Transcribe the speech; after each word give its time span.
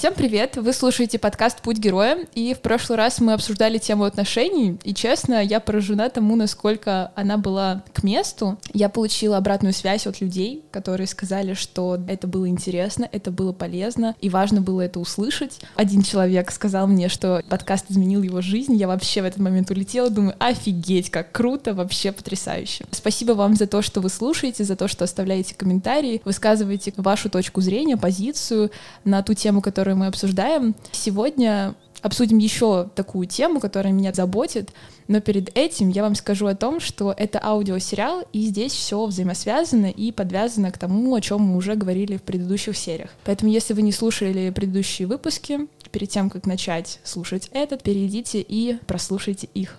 Всем 0.00 0.14
привет! 0.14 0.56
Вы 0.56 0.72
слушаете 0.72 1.18
подкаст 1.18 1.60
«Путь 1.60 1.76
героя», 1.76 2.26
и 2.34 2.54
в 2.54 2.60
прошлый 2.60 2.96
раз 2.96 3.20
мы 3.20 3.34
обсуждали 3.34 3.76
тему 3.76 4.04
отношений, 4.04 4.78
и, 4.82 4.94
честно, 4.94 5.44
я 5.44 5.60
поражена 5.60 6.08
тому, 6.08 6.36
насколько 6.36 7.12
она 7.16 7.36
была 7.36 7.84
к 7.92 8.02
месту. 8.02 8.56
Я 8.72 8.88
получила 8.88 9.36
обратную 9.36 9.74
связь 9.74 10.06
от 10.06 10.22
людей, 10.22 10.64
которые 10.70 11.06
сказали, 11.06 11.52
что 11.52 11.98
это 12.08 12.26
было 12.26 12.48
интересно, 12.48 13.10
это 13.12 13.30
было 13.30 13.52
полезно, 13.52 14.16
и 14.22 14.30
важно 14.30 14.62
было 14.62 14.80
это 14.80 15.00
услышать. 15.00 15.60
Один 15.76 16.00
человек 16.00 16.50
сказал 16.50 16.86
мне, 16.86 17.10
что 17.10 17.42
подкаст 17.50 17.84
изменил 17.90 18.22
его 18.22 18.40
жизнь, 18.40 18.76
я 18.76 18.88
вообще 18.88 19.20
в 19.20 19.26
этот 19.26 19.40
момент 19.40 19.70
улетела, 19.70 20.08
думаю, 20.08 20.34
офигеть, 20.38 21.10
как 21.10 21.30
круто, 21.30 21.74
вообще 21.74 22.10
потрясающе. 22.10 22.86
Спасибо 22.90 23.32
вам 23.32 23.54
за 23.54 23.66
то, 23.66 23.82
что 23.82 24.00
вы 24.00 24.08
слушаете, 24.08 24.64
за 24.64 24.76
то, 24.76 24.88
что 24.88 25.04
оставляете 25.04 25.54
комментарии, 25.54 26.22
высказываете 26.24 26.94
вашу 26.96 27.28
точку 27.28 27.60
зрения, 27.60 27.98
позицию 27.98 28.70
на 29.04 29.22
ту 29.22 29.34
тему, 29.34 29.60
которую 29.60 29.89
которую 29.90 29.98
мы 29.98 30.06
обсуждаем. 30.06 30.74
Сегодня 30.92 31.74
обсудим 32.00 32.38
еще 32.38 32.88
такую 32.94 33.26
тему, 33.26 33.58
которая 33.58 33.92
меня 33.92 34.12
заботит, 34.12 34.70
но 35.08 35.20
перед 35.20 35.56
этим 35.58 35.88
я 35.88 36.02
вам 36.02 36.14
скажу 36.14 36.46
о 36.46 36.54
том, 36.54 36.78
что 36.78 37.12
это 37.16 37.40
аудиосериал, 37.42 38.22
и 38.32 38.42
здесь 38.42 38.72
все 38.72 39.04
взаимосвязано 39.04 39.86
и 39.86 40.12
подвязано 40.12 40.70
к 40.70 40.78
тому, 40.78 41.12
о 41.14 41.20
чем 41.20 41.40
мы 41.42 41.56
уже 41.56 41.74
говорили 41.74 42.16
в 42.16 42.22
предыдущих 42.22 42.76
сериях. 42.76 43.10
Поэтому, 43.24 43.50
если 43.50 43.74
вы 43.74 43.82
не 43.82 43.92
слушали 43.92 44.50
предыдущие 44.50 45.08
выпуски, 45.08 45.66
перед 45.90 46.08
тем, 46.08 46.30
как 46.30 46.46
начать 46.46 47.00
слушать 47.02 47.48
этот, 47.52 47.82
перейдите 47.82 48.44
и 48.48 48.78
прослушайте 48.86 49.48
их. 49.54 49.76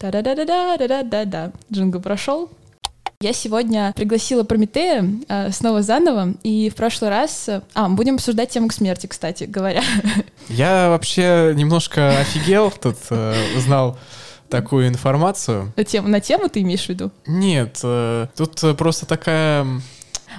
Да-да-да-да-да-да-да. 0.00 1.52
Джинго 1.72 2.00
прошел. 2.00 2.50
Я 3.20 3.32
сегодня 3.32 3.92
пригласила 3.96 4.42
Прометея 4.44 5.08
э, 5.28 5.50
снова 5.50 5.82
заново, 5.82 6.34
и 6.42 6.68
в 6.68 6.74
прошлый 6.74 7.10
раз... 7.10 7.48
Э, 7.48 7.62
а, 7.72 7.88
будем 7.88 8.16
обсуждать 8.16 8.50
тему 8.50 8.68
к 8.68 8.72
смерти, 8.74 9.06
кстати 9.06 9.44
говоря. 9.44 9.82
Я 10.48 10.90
вообще 10.90 11.54
немножко 11.56 12.18
офигел, 12.18 12.70
тут 12.70 12.96
э, 13.10 13.34
узнал 13.56 13.98
такую 14.50 14.88
информацию. 14.88 15.72
На 15.76 15.84
тему, 15.84 16.08
на 16.08 16.20
тему 16.20 16.48
ты 16.50 16.60
имеешь 16.60 16.84
в 16.84 16.88
виду? 16.90 17.12
Нет, 17.26 17.80
э, 17.82 18.26
тут 18.36 18.76
просто 18.76 19.06
такая 19.06 19.66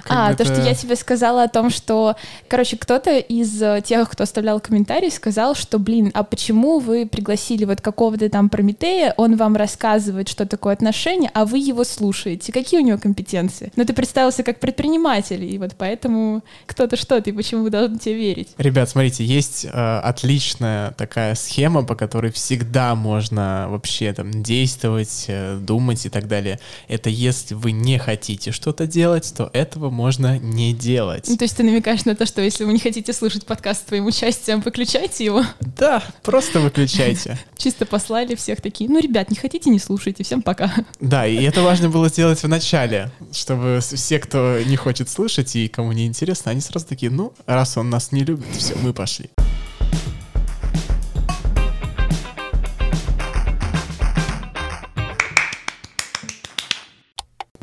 а, 0.08 0.34
то, 0.34 0.44
что 0.44 0.60
я 0.60 0.74
тебе 0.74 0.96
сказала 0.96 1.44
о 1.44 1.48
том, 1.48 1.70
что, 1.70 2.16
короче, 2.48 2.76
кто-то 2.76 3.18
из 3.18 3.60
э, 3.62 3.82
тех, 3.84 4.10
кто 4.10 4.24
оставлял 4.24 4.60
комментарий, 4.60 5.10
сказал, 5.10 5.54
что, 5.54 5.78
блин, 5.78 6.10
а 6.14 6.22
почему 6.22 6.78
вы 6.78 7.06
пригласили 7.06 7.64
вот 7.64 7.80
какого-то 7.80 8.28
там 8.28 8.48
Прометея, 8.48 9.14
он 9.16 9.36
вам 9.36 9.56
рассказывает, 9.56 10.28
что 10.28 10.46
такое 10.46 10.74
отношения, 10.74 11.30
а 11.34 11.44
вы 11.44 11.58
его 11.58 11.84
слушаете. 11.84 12.52
Какие 12.52 12.80
у 12.80 12.84
него 12.84 12.98
компетенции? 12.98 13.72
Ну, 13.76 13.84
ты 13.84 13.92
представился 13.92 14.42
как 14.42 14.60
предприниматель, 14.60 15.44
и 15.44 15.58
вот 15.58 15.72
поэтому 15.76 16.42
кто-то 16.66 16.96
что-то, 16.96 17.30
и 17.30 17.32
почему 17.32 17.62
вы 17.62 17.70
должны 17.70 17.98
тебе 17.98 18.14
верить? 18.14 18.48
Ребят, 18.58 18.88
смотрите, 18.88 19.24
есть 19.24 19.64
э, 19.64 19.98
отличная 19.98 20.92
такая 20.92 21.34
схема, 21.34 21.84
по 21.84 21.94
которой 21.94 22.32
всегда 22.32 22.94
можно 22.94 23.66
вообще 23.68 24.12
там 24.12 24.42
действовать, 24.42 25.24
э, 25.28 25.56
думать 25.56 26.06
и 26.06 26.08
так 26.08 26.28
далее. 26.28 26.60
Это 26.88 27.10
если 27.10 27.54
вы 27.54 27.72
не 27.72 27.98
хотите 27.98 28.52
что-то 28.52 28.86
делать, 28.86 29.32
то 29.36 29.50
этого 29.52 29.90
можно 29.96 30.38
не 30.38 30.74
делать. 30.74 31.24
Ну, 31.26 31.38
то 31.38 31.44
есть 31.44 31.56
ты 31.56 31.62
намекаешь 31.62 32.04
на 32.04 32.14
то, 32.14 32.26
что 32.26 32.42
если 32.42 32.64
вы 32.64 32.74
не 32.74 32.78
хотите 32.78 33.14
слушать 33.14 33.46
подкаст 33.46 33.80
с 33.80 33.84
твоим 33.84 34.04
участием, 34.04 34.60
выключайте 34.60 35.24
его? 35.24 35.42
Да, 35.60 36.02
просто 36.22 36.60
выключайте. 36.60 37.38
Чисто 37.56 37.86
послали 37.86 38.34
всех 38.34 38.60
такие, 38.60 38.90
ну, 38.90 39.00
ребят, 39.00 39.30
не 39.30 39.36
хотите, 39.36 39.70
не 39.70 39.78
слушайте, 39.78 40.22
всем 40.22 40.42
пока. 40.42 40.70
Да, 41.00 41.26
и 41.26 41.42
это 41.42 41.62
важно 41.62 41.88
было 41.88 42.10
сделать 42.10 42.42
в 42.42 42.48
начале, 42.48 43.10
чтобы 43.32 43.80
все, 43.80 44.18
кто 44.18 44.58
не 44.66 44.76
хочет 44.76 45.08
слушать 45.08 45.56
и 45.56 45.66
кому 45.66 45.92
не 45.92 46.06
интересно, 46.06 46.50
они 46.50 46.60
сразу 46.60 46.86
такие, 46.86 47.10
ну, 47.10 47.32
раз 47.46 47.78
он 47.78 47.88
нас 47.88 48.12
не 48.12 48.22
любит, 48.22 48.44
все, 48.54 48.74
мы 48.82 48.92
пошли. 48.92 49.30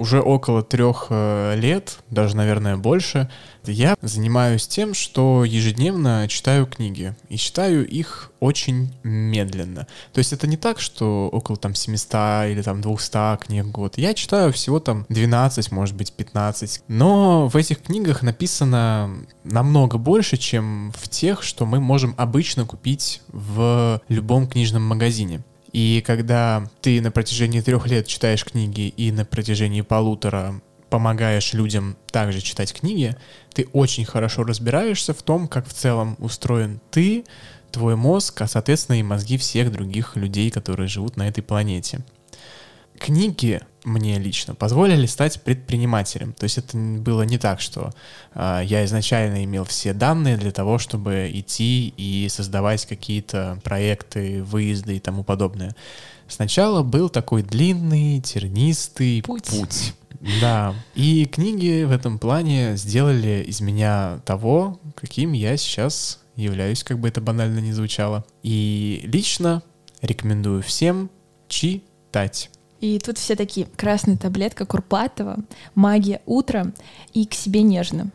Уже 0.03 0.19
около 0.19 0.64
трех 0.64 1.08
э, 1.12 1.56
лет, 1.56 2.00
даже, 2.09 2.36
наверное, 2.36 2.75
больше, 2.75 3.30
я 3.64 3.96
занимаюсь 4.02 4.68
тем, 4.68 4.94
что 4.94 5.46
ежедневно 5.46 6.28
читаю 6.28 6.66
книги. 6.66 7.16
И 7.30 7.38
читаю 7.38 7.88
их 7.88 8.30
очень 8.41 8.94
медленно. 9.03 9.88
То 10.12 10.18
есть 10.18 10.34
это 10.34 10.46
не 10.46 10.58
так, 10.58 10.81
что 10.81 11.30
около 11.30 11.58
там 11.58 11.74
700 11.74 12.52
или 12.52 12.62
там 12.62 12.81
200 12.81 13.38
книг 13.46 13.64
в 13.64 13.72
год. 13.72 13.97
Я 13.97 14.14
читаю 14.14 14.52
всего 14.52 14.81
там 14.81 15.06
12, 15.08 15.72
может 15.72 15.96
быть 15.96 16.12
15. 16.12 16.84
Но 16.90 17.47
в 17.47 17.56
этих 17.56 17.81
книгах 17.81 18.24
написано 18.24 19.09
намного 19.46 19.97
больше, 19.97 20.35
чем 20.35 20.91
в 20.97 21.08
тех, 21.08 21.44
что 21.44 21.66
мы 21.66 21.80
можем 21.80 22.14
обычно 22.18 22.66
купить 22.66 23.22
в 23.30 24.02
любом 24.09 24.50
книжном 24.50 24.84
магазине. 24.84 25.44
И 25.73 26.03
когда 26.06 26.69
ты 26.81 27.01
на 27.01 27.11
протяжении 27.11 27.59
трех 27.59 27.88
лет 27.88 28.06
читаешь 28.06 28.45
книги 28.45 28.89
и 28.89 29.11
на 29.11 29.25
протяжении 29.25 29.81
полутора 29.81 30.61
помогаешь 30.91 31.53
людям 31.53 31.97
также 32.11 32.41
читать 32.41 32.72
книги, 32.72 33.17
ты 33.53 33.67
очень 33.73 34.06
хорошо 34.06 34.44
разбираешься 34.44 35.16
в 35.16 35.23
том, 35.23 35.47
как 35.47 35.67
в 35.67 35.73
целом 35.73 36.16
устроен 36.19 36.79
ты, 36.91 37.25
твой 37.72 37.95
мозг, 37.95 38.39
а 38.41 38.47
соответственно 38.47 39.00
и 39.00 39.03
мозги 39.03 39.39
всех 39.39 39.72
других 39.72 40.16
людей, 40.16 40.51
которые 40.51 40.88
живут 40.88 41.17
на 41.17 41.28
этой 41.28 41.41
планете. 41.41 42.05
Книги 43.00 43.59
мне 43.84 44.18
лично 44.20 44.56
позволили 44.56 45.06
стать 45.06 45.42
предпринимателем. 45.42 46.34
То 46.34 46.46
есть 46.46 46.58
это 46.58 46.78
было 46.78 47.24
не 47.24 47.38
так, 47.38 47.62
что 47.62 47.92
э, 48.34 48.62
я 48.66 48.86
изначально 48.86 49.44
имел 49.44 49.66
все 49.66 49.94
данные 49.94 50.38
для 50.38 50.52
того, 50.52 50.78
чтобы 50.78 51.30
идти 51.34 51.94
и 51.98 52.28
создавать 52.30 52.86
какие-то 52.86 53.60
проекты, 53.64 54.44
выезды 54.44 54.98
и 54.98 55.00
тому 55.00 55.24
подобное. 55.24 55.76
Сначала 56.28 56.84
был 56.84 57.10
такой 57.10 57.44
длинный, 57.44 58.22
тернистый 58.22 59.22
путь. 59.22 59.46
путь. 59.46 59.94
Да. 60.42 60.74
И 60.96 61.26
книги 61.26 61.84
в 61.84 61.92
этом 61.92 62.18
плане 62.18 62.78
сделали 62.78 63.44
из 63.46 63.60
меня 63.60 64.22
того, 64.26 64.80
каким 64.96 65.34
я 65.34 65.58
сейчас 65.58 66.22
являюсь, 66.36 66.84
как 66.84 67.00
бы 67.00 67.10
это 67.10 67.22
банально 67.22 67.60
не 67.60 67.74
звучало. 67.74 68.26
И 68.42 69.02
лично 69.04 69.62
рекомендую 70.02 70.64
всем 70.64 71.10
читать. 71.48 72.50
И 72.84 73.00
тут 73.00 73.18
все 73.18 73.38
такие, 73.38 73.66
красная 73.78 74.18
таблетка 74.18 74.66
Курпатова, 74.66 75.38
магия 75.74 76.22
утра 76.26 76.74
и 77.14 77.26
к 77.26 77.34
себе 77.34 77.62
нежно. 77.62 78.10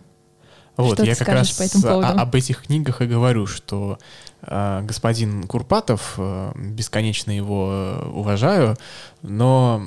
Вот, 0.77 0.93
что 0.93 1.05
я 1.05 1.17
как 1.17 1.29
раз 1.29 1.53
по 1.53 1.63
этому 1.63 1.83
поводу? 1.83 2.21
об 2.21 2.35
этих 2.35 2.67
книгах 2.67 3.01
и 3.01 3.07
говорю, 3.07 3.47
что 3.47 3.99
э, 4.43 4.83
господин 4.83 5.45
Курпатов, 5.45 6.17
э, 6.19 6.53
бесконечно 6.55 7.31
его 7.31 7.71
э, 7.73 8.09
уважаю, 8.11 8.77
но 9.23 9.85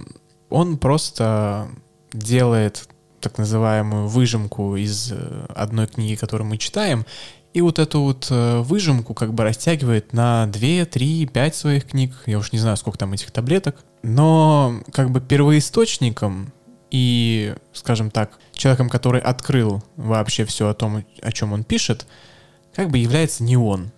он 0.49 0.79
просто 0.79 1.67
делает 2.11 2.89
так 3.19 3.37
называемую 3.37 4.07
выжимку 4.07 4.75
из 4.77 5.11
э, 5.11 5.45
одной 5.53 5.85
книги, 5.85 6.15
которую 6.15 6.47
мы 6.47 6.57
читаем, 6.57 7.05
и 7.53 7.61
вот 7.61 7.77
эту 7.77 8.01
вот 8.01 8.29
э, 8.31 8.61
выжимку 8.61 9.13
как 9.13 9.35
бы 9.35 9.43
растягивает 9.43 10.11
на 10.11 10.47
2, 10.47 10.85
3, 10.85 11.27
5 11.27 11.55
своих 11.55 11.85
книг. 11.85 12.15
Я 12.25 12.39
уж 12.39 12.51
не 12.51 12.57
знаю, 12.57 12.77
сколько 12.77 12.97
там 12.97 13.13
этих 13.13 13.29
таблеток. 13.29 13.85
Но 14.03 14.81
как 14.91 15.11
бы 15.11 15.21
первоисточником 15.21 16.51
и, 16.89 17.55
скажем 17.73 18.11
так, 18.11 18.39
человеком, 18.53 18.89
который 18.89 19.21
открыл 19.21 19.83
вообще 19.95 20.45
все 20.45 20.69
о 20.69 20.73
том, 20.73 21.03
о 21.21 21.31
чем 21.31 21.53
он 21.53 21.63
пишет, 21.63 22.05
как 22.75 22.89
бы 22.89 22.97
является 22.97 23.43
не 23.43 23.57
он. 23.57 23.91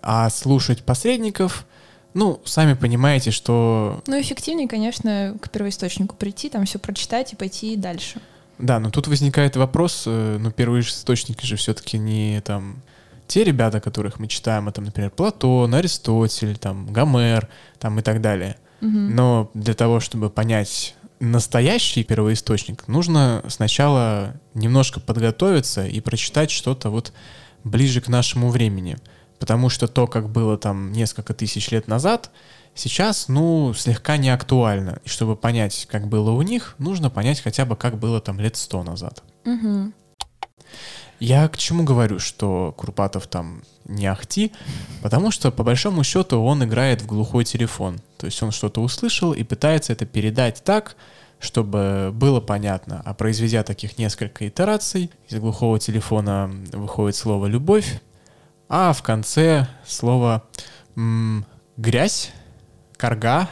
А 0.00 0.30
слушать 0.30 0.84
посредников, 0.84 1.66
ну, 2.14 2.40
сами 2.44 2.74
понимаете, 2.74 3.30
что... 3.30 4.02
Ну, 4.06 4.20
эффективнее, 4.20 4.68
конечно, 4.68 5.36
к 5.40 5.50
первоисточнику 5.50 6.14
прийти, 6.14 6.48
там 6.48 6.64
все 6.64 6.78
прочитать 6.78 7.32
и 7.32 7.36
пойти 7.36 7.76
дальше. 7.76 8.20
Да, 8.58 8.80
но 8.80 8.90
тут 8.90 9.06
возникает 9.06 9.56
вопрос, 9.56 10.04
э, 10.06 10.38
ну, 10.40 10.50
первые 10.50 10.82
источники 10.82 11.44
же 11.44 11.56
все-таки 11.56 11.98
не 11.98 12.40
там 12.40 12.82
те 13.28 13.44
ребята, 13.44 13.80
которых 13.80 14.18
мы 14.18 14.26
читаем, 14.26 14.68
это, 14.68 14.80
например, 14.80 15.10
Платон, 15.10 15.74
Аристотель, 15.74 16.56
там, 16.56 16.92
Гомер, 16.92 17.48
там 17.78 17.98
и 17.98 18.02
так 18.02 18.20
далее. 18.20 18.56
Угу. 18.80 18.90
Но 18.90 19.50
для 19.54 19.74
того, 19.74 20.00
чтобы 20.00 20.30
понять 20.30 20.94
настоящий 21.20 22.04
первоисточник, 22.04 22.86
нужно 22.88 23.42
сначала 23.48 24.40
немножко 24.54 25.00
подготовиться 25.00 25.86
и 25.86 26.00
прочитать 26.00 26.50
что-то 26.50 26.90
вот 26.90 27.12
ближе 27.64 28.00
к 28.00 28.08
нашему 28.08 28.50
времени. 28.50 28.98
Потому 29.38 29.68
что 29.68 29.86
то, 29.86 30.06
как 30.06 30.30
было 30.30 30.58
там 30.58 30.92
несколько 30.92 31.32
тысяч 31.34 31.70
лет 31.70 31.86
назад, 31.86 32.30
сейчас, 32.74 33.28
ну, 33.28 33.72
слегка 33.74 34.16
не 34.16 34.30
актуально. 34.30 35.00
И 35.04 35.08
чтобы 35.08 35.36
понять, 35.36 35.86
как 35.90 36.08
было 36.08 36.30
у 36.30 36.42
них, 36.42 36.74
нужно 36.78 37.10
понять 37.10 37.40
хотя 37.40 37.64
бы, 37.64 37.76
как 37.76 37.98
было 37.98 38.20
там 38.20 38.40
лет 38.40 38.56
сто 38.56 38.82
назад. 38.82 39.22
Угу. 39.44 39.92
Я 41.20 41.48
к 41.48 41.56
чему 41.56 41.82
говорю, 41.82 42.18
что 42.20 42.72
Курпатов 42.76 43.26
там 43.26 43.62
не 43.86 44.06
ахти, 44.06 44.52
потому 45.02 45.30
что, 45.30 45.50
по 45.50 45.64
большому 45.64 46.04
счету, 46.04 46.40
он 46.40 46.62
играет 46.62 47.02
в 47.02 47.06
глухой 47.06 47.44
телефон. 47.44 48.00
То 48.18 48.26
есть 48.26 48.40
он 48.42 48.52
что-то 48.52 48.80
услышал 48.82 49.32
и 49.32 49.42
пытается 49.42 49.92
это 49.92 50.06
передать 50.06 50.62
так, 50.62 50.96
чтобы 51.40 52.10
было 52.12 52.40
понятно. 52.40 53.02
А 53.04 53.14
произведя 53.14 53.64
таких 53.64 53.98
несколько 53.98 54.46
итераций, 54.46 55.10
из 55.28 55.38
глухого 55.38 55.78
телефона 55.80 56.50
выходит 56.72 57.16
слово 57.16 57.46
«любовь», 57.46 58.00
а 58.68 58.92
в 58.92 59.02
конце 59.02 59.66
слово 59.86 60.44
«грязь», 61.76 62.32
«карга», 62.96 63.48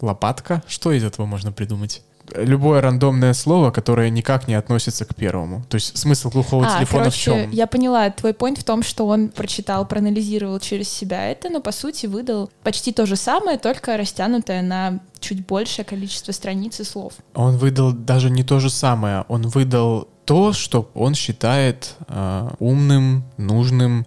«лопатка». 0.00 0.62
Что 0.66 0.92
из 0.92 1.04
этого 1.04 1.26
можно 1.26 1.52
придумать? 1.52 2.05
Любое 2.34 2.80
рандомное 2.80 3.34
слово, 3.34 3.70
которое 3.70 4.10
никак 4.10 4.48
не 4.48 4.54
относится 4.54 5.04
к 5.04 5.14
первому. 5.14 5.64
То 5.68 5.76
есть 5.76 5.96
смысл 5.96 6.30
глухого 6.30 6.66
а, 6.66 6.76
телефона 6.76 7.04
короче, 7.04 7.16
в 7.16 7.22
чем? 7.22 7.50
Я 7.50 7.66
поняла. 7.66 8.10
Твой 8.10 8.32
point 8.32 8.60
в 8.60 8.64
том, 8.64 8.82
что 8.82 9.06
он 9.06 9.28
прочитал, 9.28 9.86
проанализировал 9.86 10.58
через 10.60 10.88
себя 10.88 11.30
это, 11.30 11.48
но 11.50 11.60
по 11.60 11.72
сути 11.72 12.06
выдал 12.06 12.50
почти 12.62 12.92
то 12.92 13.06
же 13.06 13.16
самое, 13.16 13.58
только 13.58 13.96
растянутое 13.96 14.62
на 14.62 15.00
чуть 15.20 15.46
большее 15.46 15.84
количество 15.84 16.32
страниц 16.32 16.80
и 16.80 16.84
слов. 16.84 17.14
Он 17.34 17.56
выдал 17.56 17.92
даже 17.92 18.30
не 18.30 18.42
то 18.42 18.60
же 18.60 18.70
самое. 18.70 19.24
Он 19.28 19.42
выдал 19.42 20.08
то, 20.24 20.52
что 20.52 20.90
он 20.94 21.14
считает 21.14 21.94
э, 22.08 22.48
умным, 22.58 23.24
нужным, 23.36 24.06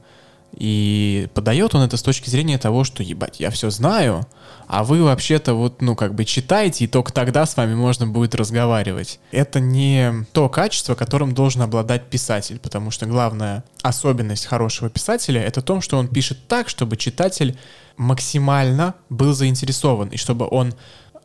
и 0.59 1.29
подает 1.33 1.73
он 1.73 1.83
это 1.83 1.95
с 1.95 2.01
точки 2.01 2.29
зрения 2.29 2.57
того, 2.57 2.83
что, 2.83 3.01
ебать, 3.01 3.39
я 3.39 3.49
все 3.49 3.69
знаю, 3.69 4.27
а 4.69 4.83
вы 4.83 5.01
вообще-то 5.03 5.55
вот, 5.55 5.81
ну, 5.81 5.95
как 5.95 6.13
бы 6.13 6.25
читаете, 6.25 6.85
и 6.85 6.87
только 6.87 7.11
тогда 7.11 7.47
с 7.47 7.57
вами 7.57 7.73
можно 7.73 8.05
будет 8.05 8.35
разговаривать. 8.35 9.19
Это 9.31 9.59
не 9.59 10.25
то 10.31 10.47
качество, 10.47 10.93
которым 10.93 11.33
должен 11.33 11.63
обладать 11.63 12.05
писатель, 12.11 12.59
потому 12.59 12.91
что 12.91 13.07
главная 13.07 13.63
особенность 13.81 14.45
хорошего 14.45 14.91
писателя— 14.91 15.41
это 15.43 15.63
то, 15.63 15.81
что 15.81 15.97
он 15.97 16.07
пишет 16.07 16.47
так, 16.47 16.69
чтобы 16.69 16.97
читатель 16.97 17.57
максимально 17.97 18.93
был 19.09 19.33
заинтересован, 19.33 20.09
и 20.09 20.17
чтобы 20.17 20.47
он 20.47 20.75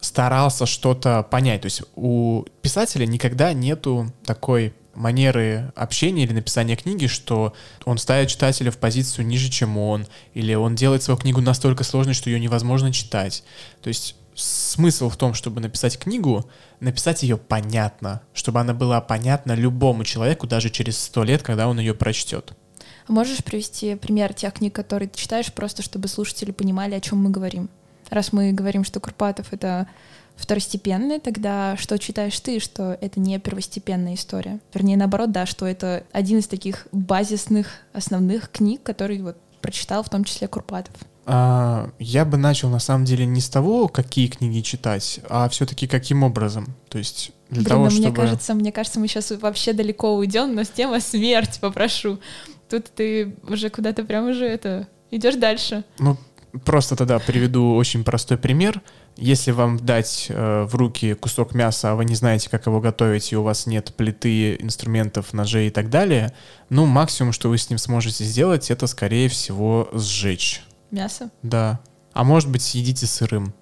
старался 0.01 0.65
что-то 0.65 1.23
понять. 1.23 1.61
То 1.61 1.67
есть 1.67 1.83
у 1.97 2.47
писателя 2.63 3.05
никогда 3.05 3.53
нету 3.53 4.11
такой 4.25 4.73
манеры 4.95 5.73
общения 5.75 6.25
или 6.25 6.33
написания 6.33 6.77
книги, 6.77 7.07
что 7.07 7.55
он 7.85 7.99
ставит 7.99 8.29
читателя 8.29 8.71
в 8.71 8.79
позицию 8.79 9.27
ниже, 9.27 9.51
чем 9.51 9.79
он, 9.79 10.07
или 10.35 10.55
он 10.55 10.75
делает 10.75 11.03
свою 11.03 11.19
книгу 11.19 11.41
настолько 11.41 11.85
сложной, 11.85 12.15
что 12.15 12.31
ее 12.31 12.41
невозможно 12.41 12.93
читать. 12.93 13.45
То 13.83 13.89
есть 13.89 14.17
смысл 14.35 15.09
в 15.09 15.17
том, 15.17 15.35
чтобы 15.35 15.61
написать 15.61 15.99
книгу, 15.99 16.49
написать 16.81 17.23
ее 17.23 17.37
понятно, 17.37 18.23
чтобы 18.33 18.61
она 18.61 18.75
была 18.75 19.01
понятна 19.01 19.53
любому 19.53 20.05
человеку 20.05 20.47
даже 20.47 20.71
через 20.71 20.99
сто 20.99 21.25
лет, 21.25 21.43
когда 21.43 21.69
он 21.69 21.79
ее 21.79 21.95
прочтет. 21.95 22.55
А 23.07 23.13
можешь 23.13 23.45
привести 23.45 23.95
пример 23.97 24.33
тех 24.33 24.55
книг, 24.55 24.75
которые 24.75 25.09
ты 25.09 25.19
читаешь, 25.19 25.53
просто 25.53 25.83
чтобы 25.83 26.09
слушатели 26.09 26.51
понимали, 26.51 26.95
о 26.95 27.01
чем 27.01 27.19
мы 27.19 27.31
говорим? 27.31 27.69
Раз 28.11 28.33
мы 28.33 28.53
говорим, 28.53 28.85
что 28.85 29.01
Курпатов— 29.01 29.49
это 29.53 29.87
второстепенные, 30.37 31.21
тогда 31.21 31.77
что 31.77 31.99
читаешь 31.99 32.39
ты, 32.41 32.59
что 32.59 32.99
это 33.01 33.21
не 33.21 33.39
первостепенная 33.39 34.15
история? 34.15 34.61
Вернее, 34.73 34.97
наоборот, 34.97 35.33
да, 35.33 35.47
что 35.47 35.67
это 35.67 36.05
один 36.13 36.39
из 36.39 36.47
таких 36.47 36.87
базисных, 36.93 37.69
основных 37.93 38.51
книг, 38.51 38.83
который 38.83 39.21
вот 39.23 39.37
прочитал 39.61 40.03
в 40.03 40.11
том 40.11 40.25
числе 40.25 40.49
Курпатов. 40.49 40.95
А, 41.27 41.91
я 41.99 42.25
бы 42.25 42.37
начал 42.37 42.69
на 42.69 42.79
самом 42.79 43.05
деле 43.05 43.25
не 43.25 43.41
с 43.41 43.49
того, 43.49 43.89
какие 43.89 44.29
книги 44.29 44.61
читать, 44.61 45.21
а 45.29 45.49
все-таки 45.49 45.87
каким 45.87 46.23
образом. 46.23 46.75
То 46.89 46.99
есть 46.99 47.33
для 47.49 47.63
Блин, 47.63 47.69
того, 47.69 47.85
ну, 47.85 47.91
чтобы... 47.91 48.09
Мне 48.09 48.17
кажется, 48.17 48.55
мне 48.55 48.73
кажется, 48.73 49.01
мы 49.01 49.09
сейчас 49.09 49.31
вообще 49.31 49.73
далеко 49.73 50.17
уйдем, 50.17 50.55
но 50.55 50.65
с 50.65 50.69
тема 50.69 51.01
смерть 51.01 51.59
попрошу. 51.61 52.19
Тут 52.69 52.87
ты 52.95 53.37
уже 53.49 53.71
куда-то 53.71 54.05
прям 54.05 54.29
уже 54.29 54.47
это 54.47 54.89
идешь 55.11 55.37
дальше. 55.37 55.85
Ну, 55.99 56.19
просто 56.65 56.97
тогда 56.97 57.19
приведу 57.19 57.75
очень 57.75 58.05
простой 58.05 58.37
пример. 58.37 58.83
Если 59.17 59.53
вам 59.53 59.79
дать 59.79 60.27
э, 60.29 60.65
в 60.65 60.75
руки 60.75 61.15
кусок 61.15 61.55
мяса, 61.55 61.93
а 61.93 61.95
вы 61.95 62.05
не 62.05 62.15
знаете, 62.15 62.51
как 62.51 62.67
его 62.67 62.81
готовить, 62.81 63.33
и 63.33 63.37
у 63.37 63.43
вас 63.43 63.67
нет 63.67 63.95
плиты, 63.95 64.57
инструментов, 64.57 65.33
ножей 65.33 65.69
и 65.69 65.71
так 65.71 65.89
далее, 65.89 66.35
ну, 66.69 66.87
максимум, 66.87 67.33
что 67.33 67.49
вы 67.49 67.59
с 67.59 67.71
ним 67.71 67.79
сможете 67.79 68.25
сделать, 68.25 68.71
это, 68.71 68.87
скорее 68.87 69.29
всего, 69.29 69.89
сжечь. 69.93 70.63
Мясо? 70.91 71.31
Да. 71.43 71.81
А 72.13 72.25
может 72.25 72.51
быть, 72.51 72.63
съедите 72.63 73.07
сырым. 73.07 73.55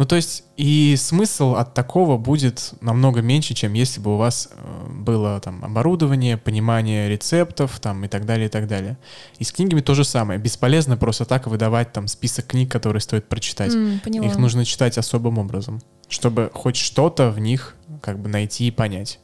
Ну, 0.00 0.06
то 0.06 0.16
есть 0.16 0.44
и 0.56 0.96
смысл 0.96 1.56
от 1.56 1.74
такого 1.74 2.16
будет 2.16 2.72
намного 2.80 3.20
меньше, 3.20 3.52
чем 3.52 3.74
если 3.74 4.00
бы 4.00 4.14
у 4.14 4.16
вас 4.16 4.48
э, 4.50 4.86
было 4.88 5.38
там 5.40 5.62
оборудование, 5.62 6.38
понимание 6.38 7.10
рецептов 7.10 7.78
там 7.80 8.02
и 8.06 8.08
так 8.08 8.24
далее, 8.24 8.46
и 8.46 8.48
так 8.48 8.66
далее. 8.66 8.96
И 9.38 9.44
с 9.44 9.52
книгами 9.52 9.82
то 9.82 9.94
же 9.94 10.04
самое. 10.04 10.40
Бесполезно 10.40 10.96
просто 10.96 11.26
так 11.26 11.46
выдавать 11.46 11.92
там 11.92 12.08
список 12.08 12.46
книг, 12.46 12.72
которые 12.72 13.02
стоит 13.02 13.28
прочитать. 13.28 13.74
Mm, 13.74 14.26
Их 14.26 14.38
нужно 14.38 14.64
читать 14.64 14.96
особым 14.96 15.36
образом, 15.36 15.82
чтобы 16.08 16.50
хоть 16.54 16.76
что-то 16.76 17.30
в 17.30 17.38
них 17.38 17.76
как 18.00 18.18
бы 18.20 18.30
найти 18.30 18.68
и 18.68 18.70
понять. 18.70 19.20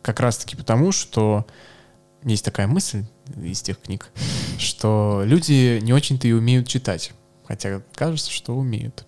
Как 0.00 0.20
раз-таки 0.20 0.54
потому, 0.54 0.92
что 0.92 1.44
есть 2.22 2.44
такая 2.44 2.68
мысль 2.68 3.04
из 3.42 3.62
тех 3.62 3.80
книг, 3.80 4.12
что 4.58 5.22
люди 5.24 5.80
не 5.82 5.92
очень-то 5.92 6.28
и 6.28 6.32
умеют 6.32 6.68
читать. 6.68 7.10
Хотя 7.48 7.82
кажется, 7.96 8.30
что 8.30 8.54
умеют. 8.54 9.06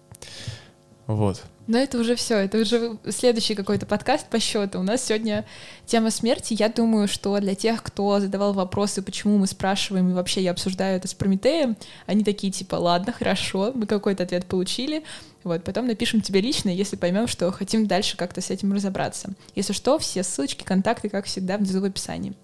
Вот. 1.06 1.44
Но 1.66 1.78
это 1.78 1.98
уже 1.98 2.14
все, 2.14 2.36
это 2.36 2.58
уже 2.58 2.96
следующий 3.08 3.54
какой-то 3.54 3.86
подкаст 3.86 4.28
по 4.28 4.38
счету. 4.38 4.78
У 4.78 4.82
нас 4.82 5.04
сегодня 5.04 5.44
тема 5.84 6.10
смерти. 6.10 6.54
Я 6.58 6.68
думаю, 6.68 7.08
что 7.08 7.38
для 7.40 7.54
тех, 7.54 7.82
кто 7.82 8.20
задавал 8.20 8.52
вопросы, 8.52 9.02
почему 9.02 9.36
мы 9.38 9.46
спрашиваем, 9.46 10.10
и 10.10 10.14
вообще 10.14 10.42
я 10.42 10.52
обсуждаю 10.52 10.96
это 10.96 11.08
с 11.08 11.14
Прометеем, 11.14 11.76
они 12.06 12.22
такие 12.22 12.52
типа, 12.52 12.76
ладно, 12.76 13.12
хорошо, 13.12 13.72
мы 13.74 13.86
какой-то 13.86 14.22
ответ 14.22 14.46
получили, 14.46 15.02
вот, 15.42 15.64
потом 15.64 15.86
напишем 15.86 16.20
тебе 16.20 16.40
лично, 16.40 16.70
если 16.70 16.96
поймем, 16.96 17.26
что 17.26 17.50
хотим 17.50 17.86
дальше 17.86 18.16
как-то 18.16 18.40
с 18.40 18.50
этим 18.50 18.72
разобраться. 18.72 19.30
Если 19.54 19.72
что, 19.72 19.98
все 19.98 20.22
ссылочки, 20.22 20.64
контакты, 20.64 21.08
как 21.08 21.26
всегда, 21.26 21.56
внизу 21.56 21.80
в 21.80 21.84
описании 21.84 22.34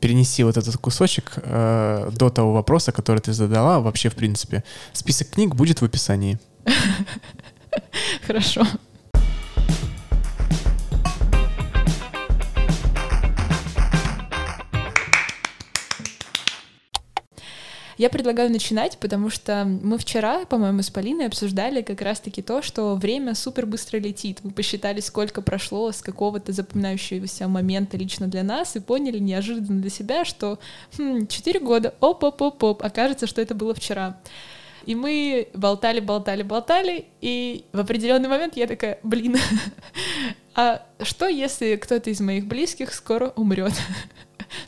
перенеси 0.00 0.44
вот 0.44 0.56
этот 0.56 0.76
кусочек 0.76 1.32
э, 1.36 2.10
до 2.14 2.30
того 2.30 2.52
вопроса, 2.52 2.92
который 2.92 3.18
ты 3.18 3.32
задала, 3.32 3.80
вообще, 3.80 4.10
в 4.10 4.14
принципе. 4.14 4.62
Список 4.92 5.30
книг 5.30 5.56
будет 5.56 5.80
в 5.80 5.84
описании. 5.84 6.38
Хорошо. 8.26 8.64
Я 17.98 18.10
предлагаю 18.10 18.48
начинать, 18.48 18.96
потому 18.98 19.28
что 19.28 19.64
мы 19.64 19.98
вчера, 19.98 20.44
по-моему, 20.44 20.82
с 20.82 20.88
Полиной 20.88 21.26
обсуждали 21.26 21.82
как 21.82 22.00
раз-таки 22.00 22.42
то, 22.42 22.62
что 22.62 22.94
время 22.94 23.34
супер 23.34 23.66
быстро 23.66 23.98
летит. 23.98 24.38
Мы 24.44 24.52
посчитали, 24.52 25.00
сколько 25.00 25.42
прошло 25.42 25.90
с 25.90 26.00
какого-то 26.00 26.52
запоминающегося 26.52 27.48
момента 27.48 27.96
лично 27.96 28.28
для 28.28 28.44
нас 28.44 28.76
и 28.76 28.80
поняли 28.80 29.18
неожиданно 29.18 29.80
для 29.80 29.90
себя, 29.90 30.24
что 30.24 30.60
хм, 30.96 31.26
4 31.26 31.58
года, 31.58 31.92
оп-оп-оп-оп, 31.98 32.84
окажется, 32.84 33.26
что 33.26 33.42
это 33.42 33.56
было 33.56 33.74
вчера. 33.74 34.16
И 34.88 34.94
мы 34.94 35.48
болтали, 35.52 36.00
болтали, 36.00 36.42
болтали, 36.42 37.04
и 37.20 37.66
в 37.74 37.80
определенный 37.80 38.30
момент 38.30 38.56
я 38.56 38.66
такая, 38.66 38.98
блин, 39.02 39.36
а 40.54 40.82
что 41.02 41.28
если 41.28 41.76
кто-то 41.76 42.08
из 42.08 42.22
моих 42.22 42.46
близких 42.46 42.94
скоро 42.94 43.28
умрет? 43.36 43.74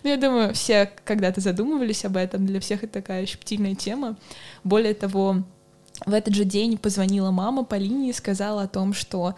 Ну, 0.02 0.10
я 0.10 0.18
думаю, 0.18 0.52
все 0.52 0.92
когда-то 1.06 1.40
задумывались 1.40 2.04
об 2.04 2.18
этом, 2.18 2.44
для 2.44 2.60
всех 2.60 2.84
это 2.84 2.92
такая 2.92 3.24
щептильная 3.24 3.74
тема. 3.74 4.18
Более 4.62 4.92
того, 4.92 5.36
в 6.04 6.12
этот 6.12 6.34
же 6.34 6.44
день 6.44 6.76
позвонила 6.76 7.30
мама 7.30 7.64
по 7.64 7.76
линии 7.76 8.10
и 8.10 8.12
сказала 8.12 8.64
о 8.64 8.68
том, 8.68 8.92
что 8.92 9.36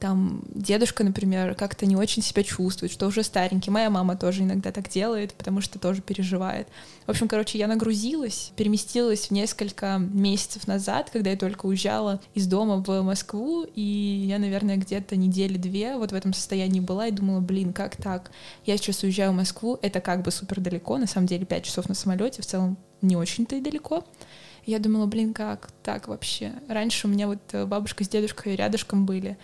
там 0.00 0.42
дедушка, 0.54 1.04
например, 1.04 1.54
как-то 1.54 1.86
не 1.86 1.94
очень 1.94 2.22
себя 2.22 2.42
чувствует, 2.42 2.90
что 2.90 3.06
уже 3.06 3.22
старенький. 3.22 3.70
Моя 3.70 3.90
мама 3.90 4.16
тоже 4.16 4.42
иногда 4.42 4.72
так 4.72 4.88
делает, 4.88 5.34
потому 5.34 5.60
что 5.60 5.78
тоже 5.78 6.00
переживает. 6.00 6.66
В 7.06 7.10
общем, 7.10 7.28
короче, 7.28 7.58
я 7.58 7.66
нагрузилась, 7.66 8.52
переместилась 8.56 9.26
в 9.26 9.30
несколько 9.30 9.98
месяцев 9.98 10.66
назад, 10.66 11.10
когда 11.10 11.30
я 11.30 11.36
только 11.36 11.66
уезжала 11.66 12.20
из 12.34 12.46
дома 12.46 12.82
в 12.84 13.02
Москву, 13.02 13.66
и 13.74 14.24
я, 14.26 14.38
наверное, 14.38 14.76
где-то 14.76 15.16
недели 15.16 15.58
две 15.58 15.96
вот 15.96 16.12
в 16.12 16.14
этом 16.14 16.32
состоянии 16.32 16.80
была 16.80 17.08
и 17.08 17.12
думала, 17.12 17.40
блин, 17.40 17.72
как 17.72 17.96
так? 17.96 18.30
Я 18.64 18.76
сейчас 18.78 19.02
уезжаю 19.02 19.32
в 19.32 19.36
Москву, 19.36 19.78
это 19.82 20.00
как 20.00 20.22
бы 20.22 20.30
супер 20.30 20.60
далеко, 20.60 20.96
на 20.98 21.06
самом 21.06 21.26
деле 21.26 21.44
5 21.44 21.64
часов 21.64 21.88
на 21.88 21.94
самолете, 21.94 22.42
в 22.42 22.46
целом 22.46 22.78
не 23.02 23.16
очень-то 23.16 23.56
и 23.56 23.60
далеко. 23.60 24.04
Я 24.66 24.78
думала, 24.78 25.06
блин, 25.06 25.32
как 25.32 25.70
так 25.82 26.08
вообще? 26.08 26.52
Раньше 26.68 27.06
у 27.06 27.10
меня 27.10 27.26
вот 27.26 27.40
бабушка 27.66 28.04
с 28.04 28.08
дедушкой 28.08 28.56
рядышком 28.56 29.06
были, 29.06 29.38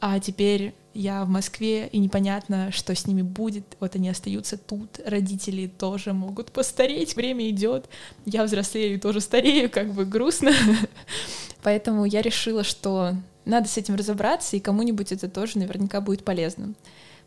а 0.00 0.20
теперь 0.20 0.74
я 0.94 1.24
в 1.24 1.28
Москве, 1.28 1.86
и 1.86 1.98
непонятно, 1.98 2.72
что 2.72 2.94
с 2.94 3.06
ними 3.06 3.22
будет. 3.22 3.76
Вот 3.78 3.94
они 3.94 4.08
остаются 4.08 4.56
тут, 4.56 5.00
родители 5.04 5.66
тоже 5.66 6.12
могут 6.12 6.50
постареть, 6.50 7.14
время 7.14 7.48
идет, 7.50 7.88
я 8.24 8.44
взрослею 8.44 8.94
и 8.94 9.00
тоже 9.00 9.20
старею, 9.20 9.70
как 9.70 9.92
бы 9.92 10.04
грустно. 10.04 10.52
Поэтому 11.62 12.04
я 12.04 12.22
решила, 12.22 12.64
что 12.64 13.14
надо 13.44 13.68
с 13.68 13.76
этим 13.76 13.94
разобраться, 13.94 14.56
и 14.56 14.60
кому-нибудь 14.60 15.12
это 15.12 15.28
тоже 15.28 15.58
наверняка 15.58 16.00
будет 16.00 16.24
полезно. 16.24 16.74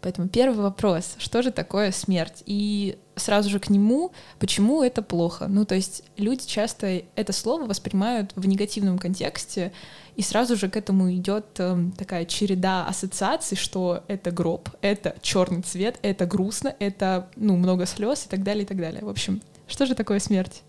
Поэтому 0.02 0.28
первый 0.28 0.62
вопрос, 0.62 1.16
что 1.20 1.42
же 1.42 1.52
такое 1.52 1.92
смерть? 1.92 2.44
И 2.46 2.98
сразу 3.16 3.50
же 3.50 3.60
к 3.60 3.70
нему, 3.70 4.12
почему 4.40 4.84
это 4.84 5.02
плохо? 5.02 5.48
Ну, 5.48 5.64
то 5.66 5.76
есть 5.76 6.04
люди 6.18 6.46
часто 6.46 7.04
это 7.16 7.34
слово 7.34 7.66
воспринимают 7.66 8.32
в 8.36 8.48
негативном 8.48 8.98
контексте, 8.98 9.72
и 10.16 10.24
сразу 10.24 10.56
же 10.56 10.70
к 10.70 10.76
этому 10.76 11.14
идет 11.14 11.46
э, 11.60 11.78
такая 11.98 12.26
череда 12.26 12.86
ассоциаций, 12.86 13.56
что 13.56 14.04
это 14.08 14.32
гроб, 14.32 14.70
это 14.82 15.16
черный 15.22 15.62
цвет, 15.62 16.00
это 16.02 16.26
грустно, 16.26 16.76
это 16.80 17.30
ну 17.36 17.56
много 17.56 17.86
слез 17.86 18.26
и 18.26 18.30
так 18.30 18.44
далее 18.44 18.64
и 18.64 18.68
так 18.68 18.78
далее. 18.78 19.04
В 19.04 19.10
общем, 19.10 19.42
что 19.68 19.86
же 19.86 19.96
такое 19.96 20.20
смерть? 20.20 20.64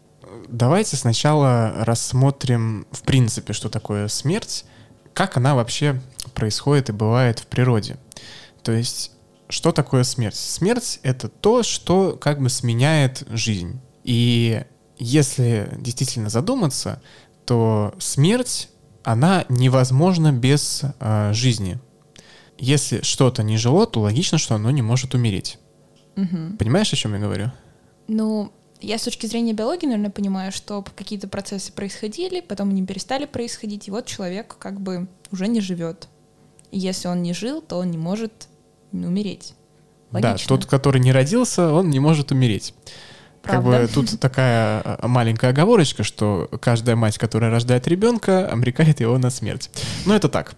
Давайте 0.49 0.97
сначала 0.97 1.73
рассмотрим 1.85 2.87
в 2.91 3.03
принципе, 3.03 3.53
что 3.53 3.69
такое 3.69 4.09
смерть, 4.09 4.65
как 5.15 5.37
она 5.37 5.55
вообще 5.55 6.01
происходит 6.35 6.91
и 6.91 6.93
бывает 6.93 7.41
в 7.41 7.47
природе. 7.47 7.97
То 8.63 8.73
есть, 8.73 9.13
что 9.53 9.71
такое 9.71 10.03
смерть? 10.03 10.37
Смерть— 10.37 10.99
это 11.03 11.29
то, 11.29 11.63
что 11.63 12.17
как 12.19 12.41
бы 12.41 12.49
сменяет 12.49 13.25
жизнь. 13.29 13.81
И 14.03 14.65
если 14.99 15.69
действительно 15.79 16.31
задуматься, 16.31 17.03
то 17.45 17.95
смерть, 17.99 18.71
она 19.03 19.45
невозможна 19.51 20.33
без 20.33 20.83
э, 21.01 21.33
жизни. 21.35 21.79
Если 22.57 23.03
что-то 23.03 23.43
не 23.43 23.59
жило, 23.59 23.87
то 23.87 24.01
логично, 24.01 24.39
что 24.39 24.55
оно 24.55 24.71
не 24.71 24.81
может 24.81 25.15
умереть. 25.15 25.59
Угу. 26.17 26.57
Понимаешь, 26.59 26.93
о 26.93 26.97
чем 26.97 27.13
я 27.13 27.21
говорю? 27.21 27.53
Ну, 28.09 28.53
я 28.81 28.97
с 28.97 29.03
точки 29.03 29.27
зрения 29.27 29.53
биологии, 29.53 29.87
наверное, 29.87 30.11
понимаю, 30.11 30.51
что 30.53 30.83
какие-то 30.97 31.29
процессы 31.29 31.73
происходили, 31.73 32.41
потом 32.41 32.71
они 32.71 32.87
перестали 32.87 33.27
происходить, 33.27 33.89
и 33.89 33.91
вот 33.91 34.07
человек 34.07 34.57
как 34.59 34.81
бы 34.81 35.09
уже 35.31 35.47
не 35.47 35.61
живет. 35.61 36.09
И 36.71 36.79
если 36.79 37.09
он 37.09 37.23
не 37.23 37.35
жил, 37.35 37.61
то 37.61 37.77
он 37.77 37.91
не 37.91 37.99
может 37.99 38.49
умереть. 38.93 39.55
Логично. 40.11 40.37
Да, 40.37 40.45
тот, 40.47 40.67
который 40.67 41.01
не 41.01 41.13
родился, 41.13 41.73
он 41.73 41.91
не 41.91 42.01
может 42.01 42.33
умереть. 42.33 42.75
Правда. 43.43 43.71
Как 43.71 43.81
бы 43.83 43.89
тут 43.93 44.21
такая 44.21 44.83
а, 44.85 45.09
маленькая 45.09 45.51
оговорочка, 45.51 46.05
что 46.05 46.49
каждая 46.61 46.95
мать, 46.95 47.19
которая 47.19 47.51
рождает 47.51 47.89
ребенка, 47.89 48.47
обрекает 48.47 49.01
его 49.01 49.19
на 49.19 49.31
смерть. 49.31 49.71
Но 50.07 50.15
это 50.15 50.29
так. 50.29 50.55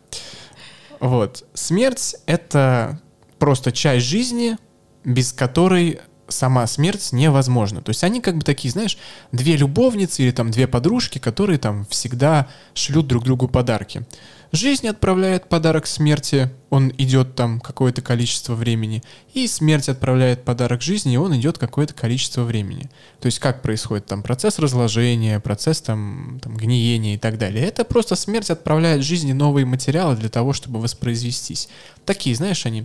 Вот. 1.00 1.44
Смерть— 1.54 2.16
это 2.26 3.00
просто 3.38 3.72
часть 3.72 4.06
жизни, 4.06 4.56
без 5.04 5.32
которой 5.32 6.00
сама 6.28 6.66
смерть 6.66 7.12
невозможна. 7.12 7.82
То 7.82 7.90
есть 7.90 8.04
они 8.04 8.20
как 8.20 8.36
бы 8.36 8.42
такие, 8.42 8.70
знаешь, 8.70 8.98
две 9.32 9.56
любовницы 9.56 10.22
или 10.22 10.30
там 10.30 10.50
две 10.50 10.66
подружки, 10.66 11.18
которые 11.18 11.58
там 11.58 11.86
всегда 11.86 12.48
шлют 12.74 13.06
друг 13.06 13.24
другу 13.24 13.48
подарки. 13.48 14.06
Жизнь 14.54 14.86
отправляет 14.86 15.48
подарок 15.48 15.84
смерти, 15.84 16.48
он 16.70 16.92
идет 16.96 17.34
там 17.34 17.58
какое-то 17.58 18.02
количество 18.02 18.54
времени, 18.54 19.02
и 19.32 19.48
смерть 19.48 19.88
отправляет 19.88 20.44
подарок 20.44 20.80
жизни, 20.80 21.14
и 21.14 21.16
он 21.16 21.36
идет 21.36 21.58
какое-то 21.58 21.92
количество 21.92 22.42
времени. 22.44 22.88
То 23.18 23.26
есть 23.26 23.40
как 23.40 23.62
происходит 23.62 24.06
там 24.06 24.22
процесс 24.22 24.60
разложения, 24.60 25.40
процесс 25.40 25.80
там, 25.80 26.38
там 26.40 26.56
гниения 26.56 27.16
и 27.16 27.18
так 27.18 27.36
далее. 27.36 27.66
Это 27.66 27.84
просто 27.84 28.14
смерть 28.14 28.48
отправляет 28.48 29.02
жизни 29.02 29.32
новые 29.32 29.66
материалы 29.66 30.14
для 30.14 30.28
того, 30.28 30.52
чтобы 30.52 30.78
воспроизвестись. 30.78 31.68
Такие, 32.04 32.36
знаешь, 32.36 32.64
они 32.64 32.84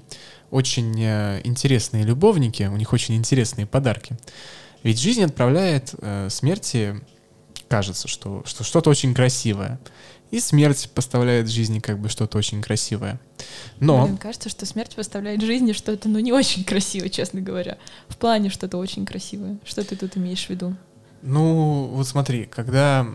очень 0.50 0.92
э, 1.00 1.42
интересные 1.44 2.04
любовники, 2.04 2.64
у 2.64 2.78
них 2.78 2.94
очень 2.94 3.16
интересные 3.16 3.68
подарки. 3.68 4.18
Ведь 4.82 5.00
жизнь 5.00 5.24
отправляет 5.24 5.94
э, 6.02 6.30
смерти, 6.32 7.00
кажется, 7.68 8.08
что, 8.08 8.42
что 8.48 8.64
что-то 8.64 8.90
очень 8.90 9.14
красивое. 9.14 9.80
И 10.32 10.40
смерть 10.40 10.90
поставляет 10.94 11.50
жизни 11.50 11.80
как 11.80 12.00
бы 12.00 12.08
что-то 12.10 12.38
очень 12.38 12.62
красивое. 12.62 13.20
Но... 13.80 14.06
Блин, 14.06 14.18
кажется, 14.18 14.50
что 14.50 14.66
смерть 14.66 14.96
поставляет 14.96 15.42
жизни 15.42 15.72
что-то, 15.74 16.08
ну, 16.08 16.20
не 16.20 16.32
очень 16.32 16.64
красивое, 16.64 17.10
честно 17.10 17.42
говоря. 17.42 17.78
В 18.10 18.18
плане 18.18 18.50
что-то 18.50 18.78
очень 18.78 19.06
красивое. 19.06 19.58
Что 19.66 19.84
ты 19.84 19.96
тут 19.96 20.18
имеешь 20.18 20.46
в 20.46 20.50
виду? 20.50 20.76
Ну, 21.24 21.90
вот 21.94 22.08
смотри, 22.08 22.46
когда 22.46 23.08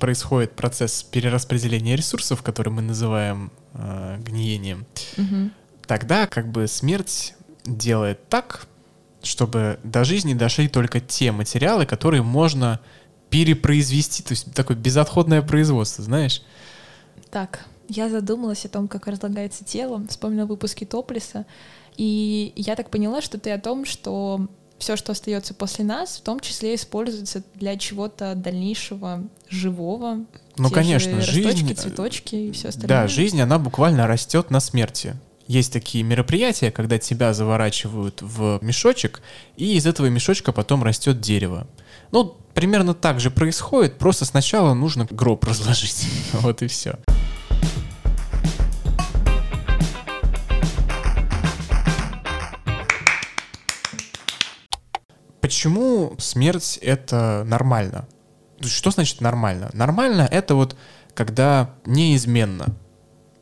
происходит 0.00 0.52
процесс 0.52 1.02
перераспределения 1.02 1.96
ресурсов, 1.96 2.42
который 2.42 2.72
мы 2.72 2.82
называем 2.82 3.52
э, 3.74 4.18
гниением, 4.24 4.84
Угу. 5.16 5.50
тогда 5.86 6.26
как 6.26 6.50
бы 6.50 6.66
смерть 6.66 7.34
делает 7.64 8.28
так, 8.28 8.66
чтобы 9.22 9.78
до 9.82 10.04
жизни 10.04 10.34
дошли 10.34 10.68
только 10.68 11.00
те 11.00 11.32
материалы, 11.32 11.86
которые 11.86 12.22
можно 12.22 12.80
перепроизвести, 13.30 14.22
то 14.22 14.32
есть 14.32 14.52
такое 14.54 14.76
безотходное 14.76 15.42
производство, 15.42 16.04
знаешь? 16.04 16.42
Так, 17.30 17.66
я 17.88 18.08
задумалась 18.08 18.64
о 18.64 18.68
том, 18.68 18.88
как 18.88 19.06
разлагается 19.06 19.64
тело, 19.64 20.06
вспомнила 20.08 20.46
выпуски 20.46 20.84
Топлиса, 20.84 21.46
и 21.96 22.52
я 22.56 22.76
так 22.76 22.90
поняла, 22.90 23.20
что 23.20 23.38
ты 23.38 23.50
о 23.50 23.58
том, 23.58 23.84
что 23.84 24.48
все, 24.78 24.96
что 24.96 25.12
остается 25.12 25.54
после 25.54 25.84
нас, 25.84 26.18
в 26.18 26.20
том 26.22 26.40
числе 26.40 26.74
используется 26.74 27.42
для 27.54 27.76
чего-то 27.76 28.34
дальнейшего 28.34 29.24
живого. 29.48 30.24
Ну, 30.56 30.68
Те 30.68 30.74
конечно, 30.74 31.20
жизнь... 31.20 31.48
росточки, 31.48 31.72
цветочки 31.74 32.34
и 32.36 32.52
все 32.52 32.68
остальное. 32.68 33.02
Да, 33.02 33.08
жизнь, 33.08 33.40
она 33.40 33.58
буквально 33.58 34.06
растет 34.06 34.50
на 34.50 34.60
смерти. 34.60 35.16
Есть 35.48 35.72
такие 35.72 36.04
мероприятия, 36.04 36.70
когда 36.70 36.98
тебя 36.98 37.32
заворачивают 37.32 38.20
в 38.20 38.58
мешочек, 38.60 39.22
и 39.56 39.76
из 39.76 39.86
этого 39.86 40.06
мешочка 40.06 40.52
потом 40.52 40.84
растет 40.84 41.20
дерево. 41.20 41.66
Ну, 42.10 42.36
примерно 42.54 42.94
так 42.94 43.20
же 43.20 43.30
происходит, 43.30 43.98
просто 43.98 44.24
сначала 44.24 44.74
нужно 44.74 45.06
гроб 45.10 45.44
разложить. 45.44 46.06
Вот 46.32 46.62
и 46.62 46.66
все. 46.66 46.98
Почему 55.40 56.14
смерть 56.18 56.78
это 56.82 57.42
нормально? 57.46 58.06
Что 58.60 58.90
значит 58.90 59.20
нормально? 59.20 59.70
Нормально 59.72 60.28
это 60.30 60.54
вот 60.54 60.76
когда 61.14 61.74
неизменно. 61.86 62.74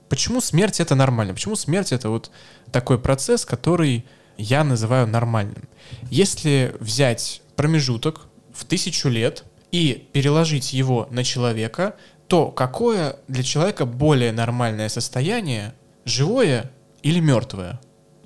Почему 0.08 0.40
смерть 0.40 0.78
это 0.80 0.94
нормально? 0.94 1.34
Почему 1.34 1.56
смерть 1.56 1.92
это 1.92 2.10
вот 2.10 2.30
такой 2.70 2.98
процесс, 2.98 3.44
который 3.44 4.06
я 4.36 4.62
называю 4.62 5.06
нормальным? 5.06 5.68
Если 6.10 6.76
взять 6.80 7.42
промежуток 7.56 8.28
в 8.56 8.64
тысячу 8.64 9.08
лет 9.08 9.44
и 9.70 10.08
переложить 10.12 10.72
его 10.72 11.06
на 11.10 11.22
человека, 11.24 11.94
то 12.26 12.50
какое 12.50 13.16
для 13.28 13.42
человека 13.42 13.84
более 13.86 14.32
нормальное 14.32 14.88
состояние, 14.88 15.74
живое 16.04 16.70
или 17.02 17.20
мертвое? 17.20 17.80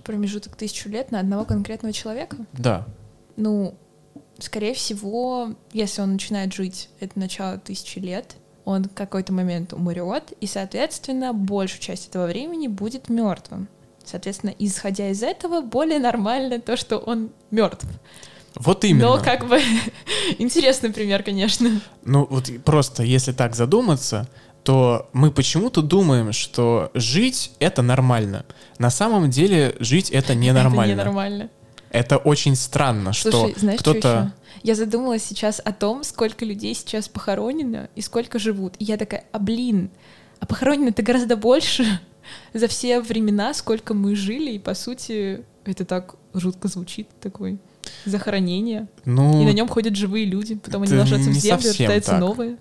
Промежуток 0.04 0.56
тысячу 0.56 0.88
лет 0.88 1.10
на 1.10 1.20
одного 1.20 1.44
конкретного 1.44 1.92
человека? 1.92 2.36
Да. 2.52 2.86
Ну, 3.36 3.74
скорее 4.38 4.74
всего, 4.74 5.54
если 5.72 6.02
он 6.02 6.12
начинает 6.12 6.54
жить, 6.54 6.88
это 7.00 7.18
начало 7.18 7.58
тысячи 7.58 7.98
лет, 7.98 8.36
он 8.64 8.84
в 8.84 8.94
какой-то 8.94 9.32
момент 9.32 9.72
умрет, 9.72 10.32
и, 10.40 10.46
соответственно, 10.46 11.32
большую 11.32 11.80
часть 11.80 12.08
этого 12.08 12.26
времени 12.26 12.68
будет 12.68 13.08
мертвым. 13.08 13.68
Соответственно, 14.04 14.54
исходя 14.58 15.08
из 15.10 15.22
этого, 15.22 15.60
более 15.60 15.98
нормально 15.98 16.60
то, 16.60 16.76
что 16.76 16.98
он 16.98 17.30
мертв. 17.50 17.86
Вот 18.54 18.84
именно. 18.84 19.08
Но 19.08 19.22
как 19.22 19.46
бы 19.46 19.60
интересный 20.38 20.92
пример, 20.92 21.22
конечно. 21.22 21.80
Ну 22.04 22.26
вот 22.28 22.50
просто 22.64 23.02
если 23.02 23.32
так 23.32 23.54
задуматься, 23.54 24.28
то 24.62 25.08
мы 25.12 25.30
почему-то 25.30 25.82
думаем, 25.82 26.32
что 26.32 26.90
жить 26.94 27.52
это 27.60 27.82
нормально. 27.82 28.44
На 28.78 28.90
самом 28.90 29.30
деле 29.30 29.74
жить 29.78 30.10
это 30.12 30.34
ненормально. 30.34 30.92
Это 30.92 31.02
ненормально. 31.02 31.50
Это 31.90 32.18
очень 32.18 32.54
странно, 32.54 33.12
Слушай, 33.12 33.50
что 33.52 33.60
знаешь, 33.60 33.80
что 33.80 33.90
кто-то... 33.92 34.08
еще? 34.08 34.32
Я 34.62 34.74
задумалась 34.76 35.24
сейчас 35.24 35.60
о 35.64 35.72
том, 35.72 36.04
сколько 36.04 36.44
людей 36.44 36.74
сейчас 36.74 37.08
похоронено 37.08 37.88
и 37.96 38.00
сколько 38.00 38.38
живут. 38.38 38.74
И 38.78 38.84
я 38.84 38.96
такая, 38.96 39.24
а 39.32 39.38
блин, 39.40 39.90
а 40.38 40.46
похоронено-то 40.46 41.02
гораздо 41.02 41.36
больше 41.36 41.84
за 42.54 42.68
все 42.68 43.00
времена, 43.00 43.54
сколько 43.54 43.94
мы 43.94 44.14
жили, 44.14 44.52
и 44.52 44.58
по 44.58 44.74
сути 44.74 45.44
это 45.64 45.84
так 45.84 46.14
жутко 46.32 46.68
звучит, 46.68 47.08
такой 47.20 47.58
захоронение. 48.04 48.88
Ну, 49.04 49.42
И 49.42 49.44
на 49.44 49.52
нем 49.52 49.68
ходят 49.68 49.96
живые 49.96 50.24
люди, 50.24 50.54
потом 50.54 50.82
они 50.82 50.94
ложатся 50.94 51.30
в 51.30 51.34
землю, 51.34 51.68
рождаются 51.68 52.10
так. 52.12 52.20
новые. 52.20 52.56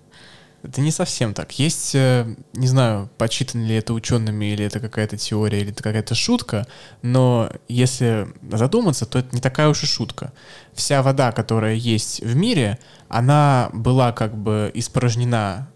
это 0.62 0.80
не 0.80 0.90
совсем 0.90 1.34
так. 1.34 1.52
Есть, 1.58 1.94
э, 1.94 2.34
не 2.52 2.66
знаю, 2.66 3.10
почитано 3.18 3.64
ли 3.64 3.74
это 3.76 3.94
учеными, 3.94 4.46
или 4.46 4.64
это 4.64 4.80
какая-то 4.80 5.16
теория, 5.16 5.60
или 5.60 5.72
это 5.72 5.82
какая-то 5.82 6.14
шутка, 6.14 6.66
но 7.02 7.50
если 7.68 8.28
задуматься, 8.50 9.06
то 9.06 9.18
это 9.18 9.34
не 9.34 9.40
такая 9.40 9.68
уж 9.68 9.82
и 9.82 9.86
шутка. 9.86 10.32
Вся 10.74 11.02
вода, 11.02 11.32
которая 11.32 11.74
есть 11.74 12.20
в 12.20 12.36
мире, 12.36 12.78
она 13.08 13.70
была 13.72 14.12
как 14.12 14.36
бы 14.36 14.70
испорожнена 14.74 15.70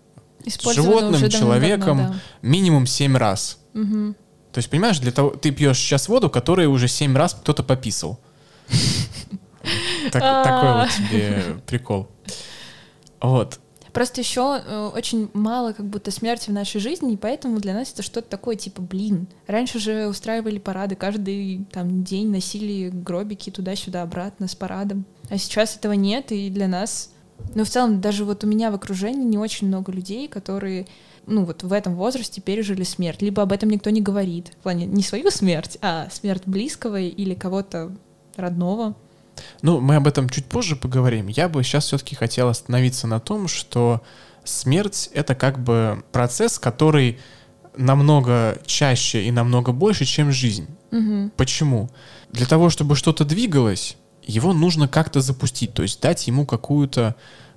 животным, 0.47 1.15
уже 1.15 1.29
давно-давно, 1.29 1.29
человеком 1.29 2.21
минимум 2.43 2.87
7 2.87 3.17
раз. 3.17 3.59
да. 3.73 3.81
Мгм. 3.81 4.17
То 4.55 4.59
есть, 4.59 4.71
понимаешь, 4.71 5.01
для 5.01 5.11
того, 5.11 5.31
ты 5.31 5.51
пьешь 5.51 5.79
сейчас 5.79 6.09
воду, 6.09 6.31
которую 6.31 6.71
уже 6.71 6.87
7 6.87 7.17
раз 7.17 7.35
кто-то 7.35 7.65
пописал. 7.65 8.21
А. 10.15 10.45
Такой 10.45 10.73
вот 10.83 10.91
тебе 11.09 11.43
прикол. 11.67 12.09
Вот. 13.21 13.61
Просто 13.95 14.21
еще 14.21 14.61
э, 14.67 14.91
очень 14.93 15.31
мало 15.35 15.73
как 15.73 15.87
будто 15.87 16.11
смерти 16.11 16.51
в 16.51 16.53
нашей 16.53 16.81
жизни, 16.81 17.13
и 17.13 17.17
поэтому 17.17 17.61
для 17.61 17.75
нас 17.75 17.93
это 17.93 18.03
что-то 18.03 18.29
такое, 18.29 18.57
типа, 18.57 18.83
блин. 18.83 19.29
Раньше 19.47 19.79
же 19.79 20.09
устраивали 20.09 20.59
парады, 20.59 20.97
каждый 20.97 21.65
там 21.71 22.03
день 22.03 22.29
носили 22.29 22.91
гробики 22.91 23.51
туда-сюда 23.51 24.03
обратно 24.03 24.49
с 24.49 24.57
парадом. 24.57 25.05
А 25.31 25.39
сейчас 25.39 25.77
этого 25.77 25.93
нет, 25.93 26.33
и 26.33 26.51
для 26.51 26.67
нас... 26.67 27.13
Ну, 27.55 27.65
в 27.65 27.69
целом, 27.69 28.01
даже 28.01 28.25
вот 28.25 28.43
у 28.43 28.49
меня 28.49 28.73
в 28.73 28.75
окружении 28.75 29.25
не 29.25 29.39
очень 29.39 29.69
много 29.69 29.93
людей, 29.93 30.27
которые 30.27 30.87
ну 31.27 31.45
вот 31.45 31.63
в 31.63 31.73
этом 31.73 31.95
возрасте 31.95 32.41
пережили 32.41 32.83
смерть, 32.83 33.23
либо 33.23 33.43
об 33.43 33.53
этом 33.53 33.71
никто 33.71 33.91
не 33.91 34.01
говорит, 34.01 34.49
в 34.49 34.63
плане 34.63 34.87
не 34.87 35.03
свою 35.03 35.31
смерть, 35.31 35.79
а 35.81 36.09
смерть 36.11 36.43
близкого 36.47 37.01
или 37.01 37.35
кого-то 37.35 37.97
родного. 38.37 38.95
Ну, 39.63 39.81
мы 39.81 39.97
об 39.97 40.07
этом 40.07 40.29
чуть 40.29 40.47
позже 40.47 40.77
поговорим. 40.77 41.29
Я 41.29 41.49
бы 41.49 41.63
сейчас 41.63 41.87
все-таки 41.87 42.15
хотел 42.15 42.49
остановиться 42.49 43.07
на 43.07 43.21
том, 43.21 43.49
что 43.49 44.03
смерть— 44.45 45.11
это 45.15 45.35
как 45.35 45.59
бы 45.59 46.05
процесс, 46.13 46.59
который 46.59 47.19
намного 47.77 48.59
чаще 48.67 49.25
и 49.25 49.31
намного 49.31 49.73
больше, 49.73 50.05
чем 50.05 50.31
жизнь. 50.31 50.69
Угу. 50.93 51.31
Почему? 51.37 51.91
Для 52.31 52.47
того, 52.47 52.71
чтобы 52.71 52.95
что-то 52.97 53.25
двигалось, 53.25 53.97
его 54.23 54.53
нужно 54.53 54.89
как-то 54.89 55.21
запустить, 55.21 55.75
то 55.75 55.83
есть 55.83 56.01
дать 56.01 56.27
ему 56.27 56.47
какую-то, 56.47 57.17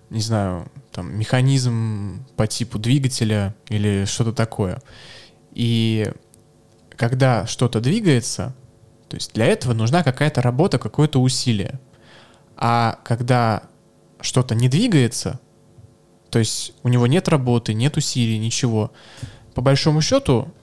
не 0.10 0.22
знаю, 0.22 0.72
там, 0.92 1.18
механизм 1.18 2.26
по 2.36 2.48
типу 2.48 2.80
двигателя 2.80 3.56
или 3.70 4.06
что-то 4.06 4.34
такое. 4.34 4.82
И 5.54 6.12
когда 6.96 7.46
что-то 7.46 7.80
двигается, 7.80 8.56
то 9.10 9.16
есть 9.16 9.34
для 9.34 9.46
этого 9.46 9.74
нужна 9.74 10.04
какая-то 10.04 10.42
работа, 10.42 10.80
какое-то 10.80 11.22
усилие. 11.22 11.80
А 12.56 13.00
когда 13.04 13.64
что-то 14.20 14.56
не 14.56 14.68
двигается, 14.68 15.40
то 16.30 16.40
есть 16.40 16.74
у 16.84 16.90
него 16.90 17.08
нет 17.08 17.28
работы, 17.30 17.74
нет 17.74 17.98
усилий, 17.98 18.38
ничего, 18.38 18.92
по 19.54 19.62
большому 19.62 20.02
счету, 20.02 20.54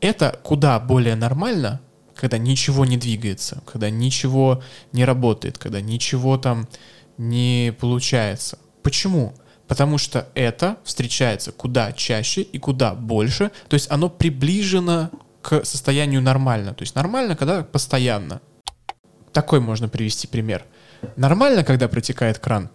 это 0.00 0.38
куда 0.42 0.80
более 0.80 1.14
нормально, 1.16 1.80
когда 2.14 2.38
ничего 2.38 2.84
не 2.84 2.96
двигается, 2.96 3.62
когда 3.66 3.90
ничего 3.90 4.62
не 4.92 5.04
работает, 5.04 5.58
когда 5.58 5.80
ничего 5.80 6.38
там 6.38 6.68
не 7.18 7.74
получается. 7.78 8.58
Почему? 8.82 9.34
Потому 9.68 9.98
что 9.98 10.28
это 10.34 10.78
встречается 10.84 11.52
куда 11.52 11.92
чаще 11.92 12.42
и 12.42 12.58
куда 12.58 12.94
больше, 12.94 13.50
то 13.68 13.74
есть 13.74 13.90
оно 13.90 14.08
приближено 14.08 15.10
к 15.42 15.64
состоянию 15.64 16.22
нормально. 16.22 16.74
То 16.74 16.82
есть 16.82 16.94
нормально, 16.94 17.36
когда 17.36 17.62
постоянно. 17.62 18.40
Такой 19.32 19.60
можно 19.60 19.88
привести 19.88 20.26
пример. 20.26 20.64
Нормально, 21.16 21.64
когда 21.64 21.88
протекает 21.88 22.38
кран? 22.38 22.70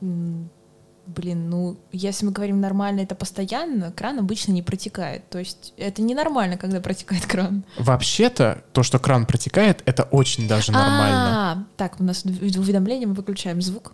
Блин, 0.00 1.50
ну, 1.50 1.76
если 1.90 2.24
мы 2.24 2.30
говорим 2.32 2.60
нормально, 2.60 3.00
это 3.00 3.16
постоянно, 3.16 3.90
кран 3.90 4.20
обычно 4.20 4.52
не 4.52 4.62
протекает. 4.62 5.28
То 5.28 5.38
есть 5.38 5.74
это 5.76 6.02
ненормально, 6.02 6.56
когда 6.56 6.80
протекает 6.80 7.26
кран. 7.26 7.64
Вообще-то, 7.78 8.62
то, 8.72 8.84
что 8.84 9.00
кран 9.00 9.26
протекает, 9.26 9.82
это 9.86 10.04
очень 10.04 10.46
даже 10.46 10.70
нормально. 10.70 11.52
А, 11.52 11.64
так, 11.76 12.00
у 12.00 12.04
нас 12.04 12.24
уведомление, 12.24 13.08
мы 13.08 13.14
выключаем 13.14 13.60
звук 13.60 13.92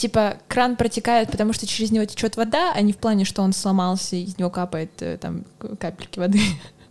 типа 0.00 0.38
кран 0.48 0.76
протекает, 0.76 1.30
потому 1.30 1.52
что 1.52 1.66
через 1.66 1.90
него 1.90 2.04
течет 2.06 2.36
вода, 2.36 2.72
а 2.74 2.80
не 2.80 2.92
в 2.92 2.96
плане, 2.96 3.24
что 3.24 3.42
он 3.42 3.52
сломался, 3.52 4.16
и 4.16 4.24
из 4.24 4.38
него 4.38 4.48
капает 4.50 4.90
э, 5.00 5.18
там 5.18 5.44
капельки 5.78 6.18
воды. 6.18 6.40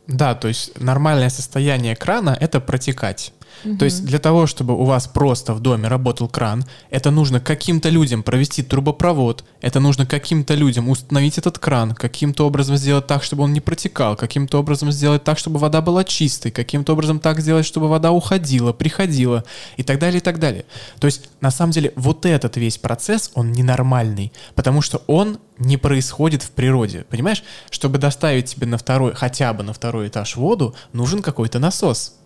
Да, 0.08 0.34
то 0.34 0.48
есть 0.48 0.80
нормальное 0.80 1.30
состояние 1.30 1.96
крана— 1.96 2.36
это 2.40 2.60
протекать. 2.60 3.32
То 3.78 3.86
есть 3.86 4.06
для 4.06 4.20
того, 4.20 4.48
чтобы 4.48 4.74
у 4.76 4.84
вас 4.86 5.08
просто 5.08 5.54
в 5.54 5.60
доме 5.60 5.88
работал 5.88 6.28
кран, 6.28 6.66
это 6.90 7.12
нужно 7.12 7.40
каким-то 7.40 7.90
людям 7.90 8.24
провести 8.24 8.64
трубопровод, 8.64 9.44
это 9.62 9.80
нужно 9.80 10.06
каким-то 10.06 10.54
людям 10.54 10.90
установить 10.90 11.38
этот 11.38 11.60
кран, 11.60 11.94
каким-то 11.94 12.48
образом 12.48 12.78
сделать 12.78 13.08
так, 13.08 13.24
чтобы 13.24 13.44
он 13.44 13.54
не 13.54 13.60
протекал, 13.60 14.16
каким-то 14.16 14.60
образом 14.60 14.92
сделать 14.92 15.24
так, 15.24 15.38
чтобы 15.38 15.60
вода 15.60 15.82
была 15.82 16.04
чистой, 16.04 16.52
каким-то 16.52 16.94
образом 16.94 17.20
так 17.20 17.40
сделать, 17.42 17.66
чтобы 17.66 17.90
вода 17.90 18.12
уходила, 18.12 18.72
приходила 18.72 19.44
и 19.78 19.84
так 19.84 20.00
далее, 20.00 20.20
и 20.20 20.24
так 20.24 20.40
далее. 20.40 20.66
То 21.00 21.08
есть 21.08 21.30
на 21.42 21.52
самом 21.52 21.72
деле 21.72 21.92
вот 21.96 22.26
этот 22.26 22.58
весь 22.58 22.78
процесс, 22.78 23.32
он 23.34 23.52
ненормальный, 23.52 24.32
потому 24.56 24.82
что 24.82 25.02
он 25.08 25.40
не 25.58 25.78
происходит 25.78 26.44
в 26.44 26.52
природе. 26.52 27.06
Понимаешь, 27.10 27.44
чтобы 27.70 27.98
доставить 27.98 28.46
тебе 28.46 28.68
на 28.68 28.78
второй, 28.78 29.14
хотя 29.14 29.54
бы 29.54 29.64
на 29.64 29.74
второй 29.74 30.08
этаж 30.08 30.38
воду, 30.38 30.74
нужен 30.94 31.22
какой-то 31.22 31.60
насос 31.60 32.19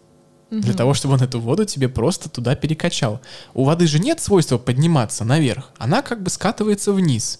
для 0.61 0.73
того, 0.73 0.93
чтобы 0.93 1.15
он 1.15 1.21
эту 1.21 1.39
воду 1.39 1.65
тебе 1.65 1.89
просто 1.89 2.29
туда 2.29 2.55
перекачал. 2.55 3.21
У 3.53 3.63
воды 3.63 3.87
же 3.87 3.99
нет 3.99 4.19
свойства 4.19 4.57
подниматься 4.57 5.25
наверх, 5.25 5.71
она 5.77 6.01
как 6.01 6.21
бы 6.21 6.29
скатывается 6.29 6.93
вниз. 6.93 7.39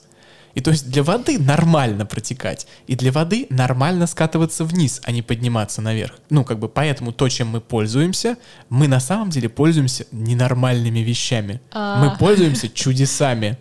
И 0.55 0.61
то 0.61 0.69
есть 0.69 0.89
для 0.89 1.01
воды 1.01 1.39
нормально 1.39 2.05
протекать, 2.05 2.67
и 2.85 2.95
для 2.95 3.11
воды 3.11 3.47
нормально 3.49 4.05
скатываться 4.05 4.63
вниз, 4.63 5.01
а 5.03 5.11
не 5.11 5.23
подниматься 5.23 5.81
наверх. 5.81 6.13
Ну, 6.29 6.43
как 6.43 6.59
бы 6.59 6.69
поэтому 6.69 7.11
то, 7.11 7.27
чем 7.27 7.47
мы 7.47 7.59
пользуемся, 7.61 8.37
мы 8.69 8.87
на 8.87 8.99
самом 8.99 9.31
деле 9.31 9.49
пользуемся 9.49 10.05
ненормальными 10.11 10.99
вещами. 10.99 11.59
А. 11.71 12.03
Мы 12.03 12.17
пользуемся 12.17 12.69
чудесами. 12.69 13.57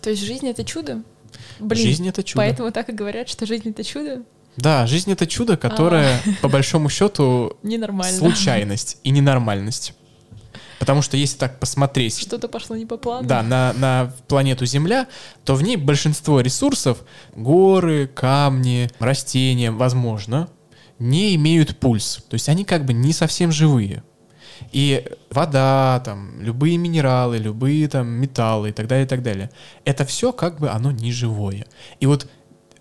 То 0.00 0.10
есть 0.10 0.24
жизнь 0.24 0.48
это 0.48 0.64
чудо? 0.64 1.04
Блин, 1.60 1.86
жизнь 1.86 2.08
это 2.08 2.24
чудо. 2.24 2.38
Поэтому 2.38 2.72
так 2.72 2.88
и 2.88 2.92
говорят, 2.92 3.28
что 3.28 3.46
жизнь 3.46 3.70
это 3.70 3.84
чудо? 3.84 4.22
Да, 4.56 4.86
жизнь 4.86 5.10
это 5.10 5.26
чудо, 5.26 5.56
которое, 5.56 6.20
а. 6.24 6.30
по 6.42 6.48
большому 6.48 6.88
счету, 6.88 7.56
случайность 8.18 8.98
и 9.02 9.10
ненормальность. 9.10 9.94
Потому 10.78 11.00
что 11.00 11.16
если 11.16 11.38
так 11.38 11.60
посмотреть... 11.60 12.18
Что-то 12.18 12.48
пошло 12.48 12.74
не 12.74 12.86
по 12.86 12.96
плану. 12.96 13.26
Да, 13.26 13.42
на, 13.44 13.72
на 13.74 14.12
планету 14.26 14.66
Земля, 14.66 15.06
то 15.44 15.54
в 15.54 15.62
ней 15.62 15.76
большинство 15.76 16.40
ресурсов, 16.40 17.04
горы, 17.36 18.08
камни, 18.12 18.90
растения, 18.98 19.70
возможно, 19.70 20.48
не 20.98 21.36
имеют 21.36 21.78
пульс. 21.78 22.24
То 22.28 22.34
есть 22.34 22.48
они 22.48 22.64
как 22.64 22.84
бы 22.84 22.92
не 22.94 23.12
совсем 23.12 23.52
живые. 23.52 24.02
И 24.72 25.04
вода, 25.30 26.02
там, 26.04 26.40
любые 26.40 26.78
минералы, 26.78 27.38
любые 27.38 27.86
там 27.86 28.08
металлы 28.08 28.70
и 28.70 28.72
так 28.72 28.88
далее, 28.88 29.06
и 29.06 29.08
так 29.08 29.22
далее. 29.22 29.50
Это 29.84 30.04
все 30.04 30.32
как 30.32 30.58
бы 30.58 30.68
оно 30.68 30.90
не 30.90 31.12
живое. 31.12 31.66
И 32.00 32.06
вот 32.06 32.28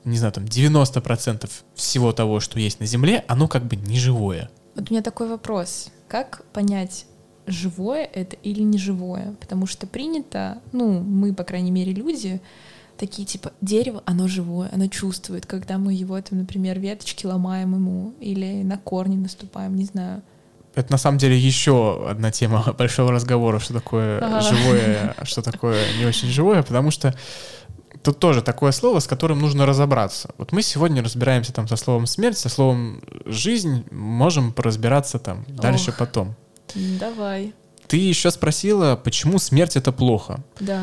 не 0.03 0.17
знаю, 0.17 0.33
там 0.33 0.45
90% 0.45 1.49
всего 1.75 2.11
того, 2.11 2.39
что 2.39 2.59
есть 2.59 2.79
на 2.79 2.85
Земле, 2.85 3.23
оно 3.27 3.47
как 3.47 3.65
бы 3.65 3.75
не 3.75 3.97
живое. 3.97 4.49
Вот 4.75 4.89
у 4.89 4.93
меня 4.93 5.03
такой 5.03 5.29
вопрос. 5.29 5.89
Как 6.07 6.43
понять, 6.53 7.05
живое 7.45 8.05
это 8.05 8.35
или 8.37 8.61
не 8.61 8.77
живое? 8.77 9.35
Потому 9.39 9.65
что 9.65 9.87
принято, 9.87 10.59
ну, 10.71 11.01
мы, 11.01 11.33
по 11.33 11.43
крайней 11.43 11.71
мере, 11.71 11.93
люди, 11.93 12.41
такие 12.97 13.25
типа, 13.25 13.51
дерево, 13.61 14.03
оно 14.05 14.27
живое, 14.27 14.69
оно 14.73 14.87
чувствует, 14.87 15.45
когда 15.45 15.77
мы 15.77 15.93
его, 15.93 16.19
там, 16.21 16.39
например, 16.39 16.79
веточки 16.79 17.25
ломаем 17.25 17.73
ему 17.73 18.13
или 18.19 18.63
на 18.63 18.77
корни 18.77 19.17
наступаем, 19.17 19.75
не 19.75 19.85
знаю. 19.85 20.21
Это 20.73 20.91
на 20.91 20.97
самом 20.97 21.17
деле 21.17 21.37
еще 21.37 22.07
одна 22.09 22.31
тема 22.31 22.73
большого 22.77 23.11
разговора, 23.11 23.59
что 23.59 23.73
такое 23.73 24.19
ага. 24.19 24.41
живое, 24.41 25.15
а 25.17 25.25
что 25.25 25.41
такое 25.41 25.83
не 25.97 26.05
очень 26.05 26.29
живое, 26.29 26.63
потому 26.63 26.91
что 26.91 27.13
тут 28.03 28.19
тоже 28.19 28.41
такое 28.41 28.71
слово, 28.71 28.99
с 28.99 29.07
которым 29.07 29.39
нужно 29.39 29.65
разобраться. 29.65 30.31
Вот 30.37 30.51
мы 30.51 30.61
сегодня 30.61 31.03
разбираемся 31.03 31.53
там 31.53 31.67
со 31.67 31.75
словом 31.75 32.07
смерть, 32.07 32.37
со 32.37 32.49
словом 32.49 33.01
жизнь, 33.25 33.85
можем 33.91 34.53
поразбираться 34.53 35.19
там 35.19 35.45
Ох, 35.49 35.55
дальше 35.55 35.93
потом. 35.97 36.35
Давай. 36.75 37.53
Ты 37.87 37.97
еще 37.97 38.31
спросила, 38.31 38.95
почему 38.95 39.37
смерть 39.37 39.75
это 39.75 39.91
плохо. 39.91 40.39
Да. 40.59 40.81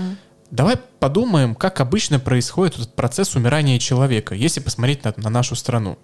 Давай 0.50 0.76
подумаем, 0.98 1.54
как 1.54 1.80
обычно 1.80 2.18
происходит 2.18 2.74
этот 2.76 2.94
процесс 2.94 3.34
умирания 3.34 3.78
человека, 3.78 4.34
если 4.34 4.60
посмотреть 4.60 5.04
на, 5.04 5.14
на 5.16 5.30
нашу 5.30 5.56
страну 5.56 5.98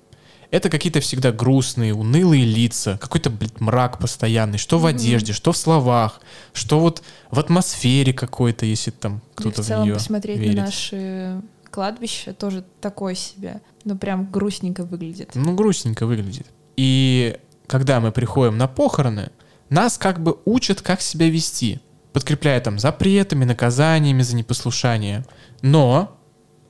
это 0.51 0.71
какие-то 0.71 1.01
всегда 1.01 1.33
грустные, 1.33 1.95
унылые 1.95 2.45
лица, 2.45 2.99
какой-то, 3.01 3.31
блядь, 3.31 3.61
мрак 3.61 3.99
постоянный, 3.99 4.59
что 4.59 4.79
в 4.79 4.87
одежде, 4.87 5.33
что 5.33 5.53
в 5.53 5.57
словах, 5.57 6.21
что 6.53 6.81
вот 6.81 7.03
в 7.31 7.39
атмосфере 7.39 8.13
какой-то, 8.13 8.67
если 8.67 8.91
там 8.91 9.21
кто-то 9.35 9.63
в, 9.63 9.65
в 9.65 9.69
целом 9.69 9.85
нее 9.85 9.95
посмотреть 9.95 10.39
верит. 10.39 10.57
на 10.57 10.63
наши 10.63 11.43
кладбища 11.71 12.33
тоже 12.33 12.65
такое 12.81 13.15
себе, 13.15 13.61
ну 13.85 13.97
прям 13.97 14.31
грустненько 14.31 14.85
выглядит. 14.85 15.31
Ну 15.35 15.55
грустненько 15.55 16.07
выглядит. 16.07 16.47
И 16.77 17.37
когда 17.67 18.01
мы 18.01 18.13
приходим 18.13 18.59
на 18.59 18.69
похороны, 18.69 19.31
нас 19.71 19.99
как 19.99 20.23
бы 20.23 20.39
учат, 20.45 20.83
как 20.83 21.01
себя 21.01 21.29
вести, 21.29 21.81
подкрепляя 22.13 22.61
там 22.61 22.79
запретами, 22.79 23.45
наказаниями 23.45 24.23
за 24.23 24.37
непослушание. 24.37 25.25
Но 25.63 26.17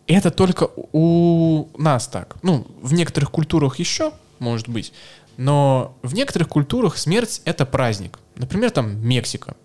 это 0.06 0.30
только 0.30 0.68
у 0.92 1.68
нас 1.78 2.08
так. 2.08 2.36
Ну, 2.42 2.66
в 2.80 2.92
некоторых 2.92 3.30
культурах 3.30 3.78
еще, 3.78 4.12
может 4.38 4.68
быть, 4.68 4.92
но 5.36 5.96
в 6.02 6.14
некоторых 6.14 6.48
культурах 6.48 6.96
смерть— 6.96 7.40
это 7.44 7.66
праздник. 7.66 8.18
Например, 8.36 8.70
там 8.70 8.98
Мексика. 9.06 9.56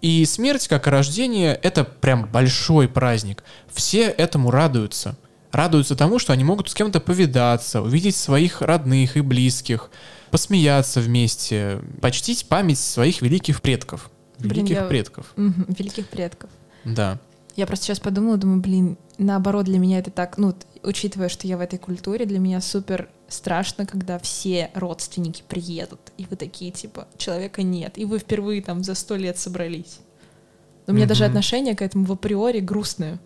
И 0.00 0.24
смерть, 0.24 0.68
как 0.68 0.86
и 0.86 0.90
рождение, 0.90 1.54
это 1.54 1.84
прям 1.84 2.26
большой 2.30 2.88
праздник. 2.88 3.42
Все 3.68 4.04
этому 4.04 4.50
радуются. 4.50 5.16
Радуются 5.50 5.96
тому, 5.96 6.18
что 6.18 6.32
они 6.32 6.44
могут 6.44 6.68
с 6.68 6.74
кем-то 6.74 7.00
повидаться, 7.00 7.82
увидеть 7.82 8.14
своих 8.14 8.60
родных 8.60 9.16
и 9.16 9.22
близких, 9.22 9.90
посмеяться 10.30 11.00
вместе, 11.00 11.80
почтить 12.00 12.46
память 12.46 12.78
своих 12.78 13.22
великих 13.22 13.60
предков. 13.62 14.10
Великих 14.38 14.66
Блин, 14.66 14.82
я... 14.82 14.84
предков. 14.84 15.26
Угу, 15.36 15.74
великих 15.76 16.08
предков. 16.08 16.50
Да. 16.84 17.18
Я 17.58 17.66
просто 17.66 17.86
сейчас 17.86 17.98
подумала, 17.98 18.36
думаю, 18.36 18.60
блин, 18.60 18.96
наоборот, 19.18 19.64
для 19.64 19.80
меня 19.80 19.98
это 19.98 20.12
так, 20.12 20.38
ну, 20.38 20.54
учитывая, 20.84 21.28
что 21.28 21.48
я 21.48 21.56
в 21.56 21.60
этой 21.60 21.76
культуре, 21.76 22.24
для 22.24 22.38
меня 22.38 22.60
супер 22.60 23.08
страшно, 23.26 23.84
когда 23.84 24.20
все 24.20 24.70
родственники 24.74 25.42
приедут, 25.48 25.98
и 26.18 26.26
вы 26.30 26.36
такие, 26.36 26.70
типа, 26.70 27.08
человека 27.16 27.64
нет, 27.64 27.98
и 27.98 28.04
вы 28.04 28.20
впервые 28.20 28.62
там 28.62 28.84
за 28.84 28.94
сто 28.94 29.16
лет 29.16 29.38
собрались. 29.38 29.98
У 30.86 30.92
меня 30.92 31.06
даже 31.06 31.24
отношение 31.24 31.74
к 31.74 31.82
этому 31.82 32.04
в 32.04 32.12
априори 32.12 32.60
грустное. 32.60 33.18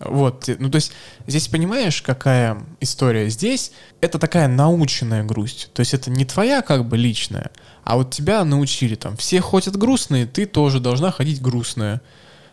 Вот, 0.00 0.48
ну 0.58 0.68
то 0.68 0.76
есть 0.76 0.90
здесь 1.28 1.46
понимаешь, 1.46 2.02
какая 2.02 2.60
история? 2.80 3.28
Здесь 3.28 3.70
это 4.00 4.18
такая 4.18 4.48
наученная 4.48 5.22
грусть. 5.22 5.70
То 5.72 5.80
есть 5.80 5.94
это 5.94 6.10
не 6.10 6.24
твоя 6.24 6.62
как 6.62 6.88
бы 6.88 6.96
личная, 6.96 7.52
а 7.84 7.96
вот 7.96 8.10
тебя 8.10 8.44
научили 8.44 8.96
там. 8.96 9.16
Все 9.16 9.40
ходят 9.40 9.76
грустные, 9.76 10.26
ты 10.26 10.46
тоже 10.46 10.80
должна 10.80 11.12
ходить 11.12 11.40
грустная. 11.40 12.02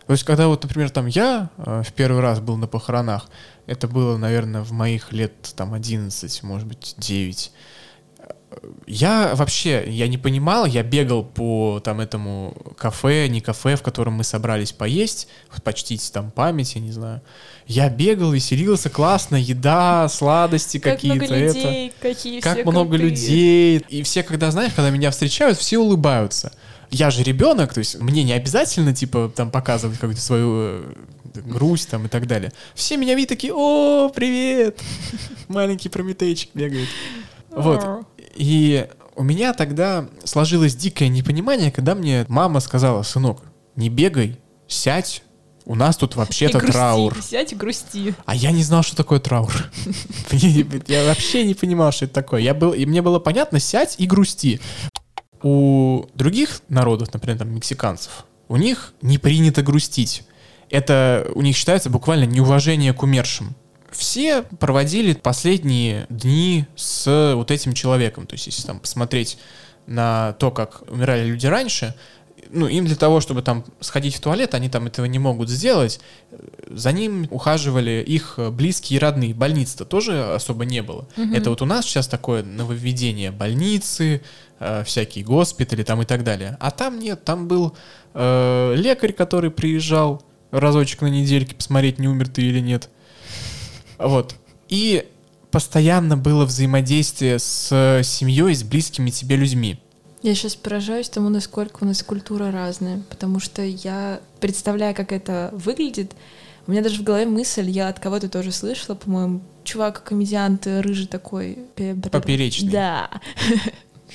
То 0.10 0.14
есть 0.14 0.24
когда 0.24 0.48
вот, 0.48 0.64
например, 0.64 0.90
там 0.90 1.06
я 1.06 1.52
э, 1.58 1.84
в 1.86 1.94
первый 1.94 2.20
раз 2.24 2.40
был 2.40 2.58
на 2.58 2.66
похоронах, 2.66 3.30
это 3.68 3.88
было, 3.88 4.18
наверное, 4.18 4.64
в 4.64 4.72
моих 4.72 5.12
лет 5.14 5.54
там 5.56 5.76
11, 5.76 6.42
может 6.42 6.68
быть, 6.68 6.96
9 6.98 7.52
я 8.88 9.36
вообще, 9.36 9.86
я 9.88 10.08
не 10.08 10.18
понимал, 10.18 10.66
я 10.66 10.82
бегал 10.82 11.24
по 11.24 11.80
там 11.84 12.00
этому 12.00 12.58
кафе, 12.76 13.28
не 13.28 13.40
кафе, 13.40 13.76
в 13.76 13.84
котором 13.84 14.14
мы 14.14 14.24
собрались 14.24 14.72
поесть, 14.72 15.28
почтить 15.64 16.12
там 16.12 16.32
память, 16.32 16.74
я 16.74 16.82
не 16.82 16.92
знаю. 16.92 17.22
Я 17.68 17.88
бегал, 17.88 18.32
веселился, 18.32 18.90
классно, 18.90 19.36
еда, 19.36 20.10
сладости 20.10 20.80
как 20.80 20.94
какие-то. 20.94 21.18
Много 21.18 21.36
людей, 21.38 21.88
это. 21.90 21.96
какие 22.02 22.40
Как 22.40 22.66
много 22.66 22.98
крутые. 22.98 23.10
людей. 23.10 23.86
И 23.90 24.02
все, 24.02 24.24
когда, 24.24 24.50
знаешь, 24.50 24.74
когда 24.74 24.90
меня 24.90 25.12
встречают, 25.12 25.60
все 25.60 25.78
улыбаются. 25.78 26.52
Я 26.92 27.12
же 27.12 27.24
ребенок, 27.24 27.74
то 27.74 27.80
есть 27.80 28.00
мне 28.00 28.24
не 28.24 28.34
обязательно, 28.34 28.94
типа, 28.96 29.32
там 29.36 29.52
показывать 29.52 30.00
какую-то 30.00 30.22
свою 30.22 30.54
э, 30.56 30.94
грусть 31.46 31.90
там 31.90 32.06
и 32.06 32.10
так 32.10 32.28
далее. 32.28 32.52
Все 32.74 32.98
меня 32.98 33.16
видят 33.16 33.30
такие, 33.30 33.54
о, 33.54 34.10
привет, 34.10 34.82
маленький 35.48 35.90
прометейчик 35.90 36.50
бегает. 36.54 36.88
Вот. 37.52 38.06
И 38.36 38.88
у 39.16 39.24
меня 39.24 39.54
тогда 39.54 40.08
сложилось 40.24 40.76
дикое 40.76 41.10
непонимание, 41.10 41.72
когда 41.72 41.94
мне 41.94 42.26
мама 42.28 42.60
сказала, 42.60 43.04
сынок, 43.04 43.44
не 43.76 43.90
бегай, 43.90 44.40
сядь, 44.68 45.24
у 45.66 45.76
нас 45.76 45.98
тут 45.98 46.16
вообще-то 46.16 46.60
траур. 46.60 47.16
Сядь 47.22 47.52
и 47.52 47.56
грусти. 47.56 48.16
А 48.26 48.36
я 48.36 48.52
не 48.52 48.64
знал, 48.64 48.82
что 48.82 48.96
такое 48.96 49.20
траур. 49.20 49.54
Я 50.32 51.06
вообще 51.06 51.46
не 51.46 51.54
понимал, 51.54 51.92
что 51.92 52.06
это 52.06 52.16
такое. 52.16 52.42
Я 52.42 52.56
был, 52.56 52.74
и 52.74 52.88
мне 52.88 53.04
было 53.04 53.20
понятно, 53.20 53.60
сядь 53.60 53.94
и 54.00 54.08
грусти. 54.08 54.60
У 55.42 56.06
других 56.16 56.62
народов, 56.70 57.14
например, 57.14 57.40
там, 57.40 57.54
мексиканцев, 57.54 58.26
у 58.48 58.58
них 58.58 58.94
не 59.02 59.18
принято 59.18 59.62
грустить. 59.62 60.24
Это 60.70 61.30
у 61.34 61.42
них 61.42 61.56
считается 61.56 61.90
буквально 61.90 62.26
неуважение 62.26 62.94
к 62.94 63.04
умершим 63.04 63.56
все 63.92 64.44
проводили 64.44 65.14
последние 65.14 66.06
дни 66.10 66.66
с 66.76 67.34
вот 67.36 67.52
этим 67.52 67.74
человеком. 67.74 68.26
То 68.28 68.36
есть, 68.36 68.48
если 68.48 68.66
там 68.66 68.80
посмотреть 68.80 69.38
на 69.88 70.34
то, 70.34 70.52
как 70.52 70.84
умирали 70.90 71.26
люди 71.26 71.48
раньше, 71.48 71.96
ну, 72.50 72.68
им 72.68 72.86
для 72.86 72.96
того, 72.96 73.22
чтобы 73.22 73.42
там 73.42 73.64
сходить 73.80 74.16
в 74.16 74.20
туалет, 74.22 74.54
они 74.54 74.70
там 74.70 74.88
этого 74.88 75.06
не 75.06 75.20
могут 75.20 75.50
сделать. 75.50 76.00
За 76.70 76.92
ним 76.92 77.28
ухаживали 77.32 78.04
их 78.06 78.40
близкие 78.52 78.98
и 78.98 79.00
родные. 79.00 79.34
Больниц-то 79.34 79.86
тоже 79.86 80.34
особо 80.34 80.66
не 80.66 80.82
было. 80.82 81.08
Угу. 81.18 81.34
Это 81.34 81.50
вот 81.50 81.62
у 81.62 81.66
нас 81.66 81.86
сейчас 81.86 82.08
такое 82.08 82.44
нововведение 82.44 83.32
больницы, 83.32 84.22
э, 84.60 84.84
всякие 84.86 85.24
госпитали 85.24 85.84
там 85.84 86.02
и 86.02 86.06
так 86.06 86.24
далее. 86.24 86.58
А 86.60 86.72
там 86.72 87.00
нет, 87.00 87.24
там 87.24 87.48
был 87.48 87.76
э, 88.14 88.74
лекарь, 88.76 89.14
который 89.14 89.52
приезжал 89.52 90.24
разочек 90.52 91.02
на 91.02 91.08
недельке 91.08 91.56
посмотреть, 91.56 92.00
не 92.00 92.08
умер 92.08 92.30
ты 92.30 92.42
или 92.42 92.60
нет. 92.60 92.90
Вот. 93.98 94.36
И 94.68 95.06
постоянно 95.52 96.18
было 96.18 96.46
взаимодействие 96.46 97.40
с 97.40 98.02
семьей, 98.04 98.56
с 98.56 98.64
близкими 98.64 99.10
тебе 99.10 99.36
людьми. 99.36 99.80
Я 100.22 100.36
сейчас 100.36 100.56
поражаюсь 100.56 101.10
тому, 101.10 101.30
насколько 101.30 101.84
у 101.84 101.86
нас 101.86 102.04
культура 102.04 102.52
разная, 102.52 103.02
потому 103.10 103.40
что 103.40 103.62
я 103.62 104.20
представляю, 104.42 104.94
как 104.94 105.14
это 105.14 105.50
выглядит. 105.54 106.12
У 106.68 106.72
меня 106.72 106.84
даже 106.84 107.02
в 107.02 107.04
голове 107.04 107.26
мысль, 107.26 107.70
я 107.70 107.88
от 107.88 108.00
кого-то 108.00 108.30
тоже 108.30 108.52
слышала, 108.52 108.96
по-моему, 108.96 109.42
чувак, 109.64 110.04
комедиант 110.04 110.68
рыжий 110.68 111.08
такой. 111.08 111.60
Поперечный. 112.12 112.70
Да. 112.70 113.10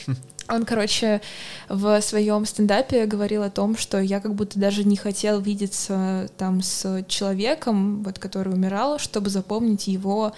Он, 0.48 0.66
короче, 0.66 1.22
в 1.70 2.00
своем 2.02 2.44
стендапе 2.44 3.06
говорил 3.06 3.42
о 3.42 3.50
том, 3.50 3.78
что 3.78 3.98
я 3.98 4.20
как 4.20 4.34
будто 4.34 4.58
даже 4.58 4.84
не 4.84 4.96
хотел 4.96 5.40
видеться 5.40 6.28
там 6.36 6.60
с 6.60 7.02
человеком, 7.08 8.02
вот, 8.02 8.18
который 8.18 8.52
умирал, 8.52 8.98
чтобы 8.98 9.30
запомнить 9.30 9.86
его 9.86 10.34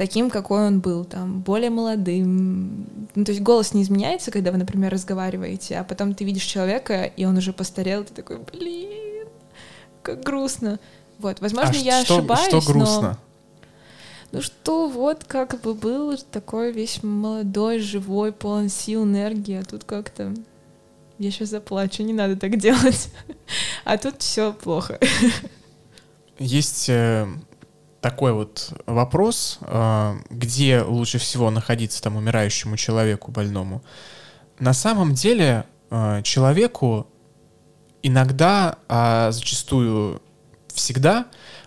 таким, 0.00 0.30
какой 0.30 0.66
он 0.66 0.80
был, 0.80 1.04
там, 1.04 1.40
более 1.40 1.68
молодым. 1.68 2.86
Ну, 3.14 3.22
то 3.22 3.32
есть 3.32 3.42
голос 3.42 3.74
не 3.74 3.82
изменяется, 3.82 4.30
когда 4.30 4.50
вы, 4.50 4.56
например, 4.56 4.90
разговариваете, 4.90 5.76
а 5.76 5.84
потом 5.84 6.14
ты 6.14 6.24
видишь 6.24 6.44
человека, 6.44 7.04
и 7.04 7.26
он 7.26 7.36
уже 7.36 7.52
постарел, 7.52 8.02
ты 8.04 8.14
такой, 8.14 8.38
блин, 8.38 9.28
как 10.02 10.22
грустно. 10.22 10.80
Вот, 11.18 11.42
возможно, 11.42 11.74
а 11.74 11.76
я 11.76 12.02
что, 12.02 12.16
ошибаюсь, 12.16 12.48
что 12.48 12.72
грустно? 12.72 13.18
но 14.32 14.38
ну 14.38 14.40
что, 14.40 14.88
вот 14.88 15.24
как 15.24 15.60
бы 15.60 15.74
был 15.74 16.16
такой 16.16 16.72
весь 16.72 17.02
молодой, 17.02 17.78
живой, 17.78 18.32
полон 18.32 18.70
сил, 18.70 19.04
энергии, 19.04 19.56
а 19.56 19.64
тут 19.64 19.84
как-то 19.84 20.32
я 21.18 21.30
сейчас 21.30 21.50
заплачу, 21.50 22.04
не 22.04 22.14
надо 22.14 22.36
так 22.36 22.56
делать. 22.58 23.10
А 23.84 23.98
тут 23.98 24.22
все 24.22 24.54
плохо. 24.54 24.98
Есть 26.38 26.88
э, 26.88 27.28
такой 28.00 28.32
вот 28.32 28.72
вопрос, 28.86 29.58
э, 29.62 30.16
где 30.30 30.82
лучше 30.82 31.18
всего 31.18 31.50
находиться 31.50 32.02
там 32.02 32.16
умирающему 32.16 32.76
человеку 32.76 33.30
больному. 33.30 33.82
На 34.58 34.72
самом 34.72 35.14
деле 35.14 35.64
э, 35.90 36.22
человеку 36.22 37.06
иногда, 38.02 38.76
а 38.88 39.30
зачастую 39.32 40.22
всегда, 40.68 41.26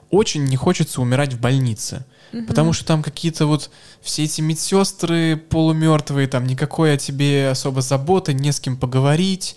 очень 0.10 0.46
не 0.46 0.56
хочется 0.56 1.02
умирать 1.02 1.34
в 1.34 1.40
больнице. 1.40 2.06
Потому 2.48 2.74
что 2.74 2.86
там 2.86 3.04
какие-то 3.04 3.46
вот 3.46 3.70
все 4.02 4.24
эти 4.24 4.42
медсестры 4.42 5.38
полумертвые, 5.38 6.28
там 6.28 6.48
никакой 6.48 6.96
о 6.96 6.98
тебе 6.98 7.50
особо 7.50 7.82
заботы, 7.82 8.34
не 8.34 8.52
с 8.52 8.60
кем 8.60 8.76
поговорить. 8.76 9.56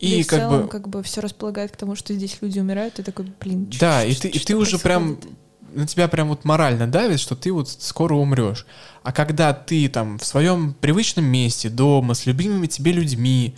И, 0.00 0.20
и 0.20 0.24
как 0.24 0.40
целом, 0.40 0.62
бы 0.62 0.68
как 0.68 0.88
бы 0.88 1.02
все 1.02 1.20
располагает 1.20 1.72
к 1.72 1.76
тому, 1.76 1.94
что 1.94 2.14
здесь 2.14 2.38
люди 2.40 2.58
умирают, 2.58 2.98
и 2.98 3.02
такой, 3.02 3.26
блин. 3.38 3.70
Да, 3.78 4.02
и 4.02 4.14
ты 4.14 4.28
и 4.28 4.38
ты 4.38 4.56
уже 4.56 4.78
прям 4.78 5.18
на 5.74 5.86
тебя 5.86 6.08
прям 6.08 6.28
вот 6.28 6.44
морально 6.44 6.86
давит, 6.86 7.20
что 7.20 7.36
ты 7.36 7.52
вот 7.52 7.68
скоро 7.68 8.14
умрешь. 8.14 8.66
А 9.02 9.12
когда 9.12 9.52
ты 9.52 9.88
там 9.88 10.18
в 10.18 10.24
своем 10.24 10.74
привычном 10.74 11.24
месте, 11.24 11.68
дома, 11.68 12.14
с 12.14 12.26
любимыми 12.26 12.66
тебе 12.66 12.92
людьми, 12.92 13.54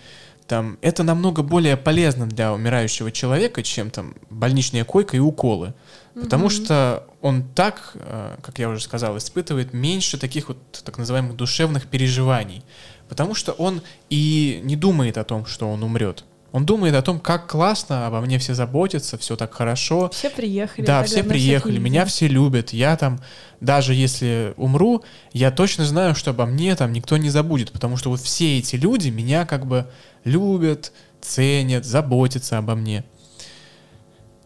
там, 0.47 0.79
это 0.83 1.03
намного 1.03 1.43
более 1.43 1.77
полезно 1.77 2.27
для 2.27 2.53
умирающего 2.53 3.11
человека, 3.11 3.63
чем 3.63 3.91
там 3.91 4.15
больничная 4.29 4.85
койка 4.85 5.17
и 5.17 5.21
уколы. 5.21 5.73
Потому 6.15 6.49
mm-hmm. 6.49 6.65
что 6.65 7.07
он 7.23 7.45
так, 7.55 7.93
э, 7.95 8.37
как 8.43 8.59
я 8.59 8.69
уже 8.69 8.83
сказал, 8.83 9.17
испытывает 9.17 9.73
меньше 9.73 10.19
таких 10.19 10.49
вот 10.49 10.59
так 10.85 10.99
называемых 10.99 11.37
душевных 11.37 11.87
переживаний. 11.87 12.63
Потому 13.09 13.35
что 13.35 13.53
он 13.53 13.81
и 14.11 14.61
не 14.65 14.77
думает 14.77 15.17
о 15.17 15.25
том, 15.25 15.47
что 15.47 15.71
он 15.71 15.83
умрет. 15.83 16.25
Он 16.53 16.67
думает 16.67 16.95
о 16.95 17.03
том, 17.03 17.19
как 17.19 17.51
классно, 17.51 18.07
обо 18.07 18.21
мне 18.21 18.39
все 18.39 18.55
заботятся, 18.55 19.17
все 19.17 19.37
так 19.37 19.55
хорошо. 19.55 20.11
Все 20.11 20.29
приехали. 20.29 20.85
Да, 20.85 21.03
все 21.03 21.25
приехали, 21.25 21.79
меня 21.79 22.05
все 22.05 22.29
любят. 22.29 22.75
Я 22.75 22.97
там, 22.99 23.21
даже 23.61 23.95
если 23.95 24.53
умру, 24.59 25.03
я 25.33 25.51
точно 25.51 25.87
знаю, 25.87 26.15
что 26.15 26.33
обо 26.33 26.45
мне 26.45 26.77
там 26.77 26.93
никто 26.93 27.17
не 27.17 27.31
забудет, 27.31 27.73
потому 27.73 27.97
что 27.97 28.11
вот 28.11 28.21
все 28.21 28.59
эти 28.59 28.77
люди 28.77 29.09
меня 29.09 29.47
как 29.47 29.67
бы 29.67 29.89
любят, 30.25 30.93
ценят, 31.23 31.87
заботятся 31.87 32.59
обо 32.59 32.75
мне. 32.75 33.05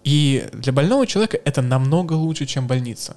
И 0.04 0.48
для 0.52 0.72
больного 0.72 1.08
человека 1.08 1.40
это 1.44 1.60
намного 1.60 2.12
лучше, 2.12 2.46
чем 2.46 2.68
больница. 2.68 3.16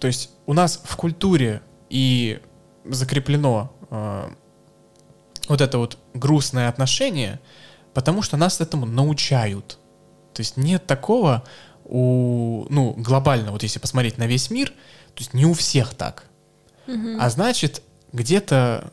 То 0.00 0.08
есть 0.08 0.30
у 0.46 0.52
нас 0.52 0.82
в 0.82 0.96
культуре 0.96 1.62
и 1.88 2.40
закреплено 2.84 3.72
э, 3.90 4.30
вот 5.48 5.60
это 5.60 5.78
вот 5.78 5.98
грустное 6.14 6.68
отношение, 6.68 7.38
потому 7.94 8.22
что 8.22 8.36
нас 8.36 8.60
этому 8.60 8.86
научают. 8.86 9.78
То 10.34 10.40
есть 10.40 10.56
нет 10.56 10.86
такого 10.86 11.44
у, 11.84 12.66
ну, 12.70 12.94
глобально, 12.96 13.52
вот 13.52 13.62
если 13.62 13.78
посмотреть 13.78 14.18
на 14.18 14.26
весь 14.26 14.50
мир, 14.50 14.68
то 14.68 15.18
есть 15.18 15.34
не 15.34 15.44
у 15.44 15.54
всех 15.54 15.94
так. 15.94 16.24
Mm-hmm. 16.86 17.16
А 17.20 17.30
значит, 17.30 17.82
где-то 18.12 18.92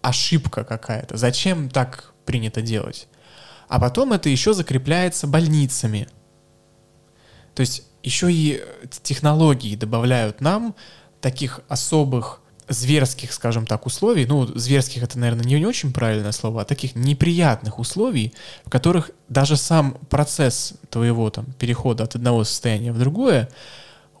ошибка 0.00 0.64
какая-то. 0.64 1.16
Зачем 1.16 1.68
так 1.68 2.12
принято 2.24 2.62
делать? 2.62 3.08
А 3.68 3.80
потом 3.80 4.12
это 4.12 4.28
еще 4.28 4.54
закрепляется 4.54 5.26
больницами. 5.26 6.08
То 7.54 7.60
есть 7.60 7.82
еще 8.02 8.32
и 8.32 8.62
технологии 9.02 9.74
добавляют 9.74 10.40
нам 10.40 10.76
таких 11.20 11.60
особых 11.68 12.40
зверских, 12.68 13.32
скажем 13.32 13.66
так, 13.66 13.86
условий, 13.86 14.26
ну, 14.26 14.46
зверских 14.46 15.02
это, 15.02 15.18
наверное, 15.18 15.44
не, 15.44 15.58
не 15.58 15.66
очень 15.66 15.92
правильное 15.92 16.32
слово, 16.32 16.62
а 16.62 16.64
таких 16.64 16.94
неприятных 16.94 17.78
условий, 17.78 18.34
в 18.64 18.70
которых 18.70 19.10
даже 19.28 19.56
сам 19.56 19.98
процесс 20.10 20.74
твоего 20.90 21.30
там 21.30 21.46
перехода 21.58 22.04
от 22.04 22.16
одного 22.16 22.44
состояния 22.44 22.92
в 22.92 22.98
другое, 22.98 23.48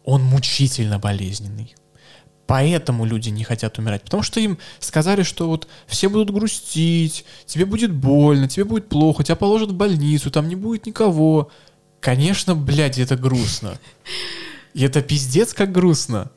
он 0.04 0.22
мучительно 0.22 0.98
болезненный. 0.98 1.74
Поэтому 2.46 3.04
люди 3.04 3.28
не 3.30 3.42
хотят 3.42 3.78
умирать. 3.78 4.02
Потому 4.02 4.22
что 4.22 4.38
им 4.38 4.58
сказали, 4.78 5.24
что 5.24 5.48
вот 5.48 5.66
все 5.88 6.08
будут 6.08 6.30
грустить, 6.30 7.24
тебе 7.44 7.64
будет 7.64 7.92
больно, 7.92 8.46
тебе 8.46 8.64
будет 8.64 8.88
плохо, 8.88 9.24
тебя 9.24 9.34
положат 9.34 9.70
в 9.70 9.74
больницу, 9.74 10.30
там 10.30 10.48
не 10.48 10.54
будет 10.54 10.86
никого. 10.86 11.50
Конечно, 11.98 12.54
блядь, 12.54 12.98
это 12.98 13.16
грустно. 13.16 13.78
И 14.74 14.84
это 14.84 15.02
пиздец 15.02 15.54
как 15.54 15.72
грустно. 15.72 16.30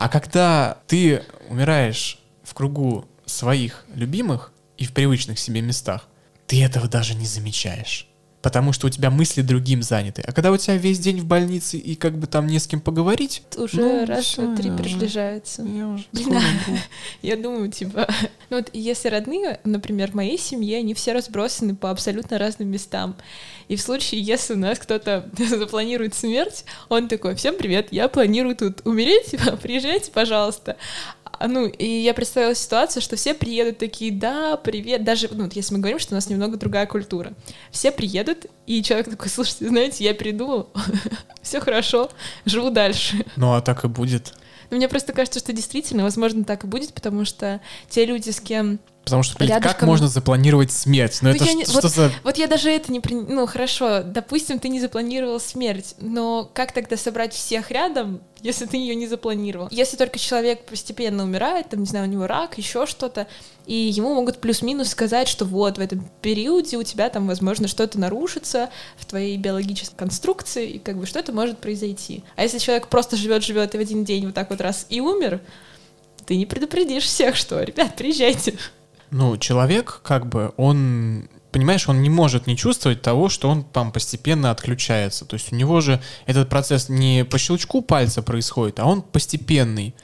А 0.00 0.08
когда 0.08 0.78
ты 0.86 1.24
умираешь 1.50 2.18
в 2.42 2.54
кругу 2.54 3.04
своих 3.26 3.84
любимых 3.94 4.50
и 4.78 4.86
в 4.86 4.94
привычных 4.94 5.38
себе 5.38 5.60
местах, 5.60 6.08
ты 6.46 6.64
этого 6.64 6.88
даже 6.88 7.14
не 7.14 7.26
замечаешь 7.26 8.08
потому 8.42 8.72
что 8.72 8.86
у 8.86 8.90
тебя 8.90 9.10
мысли 9.10 9.42
другим 9.42 9.82
заняты. 9.82 10.22
А 10.26 10.32
когда 10.32 10.50
у 10.50 10.56
тебя 10.56 10.76
весь 10.76 10.98
день 10.98 11.20
в 11.20 11.26
больнице 11.26 11.76
и 11.76 11.94
как 11.94 12.16
бы 12.16 12.26
там 12.26 12.46
не 12.46 12.58
с 12.58 12.66
кем 12.66 12.80
поговорить... 12.80 13.42
Уже 13.56 13.76
ну, 13.76 14.06
раз, 14.06 14.24
все, 14.24 14.42
два, 14.42 14.56
три 14.56 14.70
приближается. 14.70 15.62
Я, 15.62 15.88
уже 15.88 16.04
Блин, 16.12 16.40
я 17.22 17.36
думаю, 17.36 17.70
типа... 17.70 18.08
Ну 18.50 18.56
вот 18.56 18.70
если 18.72 19.08
родные, 19.08 19.60
например, 19.62 20.10
в 20.10 20.14
моей 20.14 20.36
семье, 20.36 20.78
они 20.78 20.92
все 20.94 21.12
разбросаны 21.12 21.76
по 21.76 21.88
абсолютно 21.90 22.36
разным 22.36 22.68
местам. 22.68 23.14
И 23.68 23.76
в 23.76 23.80
случае, 23.80 24.20
если 24.22 24.54
у 24.54 24.56
нас 24.56 24.80
кто-то 24.80 25.30
запланирует 25.38 26.14
смерть, 26.14 26.64
он 26.88 27.06
такой, 27.06 27.36
всем 27.36 27.56
привет, 27.56 27.88
я 27.92 28.08
планирую 28.08 28.56
тут 28.56 28.84
умереть, 28.84 29.36
приезжайте, 29.62 30.10
пожалуйста. 30.10 30.76
А, 31.38 31.48
ну, 31.48 31.66
и 31.66 31.86
я 31.86 32.14
представила 32.14 32.54
ситуацию, 32.54 33.02
что 33.02 33.16
все 33.16 33.34
приедут 33.34 33.78
такие, 33.78 34.12
да, 34.12 34.56
привет, 34.56 35.04
даже, 35.04 35.28
ну, 35.32 35.44
вот 35.44 35.54
если 35.54 35.74
мы 35.74 35.80
говорим, 35.80 35.98
что 35.98 36.12
у 36.12 36.16
нас 36.16 36.28
немного 36.28 36.56
другая 36.56 36.86
культура. 36.86 37.32
Все 37.70 37.90
приедут, 37.92 38.46
и 38.66 38.82
человек 38.82 39.10
такой, 39.10 39.28
слушайте, 39.28 39.68
знаете, 39.68 40.04
я 40.04 40.14
придумал, 40.14 40.70
все 41.42 41.60
хорошо, 41.60 42.10
живу 42.44 42.70
дальше. 42.70 43.24
Ну, 43.36 43.52
а 43.52 43.60
так 43.60 43.84
и 43.84 43.88
будет. 43.88 44.34
Но 44.70 44.76
мне 44.76 44.88
просто 44.88 45.12
кажется, 45.12 45.40
что 45.40 45.52
действительно, 45.52 46.04
возможно, 46.04 46.44
так 46.44 46.64
и 46.64 46.66
будет, 46.66 46.94
потому 46.94 47.24
что 47.24 47.60
те 47.88 48.04
люди, 48.04 48.30
с 48.30 48.40
кем 48.40 48.78
Потому 49.04 49.22
что, 49.22 49.36
блядь, 49.38 49.50
Рядышком... 49.50 49.72
как 49.72 49.88
можно 49.88 50.08
запланировать 50.08 50.70
смерть? 50.70 51.18
Ну, 51.22 51.30
ну 51.30 51.34
это 51.34 51.52
не... 51.52 51.64
что 51.64 51.80
вот, 51.80 51.90
за... 51.90 52.12
Вот 52.22 52.36
я 52.36 52.46
даже 52.46 52.70
это 52.70 52.92
не... 52.92 53.00
При... 53.00 53.14
Ну, 53.14 53.46
хорошо, 53.46 54.02
допустим, 54.02 54.58
ты 54.58 54.68
не 54.68 54.80
запланировал 54.80 55.40
смерть, 55.40 55.94
но 55.98 56.48
как 56.52 56.72
тогда 56.72 56.96
собрать 56.96 57.32
всех 57.32 57.70
рядом, 57.70 58.20
если 58.42 58.66
ты 58.66 58.76
ее 58.76 58.94
не 58.94 59.06
запланировал? 59.06 59.68
Если 59.70 59.96
только 59.96 60.18
человек 60.18 60.64
постепенно 60.64 61.24
умирает, 61.24 61.70
там, 61.70 61.80
не 61.80 61.86
знаю, 61.86 62.06
у 62.06 62.10
него 62.10 62.26
рак, 62.26 62.58
еще 62.58 62.86
что-то, 62.86 63.26
и 63.66 63.74
ему 63.74 64.14
могут 64.14 64.38
плюс-минус 64.38 64.88
сказать, 64.88 65.28
что 65.28 65.44
вот 65.44 65.78
в 65.78 65.80
этом 65.80 66.08
периоде 66.20 66.76
у 66.76 66.82
тебя 66.82 67.08
там, 67.08 67.26
возможно, 67.26 67.68
что-то 67.68 67.98
нарушится 67.98 68.68
в 68.98 69.06
твоей 69.06 69.36
биологической 69.38 69.96
конструкции, 69.96 70.72
и 70.72 70.78
как 70.78 70.98
бы 70.98 71.06
что-то 71.06 71.32
может 71.32 71.58
произойти. 71.58 72.22
А 72.36 72.42
если 72.42 72.58
человек 72.58 72.88
просто 72.88 73.16
живет-живет 73.16 73.74
и 73.74 73.78
в 73.78 73.80
один 73.80 74.04
день 74.04 74.26
вот 74.26 74.34
так 74.34 74.50
вот 74.50 74.60
раз 74.60 74.86
и 74.90 75.00
умер, 75.00 75.40
ты 76.26 76.36
не 76.36 76.46
предупредишь 76.46 77.04
всех, 77.04 77.34
что, 77.34 77.62
ребят, 77.62 77.96
приезжайте. 77.96 78.54
Ну, 79.10 79.36
человек, 79.36 80.00
как 80.02 80.26
бы, 80.26 80.52
он 80.56 81.28
понимаешь, 81.50 81.88
он 81.88 82.02
не 82.02 82.10
может 82.10 82.46
не 82.46 82.56
чувствовать 82.56 83.02
того, 83.02 83.28
что 83.28 83.48
он 83.48 83.64
там 83.64 83.92
постепенно 83.92 84.50
отключается. 84.50 85.24
То 85.24 85.34
есть 85.34 85.52
у 85.52 85.56
него 85.56 85.80
же 85.80 86.00
этот 86.26 86.48
процесс 86.48 86.88
не 86.88 87.24
по 87.24 87.38
щелчку 87.38 87.82
пальца 87.82 88.22
происходит, 88.22 88.80
а 88.80 88.86
он 88.86 89.02
постепенный. 89.02 89.94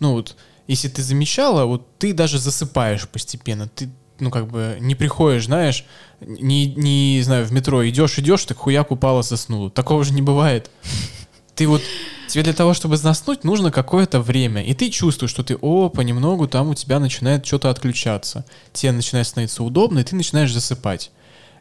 Ну 0.00 0.12
вот, 0.12 0.36
если 0.66 0.88
ты 0.88 1.02
замечала, 1.02 1.66
вот 1.66 1.86
ты 1.98 2.12
даже 2.12 2.38
засыпаешь 2.38 3.08
постепенно. 3.08 3.68
Ты, 3.68 3.90
ну 4.18 4.30
как 4.30 4.48
бы, 4.48 4.78
не 4.80 4.94
приходишь, 4.94 5.44
знаешь, 5.44 5.84
не, 6.20 6.66
не 6.74 7.20
знаю, 7.22 7.44
в 7.44 7.52
метро 7.52 7.86
идешь, 7.86 8.18
идешь, 8.18 8.44
так 8.44 8.58
хуяк 8.58 8.90
упала, 8.90 9.22
заснула. 9.22 9.70
Такого 9.70 10.04
же 10.04 10.14
не 10.14 10.22
бывает. 10.22 10.70
Ты 11.54 11.68
вот 11.68 11.82
Тебе 12.28 12.42
для 12.42 12.52
того, 12.52 12.74
чтобы 12.74 12.96
заснуть, 12.96 13.44
нужно 13.44 13.70
какое-то 13.70 14.20
время. 14.20 14.64
И 14.64 14.74
ты 14.74 14.90
чувствуешь, 14.90 15.30
что 15.30 15.44
ты, 15.44 15.56
о, 15.56 15.88
понемногу 15.88 16.48
там 16.48 16.70
у 16.70 16.74
тебя 16.74 16.98
начинает 16.98 17.46
что-то 17.46 17.70
отключаться. 17.70 18.44
Тебе 18.72 18.92
начинает 18.92 19.26
становиться 19.26 19.62
удобно, 19.62 20.00
и 20.00 20.04
ты 20.04 20.16
начинаешь 20.16 20.52
засыпать. 20.52 21.12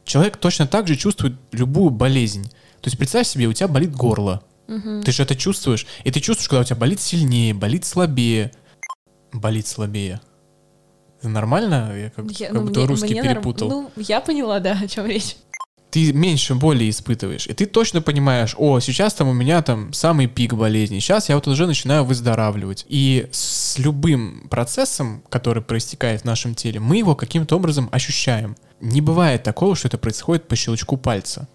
Человек 0.06 0.38
точно 0.38 0.68
так 0.68 0.88
же 0.88 0.96
чувствует 0.96 1.36
любую 1.52 1.90
болезнь. 1.92 2.50
То 2.82 2.88
есть 2.88 2.98
представь 2.98 3.28
себе, 3.28 3.48
у 3.48 3.54
тебя 3.54 3.68
болит 3.68 3.96
горло. 3.96 4.44
Угу. 4.68 5.04
Ты 5.04 5.12
же 5.12 5.24
это 5.24 5.36
чувствуешь. 5.36 5.86
И 6.04 6.12
ты 6.12 6.20
чувствуешь, 6.20 6.50
когда 6.50 6.62
у 6.62 6.66
тебя 6.66 6.78
болит 6.78 7.00
сильнее, 7.00 7.54
болит 7.54 7.86
слабее. 7.86 8.52
Болит 9.32 9.68
слабее. 9.68 10.22
Нормально? 11.22 11.94
Я 11.96 12.10
как, 12.10 12.32
я, 12.32 12.48
как 12.48 12.56
ну, 12.56 12.62
будто 12.64 12.80
мне, 12.80 12.90
русский 12.90 13.14
мне 13.14 13.22
перепутал. 13.22 13.70
Норм... 13.70 13.90
Ну, 13.96 14.04
я 14.04 14.20
поняла, 14.20 14.60
да, 14.60 14.78
о 14.82 14.88
чем 14.88 15.06
речь 15.06 15.36
ты 15.94 16.12
меньше 16.12 16.56
боли 16.56 16.90
испытываешь. 16.90 17.46
И 17.46 17.54
ты 17.54 17.68
точно 17.68 18.02
понимаешь, 18.02 18.56
о, 18.58 18.80
сейчас 18.80 19.14
там 19.14 19.28
у 19.28 19.34
меня 19.34 19.62
там 19.62 19.94
самый 19.94 20.26
пик 20.26 20.56
болезни, 20.56 20.98
сейчас 20.98 21.30
я 21.30 21.36
вот 21.36 21.48
уже 21.48 21.68
начинаю 21.68 22.04
выздоравливать. 22.04 22.84
И 22.90 23.28
с 23.32 23.78
любым 23.78 24.48
процессом, 24.50 25.24
который 25.30 25.62
проистекает 25.62 26.22
в 26.22 26.26
нашем 26.26 26.56
теле, 26.56 26.80
мы 26.80 26.98
его 26.98 27.14
каким-то 27.14 27.58
образом 27.58 27.90
ощущаем. 27.92 28.56
Не 28.82 29.02
бывает 29.02 29.44
такого, 29.44 29.76
что 29.76 29.88
это 29.88 30.00
происходит 30.00 30.48
по 30.48 30.56
щелчку 30.56 30.98
пальца. 30.98 31.48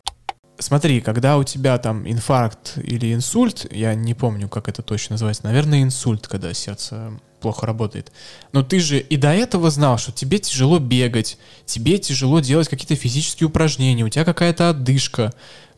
Смотри, 0.61 1.01
когда 1.01 1.37
у 1.37 1.42
тебя 1.42 1.77
там 1.79 2.09
инфаркт 2.09 2.79
или 2.79 3.12
инсульт, 3.12 3.66
я 3.72 3.96
не 3.96 4.14
помню, 4.14 4.48
как 4.48 4.68
это 4.68 4.83
точно 4.83 5.14
называется, 5.14 5.46
наверное, 5.46 5.83
инсульт, 5.83 6.29
когда 6.29 6.55
сердце 6.55 7.11
плохо 7.40 7.66
работает. 7.66 8.12
Но 8.53 8.62
ты 8.62 8.81
же 8.81 8.98
и 8.98 9.16
до 9.16 9.29
этого 9.29 9.70
знал, 9.70 9.98
что 9.98 10.12
тебе 10.12 10.38
тяжело 10.38 10.79
бегать, 10.79 11.38
тебе 11.64 11.98
тяжело 11.98 12.40
делать 12.40 12.68
какие-то 12.68 12.96
физические 12.96 13.48
упражнения, 13.48 14.05
у 14.05 14.09
тебя 14.09 14.24
какая-то 14.24 14.70
отдышка. 14.70 15.33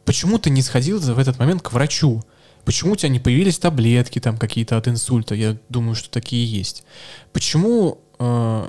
Почему 0.04 0.38
ты 0.38 0.50
не 0.50 0.62
сходил 0.62 0.98
в 0.98 1.18
этот 1.18 1.38
момент 1.38 1.62
к 1.62 1.72
врачу? 1.72 2.22
Почему 2.64 2.92
у 2.92 2.96
тебя 2.96 3.08
не 3.08 3.20
появились 3.20 3.58
таблетки 3.58 4.18
там 4.18 4.36
какие-то 4.36 4.76
от 4.76 4.88
инсульта? 4.88 5.34
Я 5.34 5.56
думаю, 5.68 5.94
что 5.94 6.10
такие 6.10 6.44
есть. 6.44 6.84
Почему 7.32 7.98
э, 8.18 8.68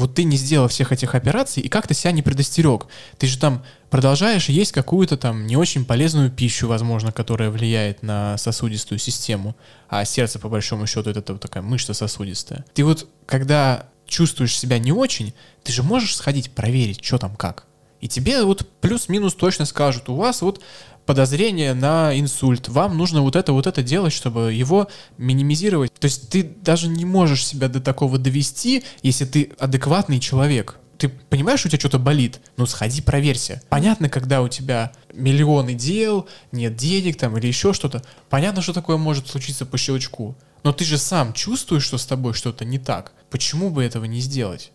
вот 0.00 0.14
ты 0.14 0.24
не 0.24 0.36
сделал 0.36 0.68
всех 0.68 0.92
этих 0.92 1.14
операций 1.14 1.62
и 1.62 1.68
как-то 1.68 1.94
себя 1.94 2.12
не 2.12 2.22
предостерег. 2.22 2.86
Ты 3.18 3.26
же 3.26 3.38
там 3.38 3.62
продолжаешь 3.90 4.48
есть 4.48 4.72
какую-то 4.72 5.16
там 5.16 5.46
не 5.46 5.56
очень 5.56 5.84
полезную 5.84 6.30
пищу, 6.30 6.66
возможно, 6.66 7.12
которая 7.12 7.50
влияет 7.50 8.02
на 8.02 8.38
сосудистую 8.38 8.98
систему, 8.98 9.54
а 9.88 10.04
сердце, 10.04 10.38
по 10.38 10.48
большому 10.48 10.86
счету, 10.86 11.10
это 11.10 11.32
вот 11.32 11.42
такая 11.42 11.62
мышца 11.62 11.92
сосудистая. 11.92 12.64
Ты 12.72 12.84
вот, 12.84 13.08
когда 13.26 13.86
чувствуешь 14.06 14.58
себя 14.58 14.78
не 14.78 14.90
очень, 14.90 15.34
ты 15.62 15.72
же 15.72 15.82
можешь 15.82 16.16
сходить 16.16 16.50
проверить, 16.52 17.04
что 17.04 17.18
там 17.18 17.36
как. 17.36 17.66
И 18.00 18.08
тебе 18.08 18.42
вот 18.42 18.66
плюс-минус 18.80 19.34
точно 19.34 19.66
скажут, 19.66 20.08
у 20.08 20.14
вас 20.14 20.40
вот 20.40 20.62
подозрение 21.06 21.74
на 21.74 22.18
инсульт, 22.18 22.68
вам 22.68 22.96
нужно 22.96 23.22
вот 23.22 23.36
это, 23.36 23.52
вот 23.52 23.66
это 23.66 23.82
делать, 23.82 24.12
чтобы 24.12 24.52
его 24.52 24.88
минимизировать. 25.18 25.92
То 25.94 26.06
есть 26.06 26.28
ты 26.30 26.42
даже 26.42 26.88
не 26.88 27.04
можешь 27.04 27.44
себя 27.44 27.68
до 27.68 27.80
такого 27.80 28.18
довести, 28.18 28.84
если 29.02 29.24
ты 29.24 29.52
адекватный 29.58 30.20
человек. 30.20 30.76
Ты 30.98 31.08
понимаешь, 31.08 31.64
у 31.64 31.68
тебя 31.68 31.78
что-то 31.78 31.98
болит? 31.98 32.40
Ну, 32.58 32.66
сходи, 32.66 33.00
проверься. 33.00 33.62
Понятно, 33.70 34.10
когда 34.10 34.42
у 34.42 34.48
тебя 34.48 34.92
миллионы 35.14 35.72
дел, 35.72 36.28
нет 36.52 36.76
денег 36.76 37.16
там 37.16 37.38
или 37.38 37.46
еще 37.46 37.72
что-то. 37.72 38.04
Понятно, 38.28 38.60
что 38.60 38.74
такое 38.74 38.98
может 38.98 39.26
случиться 39.26 39.64
по 39.64 39.78
щелчку. 39.78 40.36
Но 40.62 40.72
ты 40.74 40.84
же 40.84 40.98
сам 40.98 41.32
чувствуешь, 41.32 41.84
что 41.84 41.96
с 41.96 42.04
тобой 42.04 42.34
что-то 42.34 42.66
не 42.66 42.78
так. 42.78 43.14
Почему 43.30 43.70
бы 43.70 43.82
этого 43.82 44.04
не 44.04 44.20
сделать? 44.20 44.72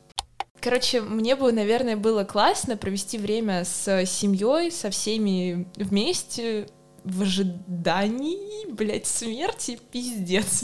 Короче, 0.66 1.02
мне 1.02 1.36
бы, 1.36 1.52
наверное, 1.52 1.96
было 1.96 2.24
классно 2.24 2.76
провести 2.76 3.20
время 3.20 3.66
с 3.66 4.04
семьей, 4.08 4.72
со 4.72 4.90
всеми 4.90 5.68
вместе, 5.76 6.66
в 7.04 7.22
ожидании, 7.22 8.72
блядь, 8.72 9.06
смерти, 9.06 9.78
пиздец. 9.92 10.64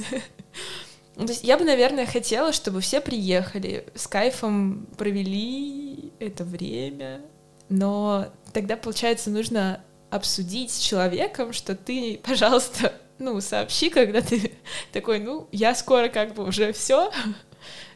То 1.16 1.22
есть 1.22 1.44
я 1.44 1.56
бы, 1.56 1.66
наверное, 1.66 2.08
хотела, 2.08 2.52
чтобы 2.52 2.82
все 2.82 3.00
приехали, 3.00 3.86
с 3.94 4.08
кайфом 4.08 4.88
провели 4.98 6.12
это 6.18 6.46
время, 6.46 7.22
но 7.70 8.34
тогда, 8.54 8.78
получается, 8.78 9.30
нужно 9.30 9.84
обсудить 10.10 10.72
с 10.72 10.80
человеком, 10.80 11.54
что 11.54 11.76
ты, 11.76 12.20
пожалуйста, 12.24 12.96
ну, 13.20 13.40
сообщи, 13.40 13.92
когда 13.92 14.22
ты 14.22 14.54
такой, 14.94 15.20
ну, 15.20 15.48
я 15.52 15.76
скоро 15.76 16.10
как 16.10 16.34
бы 16.34 16.44
уже 16.44 16.74
все, 16.74 17.12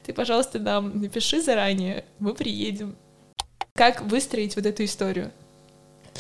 ты, 0.06 0.14
пожалуйста, 0.14 0.60
нам 0.60 1.02
напиши 1.02 1.42
заранее, 1.42 2.06
мы 2.20 2.36
приедем. 2.36 2.96
Как 3.74 4.02
выстроить 4.02 4.56
вот 4.56 4.66
эту 4.66 4.86
историю? 4.86 5.32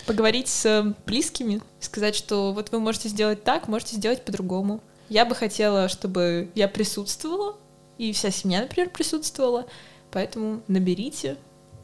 Поговорить 0.07 0.47
с 0.47 0.95
близкими, 1.05 1.61
сказать, 1.79 2.15
что 2.15 2.51
вот 2.51 2.71
вы 2.71 2.79
можете 2.79 3.09
сделать 3.09 3.43
так, 3.43 3.67
можете 3.67 3.95
сделать 3.95 4.25
по-другому. 4.25 4.81
Я 5.07 5.23
бы 5.23 5.35
хотела, 5.35 5.87
чтобы 5.87 6.49
я 6.55 6.67
присутствовала, 6.67 7.57
и 7.97 8.11
вся 8.11 8.31
семья, 8.31 8.61
например, 8.61 8.89
присутствовала, 8.89 9.67
поэтому 10.11 10.61
наберите, 10.67 11.37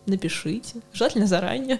напишите, 0.08 0.82
желательно 0.92 1.28
заранее. 1.28 1.80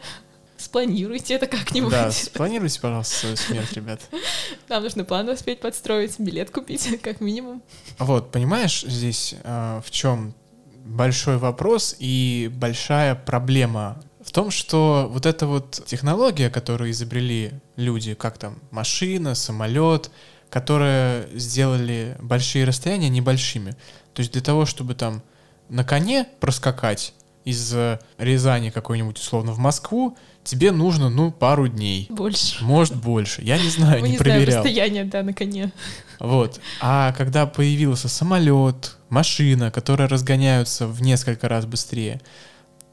Спланируйте 0.62 1.34
это 1.34 1.48
как-нибудь. 1.48 1.90
Да, 1.90 2.12
спланируйте, 2.12 2.80
пожалуйста, 2.80 3.16
свою 3.16 3.36
смерть, 3.36 3.74
ребят. 3.74 4.00
Нам 4.70 4.84
нужно 4.84 5.04
план 5.04 5.28
успеть 5.30 5.60
подстроить, 5.60 6.20
билет 6.20 6.52
купить, 6.52 7.02
как 7.04 7.20
минимум. 7.20 7.64
Вот, 7.98 8.32
понимаешь, 8.32 8.84
здесь 8.88 9.34
э, 9.44 9.82
в 9.84 9.90
чем 9.90 10.36
большой 10.86 11.38
вопрос 11.38 11.96
и 11.98 12.52
большая 12.54 13.16
проблема 13.16 14.04
в 14.24 14.32
том, 14.32 14.52
что 14.52 15.10
вот 15.12 15.26
эта 15.26 15.48
вот 15.48 15.84
технология, 15.88 16.52
которую 16.52 16.92
изобрели 16.92 17.54
люди, 17.76 18.14
как 18.14 18.38
там 18.38 18.60
машина, 18.70 19.34
самолет, 19.34 20.12
которые 20.52 21.28
сделали 21.34 22.18
большие 22.22 22.66
расстояния 22.66 23.10
небольшими. 23.10 23.72
То 24.14 24.20
есть 24.20 24.32
для 24.32 24.42
того, 24.42 24.68
чтобы 24.68 24.94
там 24.94 25.24
на 25.70 25.84
коне 25.84 26.28
проскакать 26.40 27.16
из 27.46 27.74
Рязани 28.20 28.70
какой-нибудь 28.70 29.18
условно 29.18 29.54
в 29.54 29.58
Москву, 29.58 30.16
тебе 30.44 30.72
нужно, 30.72 31.10
ну, 31.10 31.32
пару 31.32 31.68
дней. 31.68 32.08
Больше. 32.10 32.64
Может, 32.64 32.96
больше. 32.96 33.42
Я 33.44 33.58
не 33.58 33.70
знаю, 33.70 34.02
Мы 34.02 34.08
не, 34.08 34.12
не 34.14 34.18
проверял. 34.18 34.46
знаем 34.46 34.64
расстояние, 34.64 35.06
да, 35.06 35.24
на 35.24 35.34
коне. 35.34 35.72
Вот. 36.20 36.60
А 36.82 37.14
когда 37.14 37.46
появился 37.46 38.08
самолет, 38.10 38.98
машина, 39.10 39.72
которые 39.72 40.08
разгоняются 40.08 40.88
в 40.88 41.02
несколько 41.02 41.48
раз 41.50 41.66
быстрее, 41.66 42.22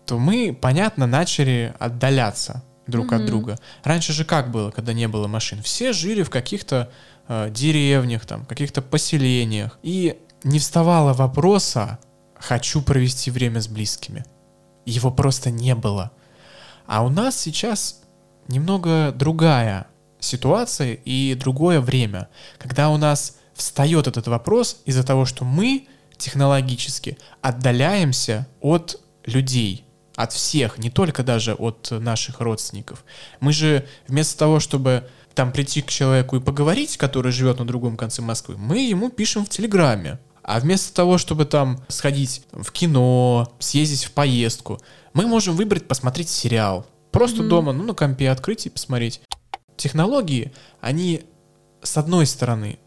то 0.07 0.19
мы, 0.19 0.57
понятно, 0.59 1.07
начали 1.07 1.75
отдаляться 1.79 2.63
друг 2.87 3.13
от 3.13 3.21
Мгм. 3.21 3.27
друга. 3.27 3.59
Раньше 3.85 4.13
же 4.15 4.25
как 4.25 4.51
было, 4.51 4.71
когда 4.71 4.95
не 4.95 5.07
было 5.09 5.27
машин? 5.29 5.63
Все 5.63 5.93
жили 5.93 6.23
в 6.23 6.31
каких-то 6.31 6.91
э, 7.31 7.51
деревнях, 7.51 8.25
там, 8.25 8.47
каких-то 8.47 8.81
поселениях. 8.81 9.79
И 9.83 10.17
не 10.45 10.59
вставало 10.59 11.13
вопроса 11.13 11.99
«хочу 12.39 12.81
провести 12.81 13.31
время 13.31 13.61
с 13.61 13.69
близкими». 13.69 14.25
Его 14.87 15.11
просто 15.11 15.51
не 15.51 15.75
было. 15.75 16.13
А 16.89 17.05
у 17.05 17.11
нас 17.11 17.39
сейчас 17.39 18.01
немного 18.49 19.13
другая 19.13 19.89
ситуация 20.21 20.95
и 20.95 21.35
другое 21.35 21.81
время, 21.83 22.29
когда 22.57 22.89
у 22.89 22.97
нас 22.97 23.37
встает 23.53 24.07
этот 24.07 24.27
вопрос 24.27 24.81
из-за 24.87 25.05
того, 25.05 25.27
что 25.27 25.45
мы 25.45 25.87
технологически 26.17 27.19
отдаляемся 27.43 28.49
от 28.63 29.01
людей, 29.27 29.85
от 30.17 30.33
всех, 30.33 30.79
не 30.79 30.89
только 30.89 31.23
даже 31.23 31.53
от 31.53 31.91
наших 31.91 32.41
родственников. 32.41 33.05
Мы 33.41 33.53
же 33.53 33.87
вместо 34.07 34.39
того, 34.39 34.59
чтобы 34.59 35.07
там 35.35 35.53
прийти 35.53 35.83
к 35.83 35.91
человеку 35.91 36.37
и 36.37 36.41
поговорить, 36.41 36.97
который 36.97 37.33
живет 37.33 37.59
на 37.59 37.67
другом 37.67 37.99
конце 37.99 38.23
Москвы, 38.23 38.57
мы 38.57 38.79
ему 38.79 39.11
пишем 39.11 39.45
в 39.45 39.51
Телеграме. 39.51 40.19
А 40.49 40.61
вместо 40.61 40.95
того, 40.95 41.19
чтобы 41.19 41.45
там 41.45 41.79
сходить 41.89 42.41
в 42.53 42.73
кино, 42.73 43.53
съездить 43.59 44.05
в 44.05 44.13
поездку, 44.13 44.81
мы 45.13 45.27
можем 45.27 45.55
выбрать 45.55 45.87
посмотреть 45.87 46.31
сериал. 46.31 46.87
Просто 47.11 47.43
Мгм. 47.43 47.49
дома, 47.51 47.73
ну, 47.75 47.85
на 47.85 47.93
компе 47.93 48.31
открыть 48.31 48.65
и 48.65 48.71
посмотреть. 48.71 49.21
Технологии, 49.77 50.51
они, 50.81 51.25
с 51.83 51.99
одной 51.99 52.25
стороны, 52.25 52.79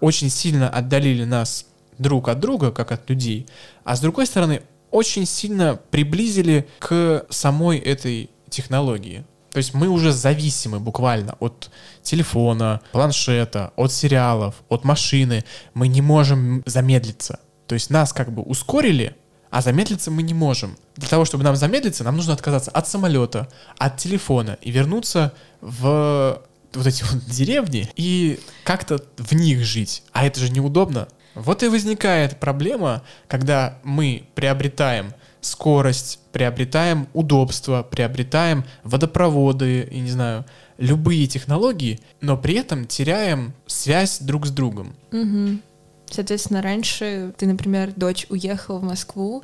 очень 0.00 0.28
сильно 0.28 0.68
отдалили 0.68 1.24
нас 1.24 1.64
друг 1.96 2.28
от 2.28 2.38
друга, 2.38 2.70
как 2.70 2.92
от 2.92 3.08
людей, 3.08 3.46
а 3.82 3.96
с 3.96 4.00
другой 4.00 4.26
стороны, 4.26 4.60
очень 4.90 5.24
сильно 5.24 5.80
приблизили 5.90 6.68
к 6.80 7.24
самой 7.30 7.78
этой 7.78 8.28
технологии. 8.50 9.24
То 9.56 9.58
есть 9.58 9.72
мы 9.72 9.88
уже 9.88 10.12
зависимы 10.12 10.80
буквально 10.80 11.34
от 11.40 11.70
телефона, 12.02 12.82
планшета, 12.92 13.72
от 13.76 13.90
сериалов, 13.90 14.56
от 14.68 14.84
машины. 14.84 15.46
Мы 15.72 15.88
не 15.88 16.02
можем 16.02 16.62
замедлиться. 16.66 17.40
То 17.66 17.72
есть 17.72 17.88
нас 17.88 18.12
как 18.12 18.34
бы 18.34 18.42
ускорили, 18.42 19.16
а 19.48 19.62
замедлиться 19.62 20.10
мы 20.10 20.22
не 20.22 20.34
можем. 20.34 20.76
Для 20.96 21.08
того, 21.08 21.24
чтобы 21.24 21.42
нам 21.42 21.56
замедлиться, 21.56 22.04
нам 22.04 22.16
нужно 22.16 22.34
отказаться 22.34 22.70
от 22.70 22.86
самолета, 22.86 23.48
от 23.78 23.96
телефона 23.96 24.58
и 24.60 24.70
вернуться 24.70 25.32
в 25.62 26.42
вот 26.74 26.86
эти 26.86 27.02
вот 27.04 27.24
деревни 27.24 27.88
и 27.96 28.38
как-то 28.62 29.02
в 29.16 29.32
них 29.32 29.64
жить. 29.64 30.02
А 30.12 30.26
это 30.26 30.38
же 30.38 30.50
неудобно. 30.50 31.08
Вот 31.34 31.62
и 31.62 31.68
возникает 31.68 32.38
проблема, 32.40 33.04
когда 33.26 33.78
мы 33.84 34.28
приобретаем 34.34 35.14
скорость, 35.40 36.20
приобретаем 36.32 37.08
удобство, 37.12 37.82
приобретаем 37.82 38.64
водопроводы, 38.84 39.88
я 39.90 40.00
не 40.00 40.10
знаю, 40.10 40.44
любые 40.78 41.26
технологии, 41.26 42.00
но 42.20 42.36
при 42.36 42.54
этом 42.54 42.86
теряем 42.86 43.54
связь 43.66 44.18
друг 44.20 44.46
с 44.46 44.50
другом. 44.50 44.94
Мгм. 45.10 45.62
Соответственно, 46.08 46.62
раньше 46.62 47.34
ты, 47.36 47.46
например, 47.46 47.92
дочь 47.96 48.26
уехала 48.28 48.78
в 48.78 48.84
Москву, 48.84 49.42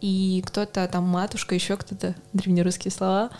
и 0.00 0.42
кто-то 0.46 0.86
там, 0.86 1.04
матушка, 1.04 1.54
еще 1.54 1.76
кто-то, 1.76 2.14
древнерусские 2.32 2.92
слова, 2.92 3.30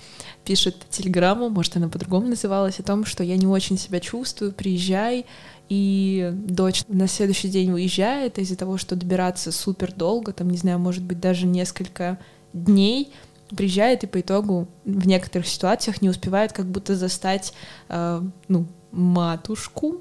пишет 0.44 0.76
телеграмму, 0.90 1.50
может, 1.50 1.76
она 1.76 1.88
по-другому 1.88 2.26
называлась, 2.26 2.80
о 2.80 2.82
том, 2.82 3.04
что 3.04 3.22
я 3.22 3.36
не 3.36 3.46
очень 3.46 3.78
себя 3.78 4.00
чувствую, 4.00 4.52
приезжай, 4.52 5.26
и 5.68 6.30
дочь 6.32 6.84
на 6.88 7.08
следующий 7.08 7.48
день 7.48 7.72
уезжает 7.72 8.38
из-за 8.38 8.56
того, 8.56 8.78
что 8.78 8.96
добираться 8.96 9.50
супер 9.52 9.92
долго, 9.92 10.32
там, 10.32 10.50
не 10.50 10.58
знаю, 10.58 10.78
может 10.78 11.02
быть, 11.02 11.20
даже 11.20 11.46
несколько 11.46 12.18
дней, 12.52 13.12
приезжает 13.56 14.04
и 14.04 14.06
по 14.06 14.20
итогу 14.20 14.68
в 14.84 15.06
некоторых 15.06 15.46
ситуациях 15.46 16.02
не 16.02 16.08
успевает 16.08 16.52
как 16.52 16.66
будто 16.66 16.96
застать, 16.96 17.52
э, 17.88 18.22
ну, 18.48 18.66
матушку, 18.90 20.00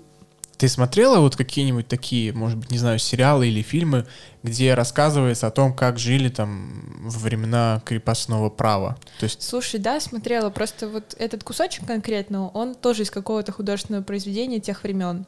Ты 0.58 0.70
смотрела 0.70 1.20
вот 1.20 1.36
какие-нибудь 1.36 1.88
такие, 1.88 2.32
может 2.32 2.58
быть, 2.58 2.72
не 2.72 2.78
знаю, 2.78 3.00
сериалы 3.00 3.48
или 3.48 3.62
фильмы, 3.62 4.06
где 4.44 4.76
рассказывается 4.76 5.48
о 5.48 5.52
том, 5.52 5.74
как 5.76 6.00
жили 6.00 6.30
там 6.30 7.02
во 7.02 7.20
времена 7.20 7.82
крепостного 7.86 8.50
права? 8.50 8.98
То 9.20 9.26
есть 9.26 9.42
Слушай, 9.42 9.80
да, 9.80 10.00
смотрела. 10.00 10.50
Просто 10.52 10.88
вот 10.88 11.16
этот 11.20 11.44
кусочек 11.44 11.86
конкретно, 11.86 12.48
он 12.50 12.76
тоже 12.76 13.04
из 13.04 13.12
какого-то 13.12 13.52
художественного 13.52 14.04
произведения 14.04 14.60
тех 14.60 14.84
времен. 14.84 15.26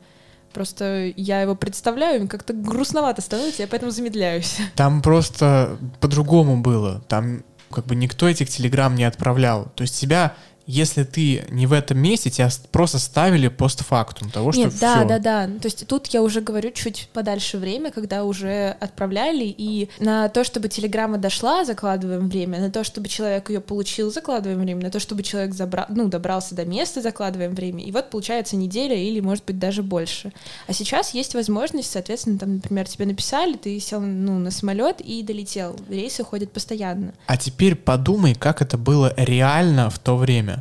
Просто 0.56 1.12
я 1.18 1.42
его 1.42 1.54
представляю, 1.54 2.24
и 2.24 2.28
как-то 2.28 2.54
грустновато 2.54 3.22
становится, 3.22 3.62
я 3.62 3.68
поэтому 3.68 3.92
замедляюсь. 3.92 4.56
там 4.76 5.02
просто 5.02 5.78
по-другому 6.00 6.62
было. 6.62 7.02
Там 7.10 7.44
как 7.70 7.86
бы 7.88 7.96
никто 7.96 8.30
этих 8.30 8.48
телеграмм 8.50 8.96
не 8.96 9.04
отправлял. 9.04 9.66
То 9.76 9.82
есть 9.82 10.00
тебя, 10.00 10.34
если 10.68 11.04
ты 11.04 11.46
не 11.50 11.68
в 11.68 11.74
этом 11.74 12.00
месте, 12.00 12.30
тебя 12.30 12.50
просто 12.72 13.00
ставили 13.00 13.48
постфактум 13.50 14.30
того, 14.30 14.52
что 14.52 14.62
Нет, 14.62 14.74
да, 14.80 15.00
всё. 15.00 15.08
да, 15.08 15.20
да. 15.20 15.48
То 15.48 15.66
есть 15.66 15.86
тут 15.88 16.08
я 16.08 16.22
уже 16.22 16.42
говорю 16.42 16.72
чуть 16.72 17.10
подальше 17.14 17.58
время, 17.58 17.92
когда 17.92 18.24
уже 18.24 18.76
отправляли, 18.80 19.46
и 19.46 19.90
на 20.00 20.30
то, 20.30 20.44
чтобы 20.44 20.68
телеграмма 20.70 21.18
дошла, 21.18 21.66
закладываем 21.66 22.30
время, 22.30 22.60
на 22.60 22.72
то, 22.72 22.84
чтобы 22.84 23.08
человек 23.08 23.50
ее 23.50 23.62
получил, 23.62 24.12
закладываем 24.12 24.60
время, 24.62 24.82
на 24.82 24.92
то, 24.92 25.00
чтобы 25.00 25.24
человек 25.24 25.54
забрал, 25.54 25.86
ну, 25.90 26.08
добрался 26.08 26.56
до 26.56 26.66
места, 26.66 27.02
закладываем 27.02 27.54
время. 27.54 27.84
И 27.84 27.92
вот 27.92 28.10
получается 28.10 28.56
неделя 28.56 28.96
или, 28.96 29.20
может 29.20 29.46
быть, 29.46 29.60
даже 29.60 29.84
больше. 29.84 30.34
А 30.68 30.74
сейчас 30.74 31.14
есть 31.14 31.36
возможность, 31.36 31.92
соответственно, 31.92 32.40
там, 32.40 32.56
например, 32.56 32.88
тебе 32.88 33.06
написали, 33.06 33.54
ты 33.54 33.80
сел 33.80 34.02
ну, 34.02 34.40
на 34.40 34.52
самолет 34.52 35.00
и 35.02 35.22
долетел. 35.22 35.76
Рейсы 35.90 36.24
ходят 36.24 36.52
постоянно. 36.52 37.14
А 37.28 37.38
теперь 37.38 37.76
подумай, 37.76 38.34
как 38.34 38.62
это 38.62 38.78
было 38.78 39.14
реально 39.18 39.90
в 39.90 40.00
то 40.00 40.18
время. 40.18 40.55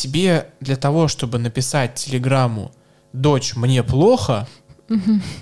Тебе 0.00 0.46
для 0.60 0.76
того, 0.76 1.08
чтобы 1.08 1.38
написать 1.38 1.94
телеграмму 1.94 2.72
«Дочь, 3.12 3.54
мне 3.54 3.82
плохо», 3.82 4.48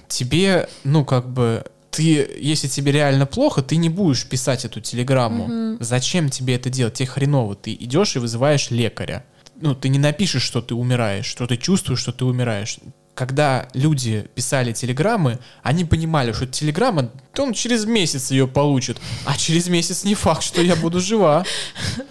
тебе, 0.08 0.68
ну, 0.82 1.04
как 1.04 1.32
бы, 1.32 1.64
ты, 1.92 2.28
если 2.40 2.66
тебе 2.66 2.90
реально 2.90 3.24
плохо, 3.24 3.62
ты 3.62 3.76
не 3.76 3.88
будешь 3.88 4.26
писать 4.28 4.64
эту 4.64 4.80
телеграмму. 4.80 5.76
Зачем 5.78 6.28
тебе 6.28 6.56
это 6.56 6.70
делать? 6.70 6.94
Тебе 6.94 7.06
хреново. 7.06 7.54
Ты 7.54 7.72
идешь 7.72 8.16
и 8.16 8.18
вызываешь 8.18 8.72
лекаря. 8.72 9.24
Ну, 9.60 9.76
ты 9.76 9.90
не 9.90 9.98
напишешь, 10.00 10.42
что 10.42 10.60
ты 10.60 10.74
умираешь, 10.74 11.26
что 11.26 11.46
ты 11.46 11.56
чувствуешь, 11.56 12.00
что 12.00 12.10
ты 12.10 12.24
умираешь. 12.24 12.80
Когда 13.18 13.66
люди 13.74 14.28
писали 14.36 14.72
телеграммы, 14.72 15.40
они 15.64 15.84
понимали, 15.84 16.30
что 16.30 16.46
телеграмма, 16.46 17.10
то 17.32 17.42
он 17.42 17.52
через 17.52 17.84
месяц 17.84 18.30
ее 18.30 18.46
получит, 18.46 18.98
а 19.26 19.36
через 19.36 19.66
месяц 19.66 20.04
не 20.04 20.14
факт, 20.14 20.44
что 20.44 20.62
я 20.62 20.76
буду 20.76 21.00
жива. 21.00 21.44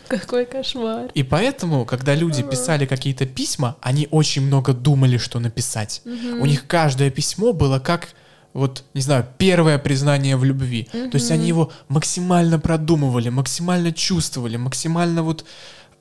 Какой 0.10 0.46
кошмар. 0.46 1.10
И 1.14 1.24
поэтому, 1.24 1.86
когда 1.86 2.14
люди 2.14 2.44
писали 2.44 2.86
какие-то 2.86 3.26
письма, 3.26 3.78
они 3.80 4.10
очень 4.12 4.42
много 4.42 4.74
думали, 4.74 5.18
что 5.18 5.40
написать. 5.40 6.02
У 6.04 6.46
них 6.46 6.68
каждое 6.68 7.10
письмо 7.10 7.54
было 7.54 7.80
как, 7.80 8.10
вот, 8.52 8.84
не 8.94 9.00
знаю, 9.00 9.26
первое 9.38 9.78
признание 9.78 10.36
в 10.36 10.44
любви. 10.44 10.90
То 10.92 11.16
есть 11.16 11.32
они 11.32 11.48
его 11.48 11.72
максимально 11.88 12.60
продумывали, 12.60 13.30
максимально 13.30 13.94
чувствовали, 13.94 14.58
максимально 14.58 15.24
вот 15.24 15.46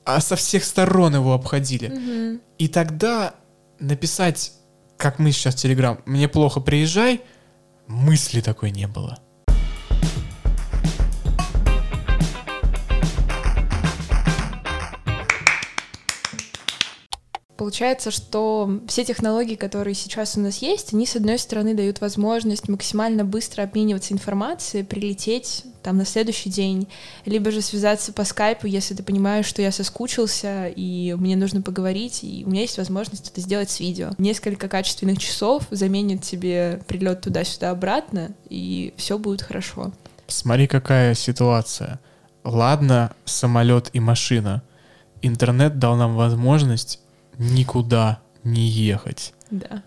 а 0.04 0.20
со 0.20 0.34
всех 0.34 0.64
сторон 0.64 1.14
его 1.14 1.32
обходили. 1.32 1.88
Мгм. 1.88 2.40
И 2.58 2.66
тогда 2.66 3.34
написать, 3.78 4.52
как 4.96 5.18
мы 5.18 5.32
сейчас 5.32 5.54
Телеграм, 5.54 6.00
«Мне 6.06 6.28
плохо, 6.28 6.60
приезжай», 6.60 7.22
мысли 7.86 8.40
такой 8.40 8.70
не 8.70 8.86
было. 8.86 9.18
Получается, 17.56 18.10
что 18.10 18.80
все 18.86 19.02
технологии, 19.04 19.54
которые 19.54 19.94
сейчас 19.94 20.36
у 20.36 20.40
нас 20.40 20.58
есть, 20.58 20.92
они, 20.92 21.06
с 21.06 21.16
одной 21.16 21.38
стороны, 21.38 21.74
дают 21.74 22.00
возможность 22.00 22.68
максимально 22.68 23.24
быстро 23.24 23.62
обмениваться 23.62 24.12
информацией, 24.12 24.84
прилететь 24.84 25.64
там 25.86 25.98
на 25.98 26.04
следующий 26.04 26.50
день, 26.50 26.88
либо 27.26 27.52
же 27.52 27.62
связаться 27.62 28.12
по 28.12 28.24
скайпу, 28.24 28.66
если 28.66 28.92
ты 28.92 29.04
понимаешь, 29.04 29.46
что 29.46 29.62
я 29.62 29.70
соскучился, 29.70 30.66
и 30.66 31.14
мне 31.16 31.36
нужно 31.36 31.62
поговорить, 31.62 32.24
и 32.24 32.42
у 32.44 32.50
меня 32.50 32.62
есть 32.62 32.76
возможность 32.76 33.30
это 33.30 33.40
сделать 33.40 33.70
с 33.70 33.78
видео. 33.78 34.10
Несколько 34.18 34.68
качественных 34.68 35.18
часов 35.18 35.62
заменит 35.70 36.22
тебе 36.22 36.82
прилет 36.88 37.20
туда-сюда 37.20 37.70
обратно, 37.70 38.32
и 38.50 38.94
все 38.96 39.16
будет 39.16 39.42
хорошо. 39.42 39.92
Смотри, 40.26 40.66
какая 40.66 41.14
ситуация. 41.14 42.00
Ладно, 42.42 43.12
самолет 43.24 43.90
и 43.92 44.00
машина. 44.00 44.64
Интернет 45.22 45.78
дал 45.78 45.94
нам 45.94 46.16
возможность 46.16 46.98
никуда 47.38 48.18
не 48.42 48.66
ехать. 48.66 49.34
Да. 49.52 49.84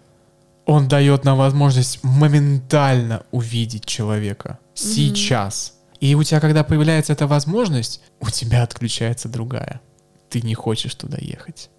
Он 0.66 0.88
дает 0.88 1.26
нам 1.26 1.38
возможность 1.38 2.02
моментально 2.04 3.24
увидеть 3.32 3.84
человека. 3.84 4.60
Сейчас. 4.74 5.74
И 6.00 6.16
у 6.16 6.24
тебя, 6.24 6.40
когда 6.40 6.64
появляется 6.64 7.14
эта 7.14 7.28
возможность, 7.28 8.02
у 8.20 8.30
тебя 8.30 8.64
отключается 8.64 9.28
другая. 9.28 9.82
Ты 10.30 10.42
не 10.42 10.56
хочешь 10.56 10.96
туда 10.96 11.18
ехать. 11.20 11.70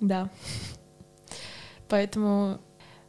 Да. 0.00 0.30
Поэтому 1.88 2.58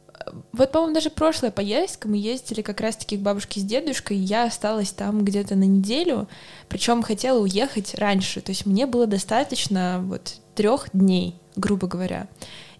э, 0.08 0.30
вот, 0.52 0.72
по-моему, 0.72 0.94
даже 0.94 1.10
прошлая 1.10 1.50
поездка, 1.50 2.08
мы 2.08 2.16
ездили 2.16 2.62
как 2.62 2.80
раз-таки 2.80 3.16
к 3.16 3.20
бабушке 3.20 3.60
с 3.60 3.64
дедушкой, 3.64 4.16
и 4.16 4.20
я 4.20 4.44
осталась 4.44 4.90
там 4.92 5.24
где-то 5.24 5.56
на 5.56 5.64
неделю, 5.64 6.28
причем 6.68 7.02
хотела 7.02 7.40
уехать 7.40 7.94
раньше, 7.94 8.40
то 8.40 8.50
есть 8.50 8.64
мне 8.64 8.86
было 8.86 9.06
достаточно 9.06 10.00
вот 10.02 10.36
трех 10.54 10.88
дней, 10.92 11.36
грубо 11.56 11.86
говоря. 11.86 12.28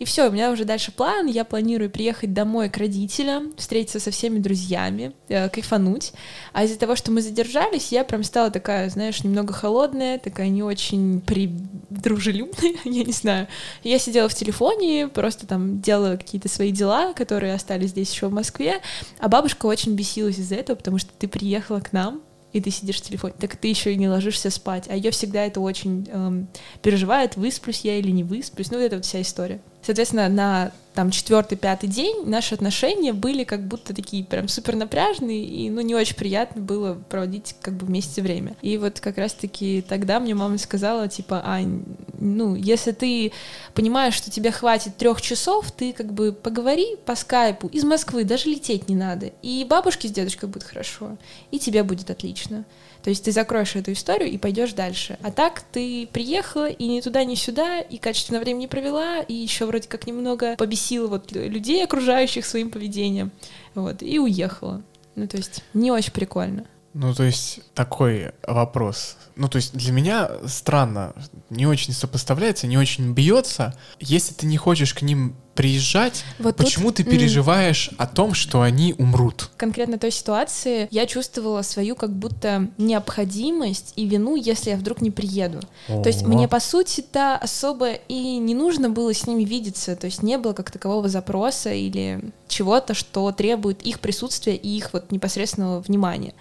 И 0.01 0.07
все, 0.07 0.29
у 0.29 0.33
меня 0.33 0.51
уже 0.51 0.65
дальше 0.65 0.93
план. 0.93 1.27
Я 1.27 1.45
планирую 1.45 1.91
приехать 1.91 2.33
домой 2.33 2.71
к 2.71 2.79
родителям, 2.79 3.53
встретиться 3.59 4.01
со 4.01 4.11
всеми 4.11 4.39
друзьями, 4.39 5.13
э, 5.29 5.51
кайфануть. 5.51 6.15
А 6.55 6.65
из-за 6.65 6.79
того, 6.79 6.97
что 6.97 7.13
мы 7.13 7.21
задержались, 7.21 7.93
я 7.93 8.03
прям 8.03 8.25
стала 8.25 8.51
такая, 8.51 8.89
знаешь, 8.89 9.23
немного 9.23 9.53
холодная, 9.53 10.19
такая 10.19 10.49
не 10.49 10.63
очень 10.63 11.21
при... 11.21 11.55
дружелюбная, 11.91 12.77
я 12.85 13.05
не 13.05 13.13
знаю. 13.13 13.47
Я 13.85 13.99
сидела 13.99 14.31
в 14.31 14.35
телефоне, 14.35 15.07
просто 15.07 15.47
там 15.47 15.83
делала 15.83 16.17
какие-то 16.17 16.49
свои 16.49 16.71
дела, 16.71 17.13
которые 17.13 17.53
остались 17.53 17.91
здесь 17.91 18.11
еще 18.11 18.29
в 18.29 18.33
Москве. 18.33 18.81
А 19.19 19.29
бабушка 19.29 19.67
очень 19.67 19.97
бесилась 19.97 20.39
из-за 20.39 20.55
этого, 20.55 20.77
потому 20.77 20.97
что 20.97 21.11
ты 21.19 21.29
приехала 21.29 21.81
к 21.81 21.93
нам, 21.93 22.23
и 22.55 22.63
ты 22.63 22.71
сидишь 22.71 22.97
в 22.97 23.03
телефоне, 23.03 23.35
так 23.39 23.55
ты 23.55 23.69
еще 23.69 23.93
и 23.93 23.97
не 23.97 24.09
ложишься 24.09 24.49
спать. 24.49 24.87
А 24.89 24.97
ее 24.97 25.11
всегда 25.11 25.45
это 25.45 25.61
очень 25.61 26.09
эм, 26.11 26.49
переживает, 26.81 27.37
высплюсь 27.37 27.83
я 27.83 27.99
или 27.99 28.11
не 28.11 28.25
высплюсь. 28.25 28.71
Ну, 28.71 28.79
это 28.79 28.97
вот 28.97 29.05
вся 29.05 29.21
история. 29.21 29.61
Соответственно, 29.83 30.29
на 30.29 30.73
там 31.01 31.11
четвертый, 31.11 31.57
пятый 31.57 31.87
день 31.87 32.27
наши 32.27 32.55
отношения 32.55 33.15
были 33.15 33.45
как 33.45 33.67
будто 33.67 33.95
такие 33.95 34.23
прям 34.23 34.49
супер 34.49 34.77
напряжные, 34.77 35.43
и 35.43 35.71
ну 35.71 35.81
не 35.81 35.95
очень 35.95 36.15
приятно 36.15 36.61
было 36.61 36.93
проводить 36.93 37.57
как 37.63 37.73
бы 37.73 37.87
вместе 37.87 38.21
время. 38.21 38.55
И 38.61 38.77
вот 38.77 39.01
как 39.01 39.17
раз-таки 39.17 39.81
тогда 39.81 40.21
мне 40.21 40.35
мама 40.35 40.59
сказала, 40.59 41.09
типа, 41.09 41.41
Ань, 41.43 41.85
ну, 42.19 42.55
если 42.55 42.93
ты 42.93 43.33
понимаешь, 43.73 44.13
что 44.13 44.31
тебе 44.31 44.51
хватит 44.51 44.99
трех 44.99 45.23
часов, 45.23 45.73
ты 45.73 45.95
как 45.95 46.13
бы 46.13 46.33
поговори 46.33 46.97
по 47.07 47.15
скайпу 47.15 47.69
из 47.69 47.83
Москвы, 47.85 48.25
даже 48.25 48.51
лететь 48.51 48.91
не 48.91 48.95
надо. 48.95 49.31
И 49.41 49.65
бабушке 49.67 50.07
с 50.07 50.11
дедушкой 50.11 50.51
будет 50.51 50.65
хорошо, 50.65 51.17
и 51.51 51.59
тебе 51.59 51.83
будет 51.83 52.11
отлично. 52.11 52.67
То 53.03 53.11
есть 53.11 53.25
ты 53.25 53.33
закроешь 53.33 53.77
эту 53.77 53.93
историю 53.93 54.31
и 54.31 54.39
пойдешь 54.39 54.73
дальше. 54.73 55.19
А 55.23 55.31
так 55.31 55.63
ты 55.73 56.09
приехала 56.13 56.69
и 56.69 56.87
ни 56.87 57.01
туда, 57.01 57.25
ни 57.25 57.35
сюда, 57.35 57.81
и 57.81 57.97
качественно 57.97 58.41
времени 58.41 58.67
провела, 58.67 59.21
и 59.21 59.33
еще 59.33 59.65
вроде 59.65 59.89
как 59.89 60.07
немного 60.07 60.57
побесила 60.57 60.90
вот 60.99 61.33
людей, 61.33 61.85
окружающих 61.85 62.45
своим 62.45 62.71
поведением. 62.71 63.31
Вот, 63.75 64.03
и 64.03 64.19
уехала. 64.19 64.83
Ну, 65.15 65.27
то 65.27 65.37
есть 65.37 65.65
не 65.75 65.91
очень 65.91 66.13
прикольно. 66.13 66.67
Ну, 66.93 67.15
то 67.15 67.23
есть 67.23 67.61
такой 67.75 68.33
вопрос. 68.47 69.17
Ну, 69.37 69.49
то 69.49 69.57
есть 69.57 69.75
для 69.75 69.93
меня 69.93 70.31
странно, 70.47 71.15
не 71.49 71.67
очень 71.67 71.93
сопоставляется, 71.93 72.67
не 72.67 72.79
очень 72.79 73.13
бьется. 73.13 73.77
Если 74.01 74.35
ты 74.35 74.47
не 74.47 74.57
хочешь 74.57 74.93
к 74.93 75.03
ним 75.03 75.37
приезжать, 75.55 76.25
вот 76.41 76.57
почему 76.57 76.89
тут... 76.89 76.97
ты 76.97 77.05
переживаешь 77.05 77.91
о 77.97 78.07
том, 78.09 78.35
что 78.35 78.63
они 78.63 78.95
умрут? 78.99 79.51
Конкретно 79.57 79.99
той 79.99 80.11
ситуации 80.11 80.89
я 80.91 81.07
чувствовала 81.07 81.63
свою 81.63 81.95
как 81.95 82.13
будто 82.13 82.69
необходимость 82.77 83.93
и 83.95 84.07
вину, 84.07 84.35
если 84.35 84.71
я 84.71 84.77
вдруг 84.77 85.01
не 85.01 85.13
приеду. 85.13 85.61
О-о-о. 85.89 86.03
То 86.03 86.09
есть 86.09 86.23
мне, 86.23 86.49
по 86.49 86.59
сути-то, 86.59 87.37
особо 87.37 87.93
и 87.93 88.39
не 88.39 88.55
нужно 88.55 88.91
было 88.91 89.15
с 89.15 89.27
ними 89.27 89.45
видеться, 89.45 89.95
то 89.95 90.07
есть 90.07 90.25
не 90.25 90.39
было 90.39 90.55
как 90.55 90.73
такового 90.73 91.09
запроса 91.09 91.73
или 91.73 92.33
чего-то, 92.49 92.95
что 92.95 93.31
требует 93.31 93.83
их 93.83 94.01
присутствия 94.01 94.57
и 94.57 94.69
их 94.77 94.93
вот 94.93 95.13
непосредственного 95.13 95.81
внимания. 95.81 96.35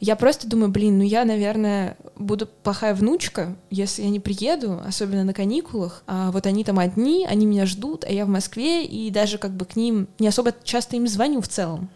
Я 0.00 0.16
просто 0.16 0.46
думаю, 0.46 0.70
блин, 0.70 0.98
ну 0.98 1.04
я, 1.04 1.24
наверное, 1.24 1.96
буду 2.16 2.46
плохая 2.46 2.94
внучка, 2.94 3.56
если 3.70 4.02
я 4.02 4.10
не 4.10 4.20
приеду, 4.20 4.80
особенно 4.84 5.24
на 5.24 5.32
каникулах. 5.32 6.02
А 6.06 6.30
вот 6.30 6.46
они 6.46 6.64
там 6.64 6.78
одни, 6.78 7.26
они 7.26 7.46
меня 7.46 7.66
ждут, 7.66 8.04
а 8.04 8.12
я 8.12 8.26
в 8.26 8.28
Москве, 8.28 8.84
и 8.84 9.10
даже 9.10 9.38
как 9.38 9.52
бы 9.52 9.64
к 9.64 9.76
ним 9.76 10.08
не 10.18 10.28
особо 10.28 10.52
часто 10.64 10.96
им 10.96 11.06
звоню 11.08 11.40
в 11.40 11.48
целом. 11.48 11.88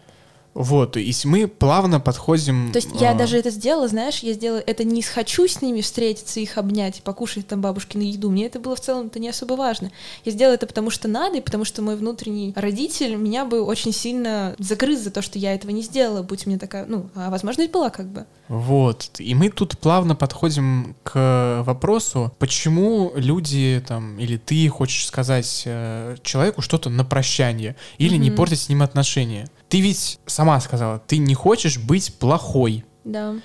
Вот, 0.53 0.97
и 0.97 1.15
мы 1.23 1.47
плавно 1.47 2.01
подходим... 2.01 2.71
То 2.73 2.79
есть 2.79 2.89
я 2.99 3.11
а... 3.11 3.13
даже 3.13 3.37
это 3.37 3.49
сделала, 3.51 3.87
знаешь, 3.87 4.19
я 4.19 4.33
сделала 4.33 4.59
это 4.59 4.83
не 4.83 5.01
хочу 5.01 5.47
с 5.47 5.61
ними 5.61 5.79
встретиться, 5.79 6.41
их 6.41 6.57
обнять, 6.57 7.01
покушать 7.03 7.47
там 7.47 7.61
бабушкину 7.61 8.03
еду. 8.03 8.29
Мне 8.29 8.47
это 8.47 8.59
было 8.59 8.75
в 8.75 8.81
целом 8.81 9.07
это 9.07 9.19
не 9.19 9.29
особо 9.29 9.53
важно. 9.53 9.91
Я 10.25 10.31
сделала 10.33 10.55
это 10.55 10.67
потому 10.67 10.89
что 10.89 11.07
надо, 11.07 11.37
и 11.37 11.41
потому 11.41 11.63
что 11.63 11.81
мой 11.81 11.95
внутренний 11.95 12.51
родитель 12.57 13.15
меня 13.15 13.45
бы 13.45 13.61
очень 13.61 13.93
сильно 13.93 14.53
загрыз 14.59 14.99
за 14.99 15.11
то, 15.11 15.21
что 15.21 15.39
я 15.39 15.53
этого 15.53 15.71
не 15.71 15.83
сделала, 15.83 16.21
будь 16.21 16.45
мне 16.45 16.57
такая, 16.57 16.85
ну, 16.85 17.09
а 17.15 17.29
возможность 17.29 17.71
была 17.71 17.89
как 17.89 18.07
бы. 18.07 18.25
Вот, 18.49 19.11
и 19.19 19.33
мы 19.33 19.49
тут 19.49 19.77
плавно 19.77 20.15
подходим 20.15 20.97
к 21.03 21.63
вопросу, 21.65 22.33
почему 22.39 23.13
люди 23.15 23.81
там, 23.87 24.19
или 24.19 24.35
ты 24.35 24.67
хочешь 24.67 25.05
сказать 25.05 25.63
э, 25.65 26.17
человеку 26.21 26.61
что-то 26.61 26.89
на 26.89 27.05
прощание, 27.05 27.77
или 27.97 28.15
mm-hmm. 28.15 28.19
не 28.19 28.31
портить 28.31 28.59
с 28.59 28.67
ним 28.67 28.83
отношения. 28.83 29.47
Ты 29.71 29.79
ведь 29.79 30.19
сама 30.25 30.59
сказала, 30.59 30.99
ты 30.99 31.17
не 31.17 31.33
хочешь 31.33 31.77
быть 31.77 32.13
плохой. 32.15 32.83
Да. 33.05 33.35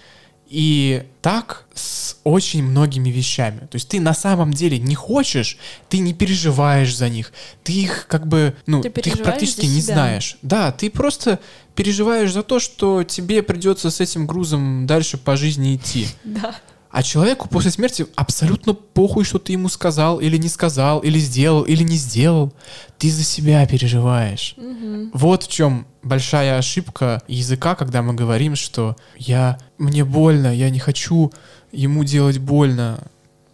И 0.49 1.05
так 1.23 1.67
с 1.73 2.17
очень 2.25 2.65
многими 2.65 3.11
вещами. 3.11 3.61
То 3.61 3.77
есть 3.77 3.89
ты 3.89 4.01
на 4.01 4.13
самом 4.13 4.53
деле 4.53 4.81
не 4.81 4.97
хочешь, 4.97 5.57
ты 5.89 5.99
не 5.99 6.15
переживаешь 6.15 6.97
за 6.97 7.09
них, 7.09 7.33
ты 7.63 7.75
их 7.75 8.09
как 8.09 8.27
бы, 8.27 8.57
ну, 8.67 8.83
ты, 8.83 8.91
ты 8.91 9.11
их 9.11 9.23
практически 9.23 9.67
не 9.67 9.81
знаешь. 9.81 10.37
Да, 10.43 10.73
ты 10.73 10.91
просто 10.91 11.39
переживаешь 11.77 12.33
за 12.33 12.43
то, 12.43 12.59
что 12.59 13.05
тебе 13.05 13.45
придется 13.45 13.93
с 13.93 14.01
этим 14.01 14.27
грузом 14.27 14.85
дальше 14.85 15.19
по 15.19 15.37
жизни 15.37 15.77
идти. 15.77 16.09
Да. 16.25 16.57
А 16.91 17.03
человеку 17.03 17.49
после 17.49 17.71
смерти 17.71 18.07
абсолютно 18.15 18.73
похуй, 18.73 19.25
что 19.25 19.39
ты 19.39 19.53
ему 19.53 19.69
сказал, 19.69 20.19
или 20.19 20.37
не 20.37 20.49
сказал, 20.49 21.01
или 21.01 21.19
сделал, 21.19 21.63
или 21.63 21.83
не 21.83 21.97
сделал. 21.97 22.53
Ты 22.99 23.11
за 23.11 23.23
себя 23.23 23.67
переживаешь. 23.67 24.55
Угу. 24.57 25.11
Вот 25.13 25.43
в 25.43 25.49
чем 25.49 25.87
большая 26.03 26.59
ошибка 26.59 27.23
языка, 27.29 27.75
когда 27.75 28.03
мы 28.03 28.15
говорим, 28.15 28.57
что 28.57 28.97
я 29.17 29.59
мне 29.79 30.05
больно, 30.05 30.55
я 30.55 30.71
не 30.71 30.79
хочу 30.79 31.33
ему 31.73 32.05
делать 32.05 32.39
больно. 32.39 33.01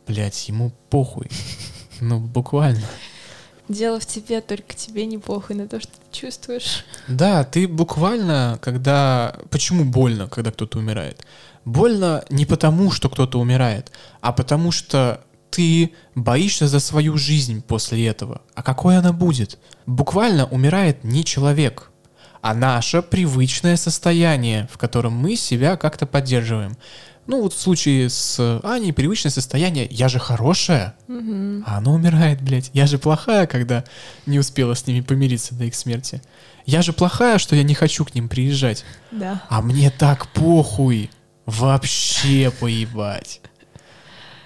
Блять, 0.06 0.48
ему 0.48 0.72
похуй. 0.90 1.28
Ну, 2.00 2.18
буквально. 2.18 2.82
Дело 3.68 4.00
в 4.00 4.06
тебе, 4.06 4.40
только 4.40 4.74
тебе 4.74 5.06
не 5.06 5.18
похуй 5.18 5.54
на 5.54 5.68
то, 5.68 5.80
что 5.80 5.92
ты 5.92 6.20
чувствуешь. 6.20 6.84
Да, 7.06 7.44
ты 7.44 7.68
буквально, 7.68 8.58
когда... 8.60 9.36
Почему 9.50 9.84
больно, 9.84 10.26
когда 10.28 10.50
кто-то 10.50 10.78
умирает? 10.78 11.24
Больно 11.64 12.24
не 12.30 12.44
потому, 12.44 12.90
что 12.90 13.08
кто-то 13.08 13.38
умирает, 13.38 13.92
а 14.20 14.32
потому 14.32 14.72
что 14.72 15.24
ты 15.50 15.92
боишься 16.14 16.66
за 16.66 16.80
свою 16.80 17.16
жизнь 17.16 17.62
после 17.62 18.06
этого. 18.06 18.42
А 18.54 18.62
какой 18.62 18.96
она 18.98 19.12
будет? 19.12 19.58
Буквально 19.86 20.46
умирает 20.46 21.04
не 21.04 21.24
человек, 21.24 21.90
а 22.40 22.54
наше 22.54 23.02
привычное 23.02 23.76
состояние, 23.76 24.68
в 24.72 24.78
котором 24.78 25.12
мы 25.12 25.36
себя 25.36 25.76
как-то 25.76 26.06
поддерживаем. 26.06 26.76
Ну 27.26 27.40
вот 27.40 27.52
в 27.52 27.60
случае 27.60 28.10
с 28.10 28.60
Аней 28.64 28.92
привычное 28.92 29.30
состояние 29.30 29.86
«я 29.90 30.08
же 30.08 30.18
хорошая», 30.18 30.96
угу. 31.06 31.62
а 31.64 31.78
она 31.78 31.92
умирает, 31.92 32.42
блядь. 32.42 32.70
Я 32.72 32.88
же 32.88 32.98
плохая, 32.98 33.46
когда 33.46 33.84
не 34.26 34.40
успела 34.40 34.74
с 34.74 34.86
ними 34.86 35.02
помириться 35.02 35.54
до 35.54 35.64
их 35.64 35.76
смерти. 35.76 36.20
Я 36.66 36.82
же 36.82 36.92
плохая, 36.92 37.38
что 37.38 37.54
я 37.54 37.62
не 37.62 37.74
хочу 37.74 38.04
к 38.04 38.14
ним 38.14 38.28
приезжать. 38.28 38.84
Да. 39.12 39.42
А 39.48 39.62
мне 39.62 39.90
так 39.90 40.26
похуй. 40.28 41.10
Вообще 41.58 42.50
поебать. 42.50 43.40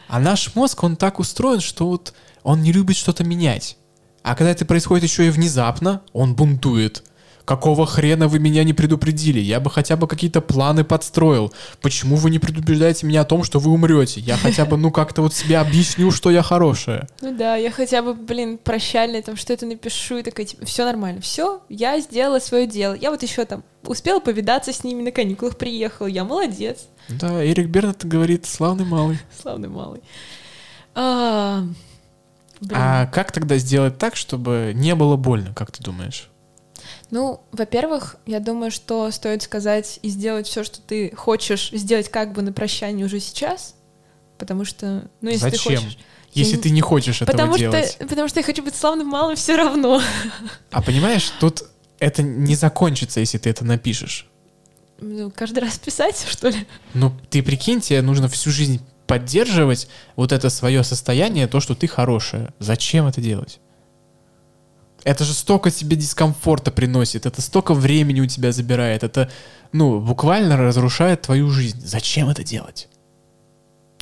А 0.09 0.19
наш 0.19 0.55
мозг, 0.55 0.83
он 0.83 0.97
так 0.97 1.19
устроен, 1.21 1.61
что 1.61 1.89
вот 1.89 2.15
он 2.43 2.63
не 2.63 2.73
любит 2.73 2.97
что-то 2.97 3.23
менять. 3.23 3.77
А 4.23 4.35
когда 4.35 4.51
это 4.51 4.65
происходит 4.65 5.05
еще 5.05 5.27
и 5.27 5.31
внезапно, 5.31 6.03
он 6.13 6.35
бунтует. 6.35 7.05
Какого 7.47 7.87
хрена 7.87 8.27
вы 8.27 8.41
меня 8.41 8.65
не 8.65 8.73
предупредили? 8.73 9.39
Я 9.39 9.61
бы 9.61 9.71
хотя 9.71 9.97
бы 9.97 10.09
какие-то 10.09 10.41
планы 10.41 10.83
подстроил. 10.83 11.55
Почему 11.81 12.17
вы 12.17 12.31
не 12.31 12.41
предупреждаете 12.41 13.07
меня 13.07 13.21
о 13.21 13.25
том, 13.25 13.45
что 13.45 13.61
вы 13.61 13.71
умрете? 13.71 14.21
Я 14.21 14.37
хотя 14.37 14.65
бы, 14.67 14.77
ну, 14.77 14.91
как-то 14.91 15.23
вот 15.23 15.33
себе 15.33 15.59
объясню, 15.59 16.11
что 16.11 16.33
я 16.33 16.43
хорошая. 16.43 17.09
Ну 17.21 17.33
да, 17.37 17.55
я 17.55 17.71
хотя 17.71 18.03
бы, 18.03 18.15
блин, 18.15 18.59
прощальный, 18.59 19.23
там 19.23 19.37
что-то 19.37 19.65
напишу 19.65 20.19
и 20.19 20.23
такая, 20.25 20.45
типа, 20.45 20.67
все 20.67 20.85
нормально, 20.85 21.21
все, 21.21 21.63
я 21.69 22.01
сделала 22.01 22.41
свое 22.41 22.67
дело. 22.67 22.95
Я 22.95 23.13
вот 23.13 23.23
еще 23.23 23.45
там 23.45 23.63
успела 23.85 24.19
повидаться 24.19 24.73
с 24.73 24.83
ними 24.83 25.03
на 25.03 25.13
каникулах, 25.13 25.57
приехала, 25.57 26.09
я 26.09 26.25
молодец. 26.25 26.89
Да, 27.09 27.47
Эрик 27.47 27.69
Бернет 27.69 28.05
говорит, 28.05 28.45
славный 28.47 28.85
малый. 28.85 29.21
Славный 29.41 29.69
малый. 29.69 30.01
А. 30.97 31.63
А 32.73 33.07
как 33.07 33.31
тогда 33.31 33.57
сделать 33.59 33.99
так, 33.99 34.17
чтобы 34.17 34.73
не 34.75 34.97
было 34.97 35.15
больно, 35.15 35.55
как 35.55 35.71
ты 35.71 35.81
думаешь? 35.81 36.29
Ну, 37.11 37.41
во-первых, 37.53 38.17
я 38.27 38.41
думаю, 38.41 38.71
что 38.71 39.11
стоит 39.11 39.43
сказать 39.43 40.01
и 40.03 40.09
сделать 40.09 40.47
все, 40.49 40.65
что 40.65 40.81
ты 40.81 41.15
хочешь 41.15 41.71
сделать 41.73 42.09
как 42.11 42.33
бы 42.33 42.43
на 42.43 42.53
прощание 42.53 43.07
уже 43.07 43.21
сейчас, 43.21 43.77
потому 44.39 44.65
что, 44.65 45.09
ну, 45.21 45.31
если 45.31 45.51
Зачем? 45.51 45.75
ты 45.75 45.81
хочешь... 45.81 45.99
Если 46.33 46.57
Я 46.57 46.63
ты 46.63 46.71
не 46.71 46.83
хочешь 46.83 47.23
этого 47.23 47.31
Потому 47.33 47.57
делать. 47.57 47.93
что, 47.93 48.07
потому 48.07 48.29
что 48.29 48.41
я 48.41 48.45
хочу 48.45 48.63
быть 48.63 48.75
славным 48.75 49.07
малым 49.07 49.37
все 49.37 49.57
равно. 49.57 50.03
А 50.71 50.83
понимаешь, 50.83 51.33
тут 51.41 51.63
это 51.99 52.23
не 52.23 52.55
закончится, 52.55 53.21
если 53.21 53.39
ты 53.39 53.49
это 53.49 53.65
напишешь. 53.65 54.27
Ну, 55.01 55.31
каждый 55.35 55.61
раз 55.61 55.79
писать, 55.79 56.27
что 56.29 56.49
ли? 56.49 56.67
Ну, 56.93 57.13
ты 57.31 57.43
прикинь, 57.43 57.81
тебе 57.81 58.03
нужно 58.03 58.29
всю 58.29 58.51
жизнь 58.51 58.83
поддерживать 59.07 59.89
вот 60.15 60.33
это 60.33 60.51
свое 60.51 60.83
состояние, 60.85 61.47
то, 61.47 61.61
что 61.61 61.75
ты 61.75 61.87
хорошая. 61.87 62.53
Зачем 62.59 63.07
это 63.07 63.23
делать? 63.23 63.61
Это 65.07 65.23
же 65.23 65.35
столько 65.35 65.71
тебе 65.71 65.95
дискомфорта 65.97 66.73
приносит, 66.73 67.27
это 67.27 67.41
столько 67.41 67.75
времени 67.75 68.21
у 68.21 68.27
тебя 68.27 68.51
забирает, 68.51 69.05
это, 69.05 69.31
ну, 69.71 70.01
буквально 70.01 70.57
разрушает 70.57 71.23
твою 71.23 71.49
жизнь. 71.49 71.81
Зачем 71.81 72.29
это 72.29 72.43
делать? 72.43 72.89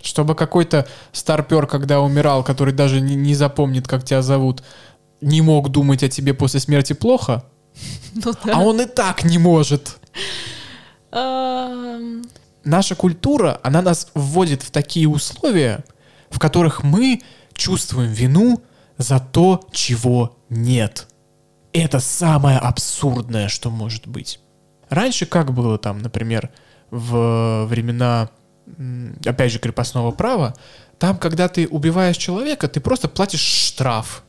Чтобы 0.01 0.35
какой-то 0.35 0.89
старпер, 1.13 1.67
когда 1.67 2.01
умирал, 2.01 2.43
который 2.43 2.73
даже 2.73 3.03
не, 3.03 3.17
не 3.17 3.35
запомнит, 3.35 3.87
как 3.87 4.03
тебя 4.03 4.23
зовут, 4.23 4.63
не 5.21 5.43
мог 5.43 5.69
думать 5.69 6.03
о 6.03 6.09
тебе 6.09 6.33
после 6.33 6.59
смерти 6.59 6.95
плохо, 6.95 7.45
Ну 8.15 8.33
а 8.51 8.63
он 8.63 8.81
и 8.81 8.87
так 8.87 9.25
не 9.25 9.37
может. 9.37 9.99
Ам, 11.11 12.23
наша 12.65 12.95
культура, 12.95 13.61
она 13.63 13.83
нас 13.83 14.09
вводит 14.15 14.63
в 14.63 14.71
такие 14.71 15.07
условия, 15.07 15.85
в 16.31 16.39
которых 16.39 16.83
мы 16.83 17.21
чувствуем 17.53 18.11
вину 18.11 18.63
за 18.97 19.21
то, 19.21 19.69
чего 19.71 20.39
нет. 20.55 21.09
Это 21.73 22.01
самое 22.01 22.59
абсурдное, 22.59 23.49
что 23.49 23.71
может 23.71 24.07
быть. 24.07 24.41
Раньше 24.89 25.27
как 25.27 25.53
было 25.53 25.77
там, 25.77 25.99
например, 25.99 26.51
в 26.91 27.67
времена, 27.67 28.31
опять 29.27 29.51
же, 29.53 29.59
крепостного 29.59 30.13
права, 30.13 30.55
там, 30.99 31.19
когда 31.19 31.49
ты 31.49 31.67
убиваешь 31.67 32.17
человека, 32.17 32.69
ты 32.69 32.81
просто 32.81 33.09
платишь 33.09 33.41
штраф. 33.41 34.23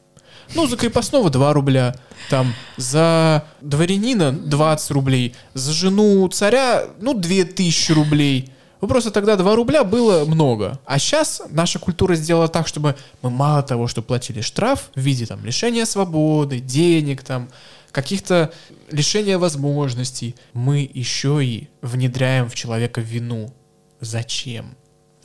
Ну, 0.56 0.68
за 0.68 0.78
крепостного 0.78 1.30
2 1.30 1.54
рубля, 1.54 1.96
там, 2.30 2.54
за 2.78 3.46
дворянина 3.62 4.32
20 4.32 4.92
рублей, 4.92 5.36
за 5.54 5.72
жену 5.72 6.28
царя, 6.30 6.86
ну, 7.00 7.14
2000 7.14 7.92
рублей. 7.92 8.52
Ну, 8.82 8.88
просто 8.88 9.12
тогда 9.12 9.36
2 9.36 9.56
рубля 9.56 9.84
было 9.84 10.26
много. 10.26 10.80
А 10.86 11.00
сейчас 11.00 11.42
наша 11.50 11.80
культура 11.80 12.16
сделала 12.16 12.48
так, 12.48 12.68
чтобы 12.68 12.96
мы 13.22 13.30
мало 13.30 13.64
того, 13.64 13.88
что 13.88 14.02
платили 14.02 14.42
штраф 14.42 14.90
в 14.96 15.00
виде 15.00 15.26
там 15.26 15.44
лишения 15.46 15.86
свободы, 15.86 16.60
денег, 16.60 17.24
там, 17.24 17.50
каких-то 17.92 18.52
лишения 18.92 19.38
возможностей, 19.38 20.36
мы 20.54 20.90
еще 20.94 21.44
и 21.44 21.70
внедряем 21.82 22.50
в 22.50 22.56
человека 22.56 23.02
вину. 23.02 23.54
Зачем? 24.02 24.76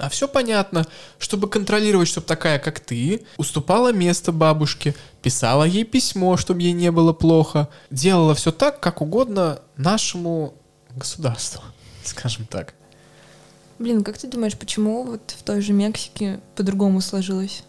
А 0.00 0.08
все 0.08 0.26
понятно. 0.28 0.86
Чтобы 1.18 1.48
контролировать, 1.48 2.08
чтобы 2.08 2.26
такая, 2.26 2.58
как 2.58 2.80
ты, 2.80 3.26
уступала 3.36 3.92
место 3.92 4.32
бабушке, 4.32 4.94
писала 5.20 5.64
ей 5.64 5.84
письмо, 5.84 6.36
чтобы 6.36 6.62
ей 6.62 6.72
не 6.72 6.90
было 6.90 7.12
плохо, 7.12 7.68
делала 7.90 8.34
все 8.34 8.50
так, 8.50 8.80
как 8.80 9.02
угодно 9.02 9.60
нашему 9.76 10.54
государству, 10.94 11.62
скажем 12.04 12.46
так. 12.46 12.74
Блин, 13.80 14.04
как 14.04 14.18
ты 14.18 14.28
думаешь, 14.28 14.58
почему 14.58 15.04
вот 15.04 15.34
в 15.38 15.42
той 15.42 15.62
же 15.62 15.72
Мексике 15.72 16.40
по-другому 16.54 17.00
сложилось? 17.00 17.62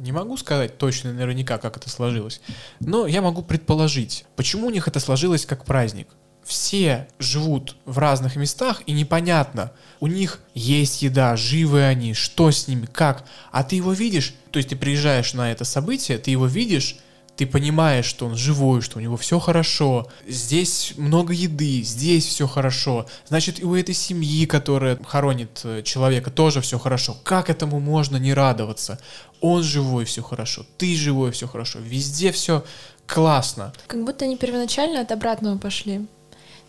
Не 0.00 0.10
могу 0.10 0.36
сказать 0.36 0.78
точно 0.78 1.12
наверняка, 1.12 1.58
как 1.58 1.76
это 1.76 1.88
сложилось, 1.88 2.40
но 2.80 3.06
я 3.06 3.22
могу 3.22 3.42
предположить, 3.42 4.24
почему 4.34 4.66
у 4.66 4.70
них 4.70 4.88
это 4.88 4.98
сложилось 4.98 5.46
как 5.46 5.64
праздник. 5.64 6.08
Все 6.42 7.06
живут 7.20 7.76
в 7.84 7.98
разных 7.98 8.34
местах, 8.34 8.82
и 8.86 8.92
непонятно, 8.92 9.70
у 10.00 10.08
них 10.08 10.40
есть 10.54 11.02
еда, 11.02 11.36
живы 11.36 11.84
они, 11.84 12.14
что 12.14 12.50
с 12.50 12.66
ними, 12.66 12.86
как. 12.86 13.24
А 13.52 13.62
ты 13.62 13.76
его 13.76 13.92
видишь, 13.92 14.34
то 14.50 14.56
есть 14.56 14.70
ты 14.70 14.76
приезжаешь 14.76 15.34
на 15.34 15.52
это 15.52 15.64
событие, 15.64 16.18
ты 16.18 16.32
его 16.32 16.46
видишь, 16.46 16.96
ты 17.36 17.46
понимаешь, 17.46 18.04
что 18.04 18.26
он 18.26 18.36
живой, 18.36 18.82
что 18.82 18.98
у 18.98 19.00
него 19.00 19.16
все 19.16 19.38
хорошо, 19.38 20.06
здесь 20.28 20.92
много 20.96 21.32
еды, 21.32 21.82
здесь 21.82 22.26
все 22.26 22.46
хорошо, 22.46 23.06
значит 23.26 23.60
и 23.60 23.64
у 23.64 23.74
этой 23.74 23.94
семьи, 23.94 24.44
которая 24.46 24.98
хоронит 25.04 25.60
э, 25.64 25.82
человека, 25.82 26.30
тоже 26.30 26.60
все 26.60 26.78
хорошо. 26.78 27.16
Как 27.24 27.48
этому 27.50 27.80
можно 27.80 28.18
не 28.18 28.34
радоваться? 28.34 28.98
Он 29.40 29.62
живой, 29.62 30.04
все 30.04 30.22
хорошо, 30.22 30.66
ты 30.76 30.94
живой, 30.94 31.30
все 31.32 31.48
хорошо, 31.48 31.78
везде 31.80 32.32
все 32.32 32.64
классно. 33.06 33.72
Как 33.86 34.04
будто 34.04 34.24
они 34.24 34.36
первоначально 34.36 35.00
от 35.00 35.10
обратного 35.12 35.58
пошли. 35.58 36.06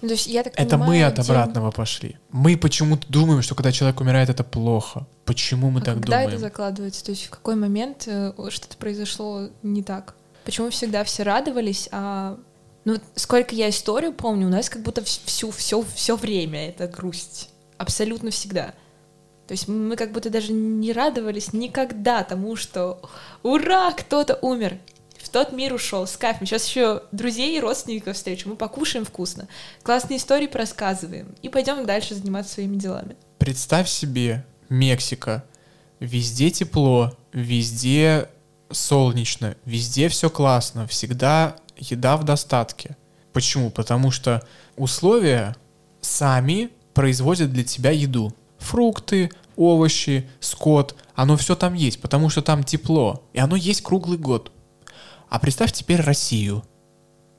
Ну, 0.01 0.07
то 0.09 0.15
есть 0.15 0.27
я 0.27 0.43
так 0.43 0.53
Это 0.57 0.77
мы 0.77 0.85
понимаю, 0.87 1.07
от 1.07 1.15
тем- 1.15 1.23
обратного 1.25 1.71
пошли. 1.71 2.17
Мы 2.31 2.57
почему-то 2.57 3.05
думаем, 3.07 3.41
что 3.41 3.55
когда 3.55 3.71
человек 3.71 4.01
умирает, 4.01 4.29
это 4.29 4.43
плохо. 4.43 5.05
Почему 5.23 5.69
мы 5.69 5.79
А 5.79 5.83
так 5.83 5.93
когда 5.95 6.21
это 6.21 6.31
думаем? 6.31 6.39
закладывается? 6.41 7.05
То 7.05 7.11
есть 7.11 7.25
в 7.27 7.29
какой 7.29 7.55
момент 7.55 8.03
э, 8.07 8.33
что-то 8.49 8.75
произошло 8.77 9.49
не 9.61 9.81
так? 9.83 10.15
Почему 10.45 10.69
всегда 10.69 11.03
все 11.03 11.23
радовались, 11.23 11.89
а 11.91 12.37
ну 12.85 12.97
сколько 13.15 13.55
я 13.55 13.69
историю 13.69 14.13
помню, 14.13 14.47
у 14.47 14.49
нас 14.49 14.69
как 14.69 14.81
будто 14.81 15.01
вс- 15.01 15.21
всю 15.25 15.51
все 15.51 15.83
все 15.95 16.15
время 16.15 16.69
это 16.69 16.87
грусть, 16.87 17.49
абсолютно 17.77 18.31
всегда. 18.31 18.73
То 19.47 19.53
есть 19.53 19.67
мы 19.67 19.95
как 19.95 20.11
будто 20.11 20.29
даже 20.29 20.53
не 20.53 20.93
радовались 20.93 21.53
никогда 21.53 22.23
тому, 22.23 22.55
что 22.55 23.01
ура, 23.43 23.91
кто-то 23.91 24.39
умер, 24.41 24.77
в 25.17 25.29
тот 25.29 25.51
мир 25.51 25.73
ушел, 25.73 26.07
с 26.07 26.17
кайфом. 26.17 26.45
Сейчас 26.45 26.67
еще 26.67 27.03
друзей 27.11 27.57
и 27.57 27.59
родственников 27.59 28.15
встречу, 28.15 28.49
мы 28.49 28.55
покушаем 28.55 29.05
вкусно, 29.05 29.47
классные 29.81 30.17
истории 30.17 30.49
рассказываем 30.51 31.35
и 31.41 31.49
пойдем 31.49 31.85
дальше 31.85 32.15
заниматься 32.15 32.53
своими 32.53 32.75
делами. 32.75 33.15
Представь 33.37 33.89
себе, 33.89 34.45
Мексика. 34.69 35.43
Везде 35.99 36.51
тепло, 36.51 37.15
везде 37.31 38.29
солнечно, 38.71 39.55
везде 39.65 40.09
все 40.09 40.29
классно, 40.29 40.87
всегда 40.87 41.55
еда 41.77 42.17
в 42.17 42.23
достатке. 42.23 42.97
Почему? 43.31 43.69
Потому 43.69 44.11
что 44.11 44.45
условия 44.75 45.55
сами 46.01 46.69
производят 46.93 47.51
для 47.51 47.63
тебя 47.63 47.91
еду. 47.91 48.33
Фрукты, 48.59 49.31
овощи, 49.55 50.29
скот, 50.39 50.95
оно 51.15 51.37
все 51.37 51.55
там 51.55 51.73
есть, 51.73 52.01
потому 52.01 52.29
что 52.29 52.41
там 52.41 52.63
тепло, 52.63 53.23
и 53.33 53.39
оно 53.39 53.55
есть 53.55 53.81
круглый 53.81 54.17
год. 54.17 54.51
А 55.29 55.39
представь 55.39 55.71
теперь 55.71 56.01
Россию, 56.01 56.63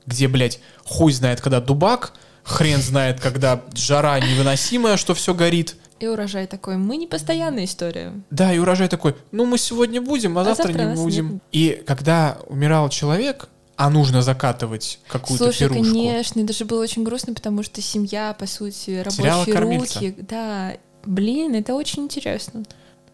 где, 0.07 0.29
блядь, 0.29 0.61
хуй 0.85 1.13
знает, 1.13 1.41
когда 1.41 1.61
дубак, 1.61 2.15
хрен 2.43 2.83
знает, 2.83 3.21
когда 3.21 3.63
жара 3.75 4.21
невыносимая, 4.21 4.97
что 4.97 5.15
все 5.15 5.33
горит, 5.35 5.77
И 6.05 6.07
урожай 6.07 6.47
такой, 6.47 6.77
мы 6.77 6.99
не 6.99 7.07
постоянная 7.07 7.65
история. 7.65 8.13
да, 8.31 8.53
и 8.53 8.59
урожай 8.59 8.89
такой, 8.89 9.15
ну 9.33 9.47
мы 9.47 9.57
сегодня 9.57 10.03
будем, 10.03 10.37
а, 10.37 10.43
А 10.43 10.45
завтра, 10.45 10.65
завтра 10.69 10.85
не 10.85 10.95
будем. 10.97 11.33
нет. 11.35 11.43
И 11.53 11.83
когда 11.87 12.39
умирал 12.47 12.91
человек, 12.91 13.49
а 13.77 13.89
нужно 13.89 14.21
закатывать 14.23 15.01
какую-то 15.09 15.45
Слушай, 15.47 15.69
пирушку. 15.71 15.83
конечно, 15.83 16.41
и 16.41 16.43
даже 16.45 16.65
было 16.67 16.83
очень 16.83 17.05
грустно, 17.05 17.33
потому 17.35 17.63
что 17.63 17.81
семья, 17.81 18.37
по 18.39 18.47
сути, 18.47 19.03
рабочие 19.03 19.59
руки. 19.59 20.15
Да, 20.29 20.77
блин, 21.07 21.55
это 21.55 21.75
очень 21.75 22.05
интересно. 22.05 22.65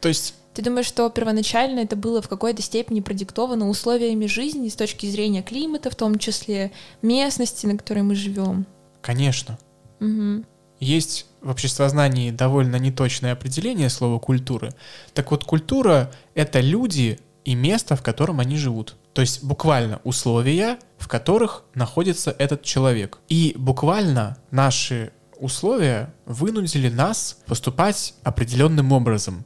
То 0.00 0.08
есть, 0.08 0.34
Ты 0.52 0.62
думаешь, 0.62 0.86
что 0.86 1.08
первоначально 1.10 1.78
это 1.80 1.94
было 1.94 2.20
в 2.20 2.28
какой-то 2.28 2.60
степени 2.60 2.98
продиктовано 3.00 3.68
условиями 3.68 4.26
жизни 4.26 4.68
с 4.68 4.74
точки 4.74 5.06
зрения 5.06 5.42
климата, 5.42 5.90
в 5.90 5.94
том 5.94 6.18
числе 6.18 6.72
местности, 7.02 7.66
на 7.66 7.76
которой 7.78 8.02
мы 8.02 8.16
живем? 8.16 8.66
конечно, 9.00 9.58
Мгм. 10.00 10.44
есть 10.80 11.26
в 11.42 11.50
обществознании 11.50 12.30
довольно 12.30 12.76
неточное 12.76 13.32
определение 13.32 13.88
слова 13.88 14.18
культуры. 14.18 14.72
Так 15.14 15.30
вот, 15.30 15.44
культура— 15.44 16.10
это 16.34 16.60
люди 16.60 17.18
и 17.44 17.54
место, 17.54 17.96
в 17.96 18.02
котором 18.02 18.40
они 18.40 18.56
живут. 18.56 18.96
То 19.12 19.22
есть 19.22 19.42
буквально 19.42 20.00
условия, 20.04 20.78
в 20.98 21.08
которых 21.08 21.64
находится 21.74 22.34
этот 22.38 22.62
человек. 22.62 23.18
И 23.28 23.54
буквально 23.56 24.38
наши 24.50 25.12
условия 25.38 26.12
вынудили 26.26 26.88
нас 26.88 27.38
поступать 27.46 28.14
определенным 28.22 28.92
образом. 28.92 29.44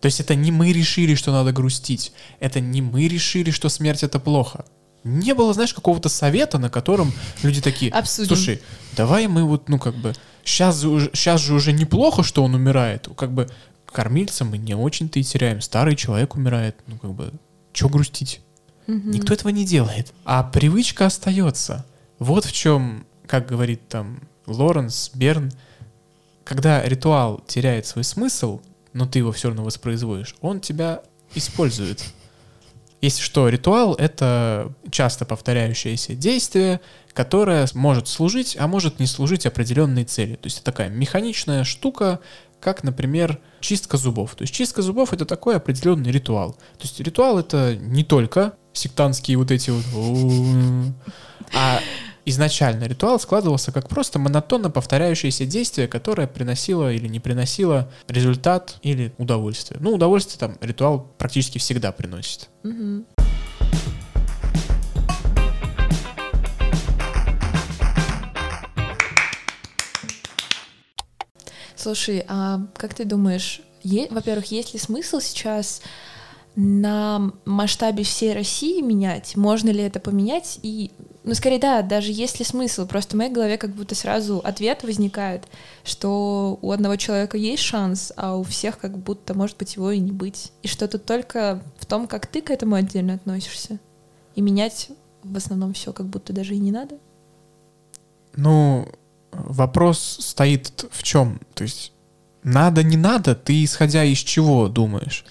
То 0.00 0.06
есть 0.06 0.20
это 0.20 0.34
не 0.34 0.52
мы 0.52 0.72
решили, 0.72 1.14
что 1.14 1.32
надо 1.32 1.52
грустить. 1.52 2.12
Это 2.40 2.60
не 2.60 2.82
мы 2.82 3.08
решили, 3.08 3.50
что 3.50 3.68
смерть 3.68 4.02
это 4.02 4.18
плохо. 4.18 4.64
Не 5.04 5.34
было, 5.34 5.54
знаешь, 5.54 5.72
какого-то 5.72 6.08
совета, 6.08 6.58
на 6.58 6.68
котором 6.68 7.12
люди 7.42 7.62
такие, 7.62 7.92
Обсудим. 7.92 8.36
слушай, 8.36 8.60
давай 8.96 9.28
мы 9.28 9.44
вот, 9.44 9.68
ну, 9.68 9.78
как 9.78 9.94
бы, 9.94 10.14
сейчас, 10.46 10.80
сейчас 10.80 11.40
же 11.40 11.54
уже 11.54 11.72
неплохо, 11.72 12.22
что 12.22 12.42
он 12.42 12.54
умирает. 12.54 13.08
Как 13.16 13.32
бы, 13.32 13.48
кормильца 13.84 14.44
мы 14.44 14.58
не 14.58 14.74
очень-то 14.74 15.18
и 15.18 15.22
теряем. 15.22 15.60
Старый 15.60 15.96
человек 15.96 16.34
умирает. 16.34 16.76
Ну, 16.86 16.96
как 16.96 17.12
бы, 17.12 17.32
что 17.72 17.88
грустить? 17.88 18.40
Мгм. 18.86 19.10
Никто 19.10 19.34
этого 19.34 19.50
не 19.50 19.66
делает. 19.66 20.12
А 20.24 20.42
привычка 20.42 21.06
остается. 21.06 21.84
Вот 22.18 22.44
в 22.44 22.52
чем, 22.52 23.06
как 23.26 23.46
говорит 23.46 23.88
там 23.88 24.20
Лоренс, 24.46 25.10
Берн, 25.12 25.52
когда 26.44 26.82
ритуал 26.84 27.42
теряет 27.46 27.86
свой 27.86 28.04
смысл, 28.04 28.60
но 28.92 29.06
ты 29.06 29.18
его 29.18 29.32
все 29.32 29.48
равно 29.48 29.64
воспроизводишь, 29.64 30.36
он 30.40 30.60
тебя 30.60 31.02
использует. 31.34 32.02
Если 33.02 33.20
что, 33.22 33.48
ритуал— 33.48 33.94
это 33.98 34.72
часто 34.90 35.26
повторяющееся 35.26 36.14
действие, 36.14 36.80
которое 37.16 37.66
может 37.72 38.08
служить, 38.08 38.58
а 38.60 38.66
может 38.66 39.00
не 39.00 39.06
служить 39.06 39.46
определенной 39.46 40.04
цели. 40.04 40.34
То 40.34 40.46
есть 40.46 40.58
это 40.58 40.66
такая 40.66 40.90
механичная 40.90 41.64
штука, 41.64 42.20
как, 42.60 42.84
например, 42.84 43.40
чистка 43.60 43.96
зубов. 43.96 44.34
То 44.34 44.42
есть 44.42 44.52
чистка 44.52 44.82
зубов— 44.82 45.12
это 45.14 45.24
такой 45.24 45.56
определенный 45.56 46.10
ритуал. 46.10 46.52
То 46.52 46.82
есть 46.82 47.00
ритуал— 47.00 47.38
это 47.40 47.74
не 47.74 48.04
только 48.04 48.52
сектантские 48.74 49.38
вот 49.38 49.50
эти 49.50 49.70
вот... 49.70 50.94
А 51.54 51.80
изначально 52.26 52.84
ритуал 52.84 53.18
складывался 53.18 53.72
как 53.72 53.88
просто 53.88 54.18
монотонно 54.18 54.68
повторяющееся 54.68 55.46
действие, 55.46 55.88
которое 55.88 56.26
приносило 56.26 56.92
или 56.92 57.08
не 57.08 57.20
приносило 57.20 57.90
результат 58.08 58.76
или 58.82 59.14
удовольствие. 59.16 59.80
Ну, 59.80 59.94
удовольствие 59.94 60.38
там 60.38 60.58
ритуал 60.60 61.08
практически 61.16 61.56
всегда 61.56 61.92
приносит. 61.92 62.50
Мгм. 62.62 63.06
Слушай, 71.86 72.24
а 72.26 72.62
как 72.74 72.94
ты 72.94 73.04
думаешь, 73.04 73.62
е- 73.84 74.08
во-первых, 74.10 74.46
есть 74.46 74.74
ли 74.74 74.80
смысл 74.80 75.20
сейчас 75.20 75.82
на 76.56 77.30
масштабе 77.44 78.02
всей 78.02 78.32
России 78.32 78.80
менять? 78.80 79.36
Можно 79.36 79.70
ли 79.70 79.84
это 79.84 80.00
поменять? 80.00 80.58
И, 80.64 80.90
ну, 81.22 81.32
скорее, 81.34 81.60
да, 81.60 81.82
даже 81.82 82.10
есть 82.10 82.40
ли 82.40 82.44
смысл? 82.44 82.88
Просто 82.88 83.14
в 83.14 83.18
моей 83.18 83.30
голове 83.30 83.56
как 83.56 83.70
будто 83.70 83.94
сразу 83.94 84.40
ответ 84.42 84.82
возникает, 84.82 85.44
что 85.84 86.58
у 86.60 86.72
одного 86.72 86.96
человека 86.96 87.36
есть 87.36 87.62
шанс, 87.62 88.12
а 88.16 88.34
у 88.36 88.42
всех 88.42 88.80
как 88.80 88.98
будто, 88.98 89.34
может 89.34 89.56
быть, 89.56 89.76
его 89.76 89.92
и 89.92 90.00
не 90.00 90.10
быть. 90.10 90.50
И 90.64 90.66
что 90.66 90.88
тут 90.88 91.04
только 91.04 91.62
в 91.78 91.86
том, 91.86 92.08
как 92.08 92.26
ты 92.26 92.42
к 92.42 92.50
этому 92.50 92.74
отдельно 92.74 93.14
относишься. 93.14 93.78
И 94.34 94.40
менять 94.40 94.88
в 95.22 95.36
основном 95.36 95.72
все 95.72 95.92
как 95.92 96.06
будто 96.06 96.32
даже 96.32 96.56
и 96.56 96.58
не 96.58 96.72
надо. 96.72 96.98
Ну, 98.34 98.88
вопрос 99.44 100.18
стоит 100.20 100.86
в 100.90 101.02
чем? 101.02 101.40
То 101.54 101.64
есть 101.64 101.92
надо, 102.42 102.82
не 102.82 102.96
надо, 102.96 103.34
ты 103.34 103.64
исходя 103.64 104.04
из 104.04 104.18
чего 104.18 104.68
думаешь? 104.68 105.24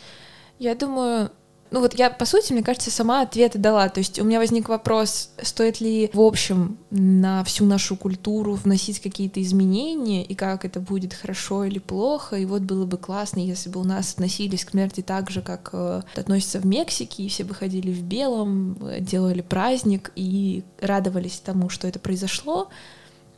Я 0.59 0.75
думаю, 0.75 1.31
ну 1.71 1.81
вот 1.81 1.93
я, 1.95 2.09
по 2.09 2.25
сути, 2.25 2.53
мне 2.53 2.63
кажется, 2.63 2.91
сама 2.91 3.21
ответы 3.21 3.57
дала. 3.57 3.89
То 3.89 3.99
есть 3.99 4.19
у 4.19 4.23
меня 4.23 4.39
возник 4.39 4.69
вопрос, 4.69 5.31
стоит 5.41 5.81
ли 5.81 6.09
в 6.13 6.21
общем 6.21 6.77
на 6.89 7.43
всю 7.43 7.65
нашу 7.65 7.95
культуру 7.95 8.53
вносить 8.53 8.99
какие-то 8.99 9.41
изменения, 9.41 10.23
и 10.23 10.35
как 10.35 10.63
это 10.63 10.79
будет 10.79 11.13
хорошо 11.13 11.65
или 11.65 11.79
плохо. 11.79 12.37
И 12.37 12.45
вот 12.45 12.61
было 12.61 12.85
бы 12.85 12.97
классно, 12.97 13.39
если 13.39 13.69
бы 13.69 13.81
у 13.81 13.83
нас 13.83 14.13
относились 14.13 14.63
к 14.63 14.69
смерти 14.71 15.01
так 15.01 15.29
же, 15.29 15.41
как 15.41 15.69
э, 15.73 16.01
относятся 16.15 16.59
в 16.59 16.65
Мексике, 16.65 17.23
и 17.23 17.29
все 17.29 17.43
бы 17.43 17.53
ходили 17.53 17.91
в 17.91 18.03
белом, 18.03 18.77
э, 18.81 18.99
делали 18.99 19.41
праздник 19.41 20.11
и 20.15 20.63
радовались 20.79 21.41
тому, 21.43 21.69
что 21.69 21.87
это 21.87 21.99
произошло. 21.99 22.69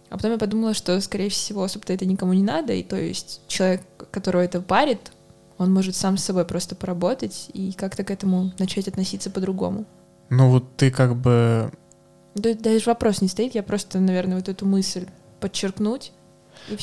А 0.09 0.15
потом 0.15 0.31
я 0.31 0.37
подумала, 0.37 0.73
что, 0.73 0.99
скорее 1.01 1.29
всего, 1.29 1.63
особо-то 1.63 1.93
это 1.93 2.05
никому 2.05 2.33
не 2.33 2.43
надо, 2.43 2.73
и 2.73 2.83
то 2.83 2.95
есть 2.95 3.41
человек, 3.47 3.81
которого 4.11 4.41
это 4.41 4.61
парит, 4.61 5.11
он 5.57 5.73
может 5.73 5.95
сам 5.95 6.17
с 6.17 6.23
собой 6.23 6.45
просто 6.45 6.75
поработать 6.75 7.49
и 7.53 7.73
как-то 7.73 8.03
к 8.03 8.11
этому 8.11 8.53
начать 8.59 8.87
относиться 8.87 9.29
по-другому. 9.29 9.85
Ну 10.29 10.49
вот 10.49 10.77
ты 10.77 10.91
как 10.91 11.15
бы... 11.15 11.71
Да, 12.35 12.53
даже 12.53 12.85
вопрос 12.85 13.21
не 13.21 13.27
стоит, 13.27 13.55
я 13.55 13.63
просто, 13.63 13.99
наверное, 13.99 14.37
вот 14.37 14.47
эту 14.49 14.65
мысль 14.65 15.07
подчеркнуть. 15.39 16.11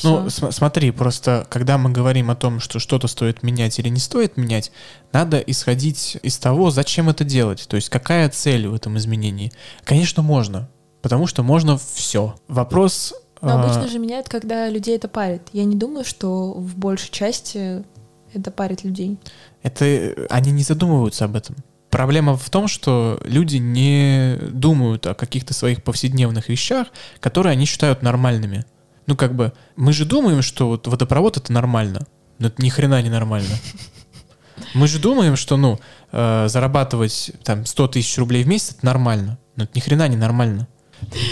Ну, 0.03 0.29
см- 0.29 0.51
смотри, 0.51 0.91
просто 0.91 1.45
когда 1.49 1.77
мы 1.77 1.91
говорим 1.91 2.31
о 2.31 2.35
том, 2.35 2.59
что 2.59 2.79
что-то 2.79 3.07
стоит 3.07 3.43
менять 3.43 3.77
или 3.79 3.89
не 3.89 3.99
стоит 3.99 4.37
менять, 4.37 4.71
надо 5.11 5.37
исходить 5.39 6.17
из 6.21 6.37
того, 6.37 6.71
зачем 6.71 7.09
это 7.09 7.23
делать. 7.23 7.65
То 7.67 7.75
есть 7.75 7.89
какая 7.89 8.29
цель 8.29 8.67
в 8.67 8.73
этом 8.73 8.97
изменении. 8.97 9.51
Конечно, 9.83 10.23
можно, 10.23 10.69
потому 11.05 11.27
что 11.27 11.43
можно 11.43 11.77
все. 11.77 12.33
Вопрос... 12.47 13.13
Но 13.39 13.59
а, 13.59 13.63
обычно 13.63 13.87
же 13.87 13.99
меняют, 13.99 14.27
когда 14.27 14.67
людей 14.69 14.95
это 14.95 15.07
парит. 15.07 15.43
Я 15.53 15.63
не 15.63 15.75
думаю, 15.75 16.03
что 16.03 16.51
в 16.53 16.75
большей 16.77 17.11
части 17.11 17.83
это 18.33 18.49
парит 18.49 18.83
людей. 18.83 19.19
Это 19.61 20.15
они 20.31 20.49
не 20.49 20.63
задумываются 20.63 21.25
об 21.25 21.35
этом. 21.35 21.57
Проблема 21.91 22.35
в 22.35 22.49
том, 22.49 22.67
что 22.67 23.21
люди 23.23 23.57
не 23.57 24.35
думают 24.49 25.05
о 25.05 25.13
каких-то 25.13 25.53
своих 25.53 25.83
повседневных 25.83 26.49
вещах, 26.49 26.87
которые 27.19 27.51
они 27.51 27.65
считают 27.65 28.01
нормальными. 28.01 28.65
Ну, 29.05 29.15
как 29.15 29.35
бы, 29.35 29.53
мы 29.75 29.93
же 29.93 30.05
думаем, 30.05 30.41
что 30.41 30.69
вот 30.69 30.87
водопровод 30.87 31.37
это 31.37 31.53
нормально, 31.53 32.07
но 32.39 32.47
это 32.47 32.59
ни 32.63 32.69
хрена 32.69 32.99
не 33.03 33.11
нормально. 33.11 33.55
Мы 34.73 34.87
же 34.87 34.97
думаем, 34.97 35.35
что, 35.35 35.55
ну, 35.55 35.79
э, 36.11 36.47
зарабатывать 36.47 37.31
там 37.43 37.63
100 37.63 37.89
тысяч 37.89 38.17
рублей 38.17 38.43
в 38.43 38.47
месяц 38.47 38.75
это 38.77 38.87
нормально, 38.87 39.37
но 39.55 39.65
это 39.65 39.73
ни 39.75 39.81
хрена 39.81 40.07
не 40.07 40.17
нормально. 40.17 40.67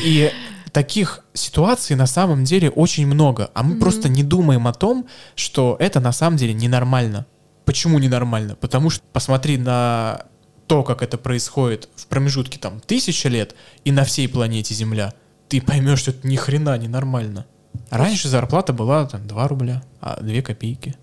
И 0.04 0.32
таких 0.72 1.24
ситуаций 1.34 1.96
на 1.96 2.08
самом 2.08 2.44
деле 2.44 2.70
очень 2.70 3.06
много, 3.08 3.52
а 3.54 3.64
мы 3.64 3.72
Мгм. 3.72 3.80
просто 3.80 4.10
не 4.10 4.24
думаем 4.24 4.68
о 4.68 4.74
том, 4.74 5.08
что 5.36 5.76
это 5.80 6.00
на 6.00 6.12
самом 6.12 6.38
деле 6.38 6.54
ненормально. 6.54 7.26
Почему 7.66 8.00
ненормально? 8.00 8.56
Потому 8.56 8.90
что 8.90 9.04
посмотри 9.14 9.58
на 9.58 10.26
то, 10.68 10.84
как 10.84 11.02
это 11.02 11.18
происходит 11.18 11.90
в 11.96 12.08
промежутке 12.08 12.58
там 12.60 12.80
тысяча 12.80 13.30
лет 13.30 13.56
и 13.86 13.92
на 13.92 14.04
всей 14.04 14.28
планете 14.28 14.74
Земля, 14.74 15.14
ты 15.48 15.62
поймешь, 15.62 16.00
что 16.00 16.12
это 16.12 16.28
ни 16.28 16.36
хрена 16.36 16.78
не 16.78 16.88
нормально. 16.88 17.46
Раньше 17.90 18.28
зарплата 18.28 18.74
была 18.74 19.06
там 19.06 19.28
2 19.28 19.48
рубля, 19.48 19.84
а 20.02 20.20
2 20.22 20.42
копейки. 20.42 20.96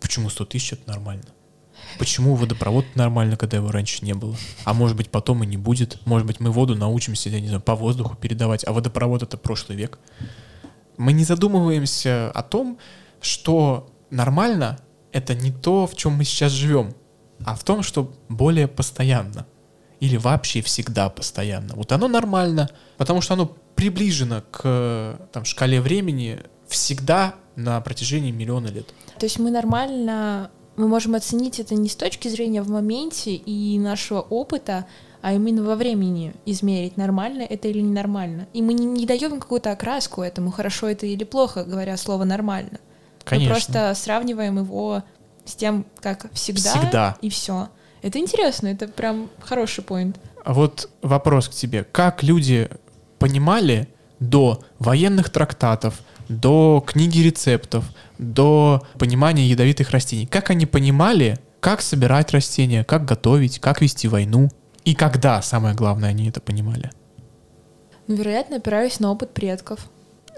Почему 0.00 0.30
100 0.30 0.44
тысяч 0.46 0.72
это 0.72 0.88
нормально? 0.88 1.24
Почему 1.98 2.34
водопровод 2.36 2.84
нормально, 2.94 3.36
когда 3.36 3.56
его 3.56 3.70
раньше 3.70 4.04
не 4.04 4.14
было? 4.14 4.36
А 4.64 4.72
может 4.72 4.96
быть 4.96 5.10
потом 5.10 5.42
и 5.42 5.46
не 5.46 5.56
будет? 5.56 6.04
Может 6.06 6.26
быть 6.26 6.40
мы 6.40 6.50
воду 6.50 6.74
научимся, 6.74 7.28
я 7.28 7.40
не 7.40 7.48
знаю, 7.48 7.62
по 7.62 7.74
воздуху 7.74 8.16
передавать, 8.16 8.64
а 8.66 8.72
водопровод 8.72 9.22
это 9.22 9.36
прошлый 9.36 9.76
век? 9.76 9.98
Мы 10.96 11.12
не 11.12 11.24
задумываемся 11.24 12.30
о 12.30 12.42
том, 12.42 12.78
что 13.20 13.90
нормально 14.10 14.78
это 15.12 15.34
не 15.34 15.50
то, 15.50 15.86
в 15.86 15.96
чем 15.96 16.12
мы 16.14 16.24
сейчас 16.24 16.52
живем, 16.52 16.94
а 17.44 17.54
в 17.54 17.64
том, 17.64 17.82
что 17.82 18.12
более 18.28 18.68
постоянно. 18.68 19.46
Или 20.00 20.16
вообще 20.16 20.62
всегда 20.62 21.08
постоянно. 21.08 21.74
Вот 21.74 21.90
оно 21.90 22.06
нормально, 22.06 22.70
потому 22.96 23.20
что 23.20 23.34
оно 23.34 23.46
приближено 23.74 24.42
к 24.50 25.18
там, 25.32 25.44
шкале 25.44 25.80
времени 25.80 26.40
всегда 26.68 27.34
на 27.56 27.80
протяжении 27.80 28.30
миллиона 28.30 28.68
лет. 28.68 28.94
То 29.18 29.26
есть 29.26 29.40
мы 29.40 29.50
нормально, 29.50 30.50
мы 30.78 30.88
можем 30.88 31.14
оценить 31.16 31.58
это 31.58 31.74
не 31.74 31.88
с 31.88 31.96
точки 31.96 32.28
зрения 32.28 32.62
в 32.62 32.70
моменте 32.70 33.34
и 33.34 33.78
нашего 33.78 34.20
опыта, 34.20 34.86
а 35.20 35.32
именно 35.32 35.62
во 35.64 35.74
времени 35.74 36.32
измерить, 36.46 36.96
нормально 36.96 37.42
это 37.42 37.66
или 37.68 37.80
ненормально. 37.80 38.46
И 38.52 38.62
мы 38.62 38.72
не, 38.72 38.86
не 38.86 39.04
даем 39.04 39.40
какую-то 39.40 39.72
окраску 39.72 40.22
этому, 40.22 40.52
хорошо 40.52 40.88
это 40.88 41.06
или 41.06 41.24
плохо, 41.24 41.64
говоря 41.64 41.96
слово 41.96 42.24
нормально. 42.24 42.78
Конечно. 43.24 43.48
Мы 43.48 43.54
просто 43.54 43.94
сравниваем 43.94 44.58
его 44.58 45.02
с 45.44 45.56
тем, 45.56 45.84
как 46.00 46.32
всегда, 46.32 46.70
Всегда. 46.70 47.16
и 47.20 47.28
все. 47.28 47.68
Это 48.02 48.20
интересно, 48.20 48.68
это 48.68 48.86
прям 48.86 49.28
хороший 49.40 49.82
поинт. 49.82 50.20
А 50.44 50.54
вот 50.54 50.88
вопрос 51.02 51.48
к 51.48 51.52
тебе. 51.52 51.82
Как 51.82 52.22
люди 52.22 52.70
понимали 53.18 53.88
до 54.20 54.60
военных 54.78 55.30
трактатов, 55.30 56.00
до 56.28 56.84
книги 56.86 57.20
рецептов, 57.20 57.84
до 58.18 58.82
понимания 58.98 59.46
ядовитых 59.46 59.90
растений, 59.90 60.26
как 60.26 60.50
они 60.50 60.66
понимали, 60.66 61.38
как 61.60 61.80
собирать 61.80 62.32
растения, 62.32 62.84
как 62.84 63.04
готовить, 63.04 63.58
как 63.58 63.80
вести 63.80 64.08
войну, 64.08 64.50
и 64.84 64.94
когда, 64.94 65.42
самое 65.42 65.74
главное, 65.74 66.10
они 66.10 66.28
это 66.28 66.40
понимали? 66.40 66.90
Ну, 68.06 68.14
вероятно, 68.14 68.56
опираюсь 68.56 69.00
на 69.00 69.12
опыт 69.12 69.34
предков. 69.34 69.90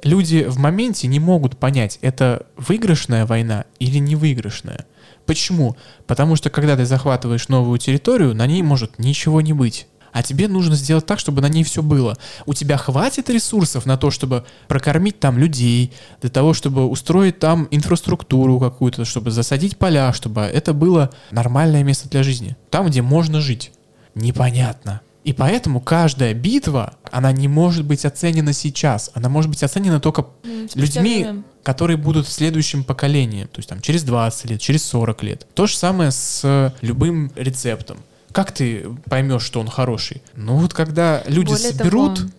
Люди 0.03 0.45
в 0.45 0.59
моменте 0.59 1.07
не 1.09 1.20
могут 1.20 1.57
понять, 1.59 1.99
это 2.01 2.47
выигрышная 2.57 3.26
война 3.26 3.66
или 3.78 3.99
невыигрышная. 3.99 4.87
Почему? 5.26 5.76
Потому 6.07 6.37
что 6.37 6.51
когда 6.51 6.76
ты 6.76 6.85
захватываешь 6.85 7.49
новую 7.49 7.78
территорию, 7.78 8.35
на 8.35 8.47
ней 8.47 8.62
может 8.62 8.99
ничего 8.99 9.41
не 9.41 9.53
быть. 9.53 9.87
А 10.12 10.22
тебе 10.22 10.48
нужно 10.48 10.74
сделать 10.74 11.06
так, 11.06 11.18
чтобы 11.18 11.40
на 11.42 11.48
ней 11.48 11.64
все 11.64 11.82
было. 11.82 12.16
У 12.46 12.54
тебя 12.54 12.76
хватит 12.76 13.30
ресурсов 13.30 13.86
на 13.86 13.96
то, 13.96 14.11
чтобы 14.11 14.44
прокормить 14.68 15.20
там 15.20 15.38
людей, 15.38 15.92
для 16.20 16.30
того, 16.30 16.54
чтобы 16.54 16.86
устроить 16.86 17.38
там 17.38 17.68
инфраструктуру 17.70 18.58
какую-то, 18.58 19.04
чтобы 19.04 19.30
засадить 19.30 19.76
поля, 19.78 20.12
чтобы 20.12 20.42
это 20.42 20.72
было 20.72 21.11
нормальное 21.30 21.82
место 21.82 22.08
для 22.08 22.22
жизни. 22.22 22.56
Там, 22.70 22.86
где 22.86 23.02
можно 23.02 23.40
жить. 23.40 23.72
Непонятно. 24.14 25.00
И 25.22 25.32
поэтому 25.34 25.80
каждая 25.80 26.32
битва, 26.32 26.94
она 27.11 27.30
не 27.30 27.46
может 27.46 27.84
быть 27.84 28.04
оценена 28.04 28.52
сейчас. 28.52 29.11
Она 29.14 29.28
может 29.28 29.50
быть 29.50 29.62
оценена 29.62 30.00
только 30.00 30.26
спустя 30.68 30.80
людьми, 30.80 31.42
которые 31.62 31.98
будут 31.98 32.26
в 32.26 32.32
следующем 32.32 32.84
поколении. 32.84 33.44
То 33.44 33.58
есть 33.58 33.68
там 33.68 33.80
через 33.82 34.02
20 34.02 34.50
лет, 34.50 34.61
через 34.61 34.82
40 34.86 35.22
лет. 35.22 35.46
То 35.54 35.66
же 35.66 35.76
самое 35.76 36.11
с 36.11 36.72
любым 36.80 37.30
рецептом. 37.36 37.98
Как 38.33 38.53
ты 38.53 38.87
поймешь, 39.09 39.43
что 39.43 39.61
он 39.61 39.68
хороший? 39.68 40.22
Ну 40.35 40.57
вот 40.57 40.72
когда 40.72 41.22
люди 41.26 41.49
Более 41.49 41.72
соберут 41.72 42.16
того, 42.18 42.31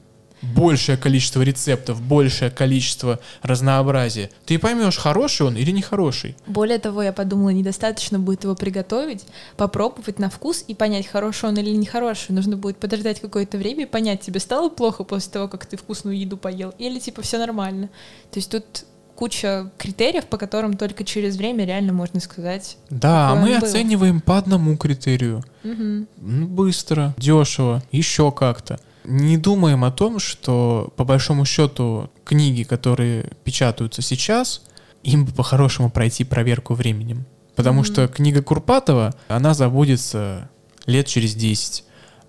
большее 0.41 0.97
количество 0.97 1.41
рецептов, 1.41 2.01
большее 2.01 2.49
количество 2.49 3.19
разнообразия, 3.41 4.29
ты 4.45 4.57
поймешь, 4.57 4.97
хороший 4.97 5.47
он 5.47 5.55
или 5.55 5.71
нехороший. 5.71 6.35
Более 6.47 6.79
того, 6.79 7.03
я 7.03 7.13
подумала, 7.13 7.49
недостаточно 7.49 8.19
будет 8.19 8.43
его 8.43 8.55
приготовить, 8.55 9.25
попробовать 9.57 10.19
на 10.19 10.29
вкус 10.29 10.63
и 10.67 10.73
понять, 10.73 11.07
хороший 11.07 11.49
он 11.49 11.57
или 11.57 11.71
нехороший. 11.71 12.33
Нужно 12.33 12.57
будет 12.57 12.77
подождать 12.77 13.19
какое-то 13.19 13.57
время 13.57 13.83
и 13.83 13.87
понять, 13.87 14.21
тебе 14.21 14.39
стало 14.39 14.69
плохо 14.69 15.03
после 15.03 15.31
того, 15.31 15.47
как 15.47 15.65
ты 15.65 15.77
вкусную 15.77 16.17
еду 16.17 16.37
поел, 16.37 16.73
или 16.77 16.99
типа 16.99 17.21
все 17.21 17.37
нормально. 17.37 17.89
То 18.31 18.39
есть 18.39 18.49
тут 18.49 18.85
куча 19.21 19.69
критериев, 19.77 20.25
по 20.25 20.37
которым 20.37 20.75
только 20.75 21.03
через 21.03 21.37
время 21.37 21.63
реально 21.63 21.93
можно 21.93 22.19
сказать. 22.19 22.77
Да, 22.89 23.29
а 23.29 23.35
мы 23.35 23.49
был. 23.55 23.57
оцениваем 23.67 24.19
по 24.19 24.39
одному 24.39 24.75
критерию. 24.77 25.43
«Мгм, 25.63 26.07
Ну, 26.17 26.47
быстро, 26.47 27.13
дешево, 27.19 27.83
еще 27.91 28.31
как-то. 28.31 28.79
Не 29.03 29.37
думаем 29.37 29.83
о 29.83 29.91
том, 29.91 30.17
что 30.17 30.91
по 30.95 31.03
большому 31.03 31.45
счету 31.45 32.09
книги, 32.25 32.63
которые 32.63 33.29
печатаются 33.43 34.01
сейчас, 34.01 34.63
им 35.03 35.25
бы 35.25 35.31
по-хорошему 35.33 35.91
пройти 35.91 36.23
проверку 36.23 36.73
временем. 36.73 37.25
Потому 37.55 37.81
Мгм. 37.81 37.85
что 37.85 38.07
книга 38.07 38.41
Курпатова, 38.41 39.13
она 39.27 39.53
забудется 39.53 40.49
лет 40.87 41.05
через 41.05 41.35
10. 41.35 41.83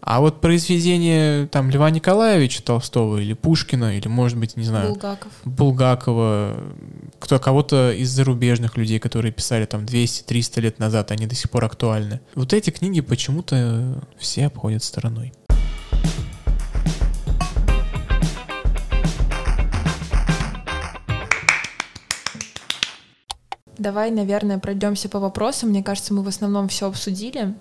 А 0.05 0.21
вот 0.21 0.41
произведение 0.41 1.47
там 1.47 1.71
Льва 1.71 1.89
Николаевича 1.91 2.61
Толстого 2.65 3.19
или 3.19 3.35
Пушкина, 3.35 3.97
или, 3.97 4.09
может 4.09 4.37
быть, 4.37 4.57
не 4.57 4.65
знаю, 4.65 4.89
Булгаков. 4.91 5.33
Булгакова, 5.45 6.57
кто, 7.21 7.39
кого-то 7.39 7.93
из 7.93 8.11
зарубежных 8.11 8.77
людей, 8.77 8.99
которые 8.99 9.31
писали 9.31 9.65
там 9.65 9.85
200-300 9.85 10.61
лет 10.61 10.79
назад, 10.81 11.13
они 11.13 11.29
до 11.29 11.37
сих 11.37 11.51
пор 11.51 11.67
актуальны. 11.67 12.21
Вот 12.35 12.53
эти 12.53 12.71
книги 12.71 13.01
почему-то 13.01 14.03
все 14.19 14.47
обходят 14.47 14.83
стороной. 14.83 15.33
Давай, 23.79 24.11
наверное, 24.11 24.59
пройдемся 24.59 25.09
по 25.09 25.21
вопросам. 25.21 25.71
Мне 25.71 25.83
кажется, 25.83 26.13
мы 26.13 26.23
в 26.23 26.29
основном 26.29 26.69
все 26.69 26.89
обсудили. 26.89 27.55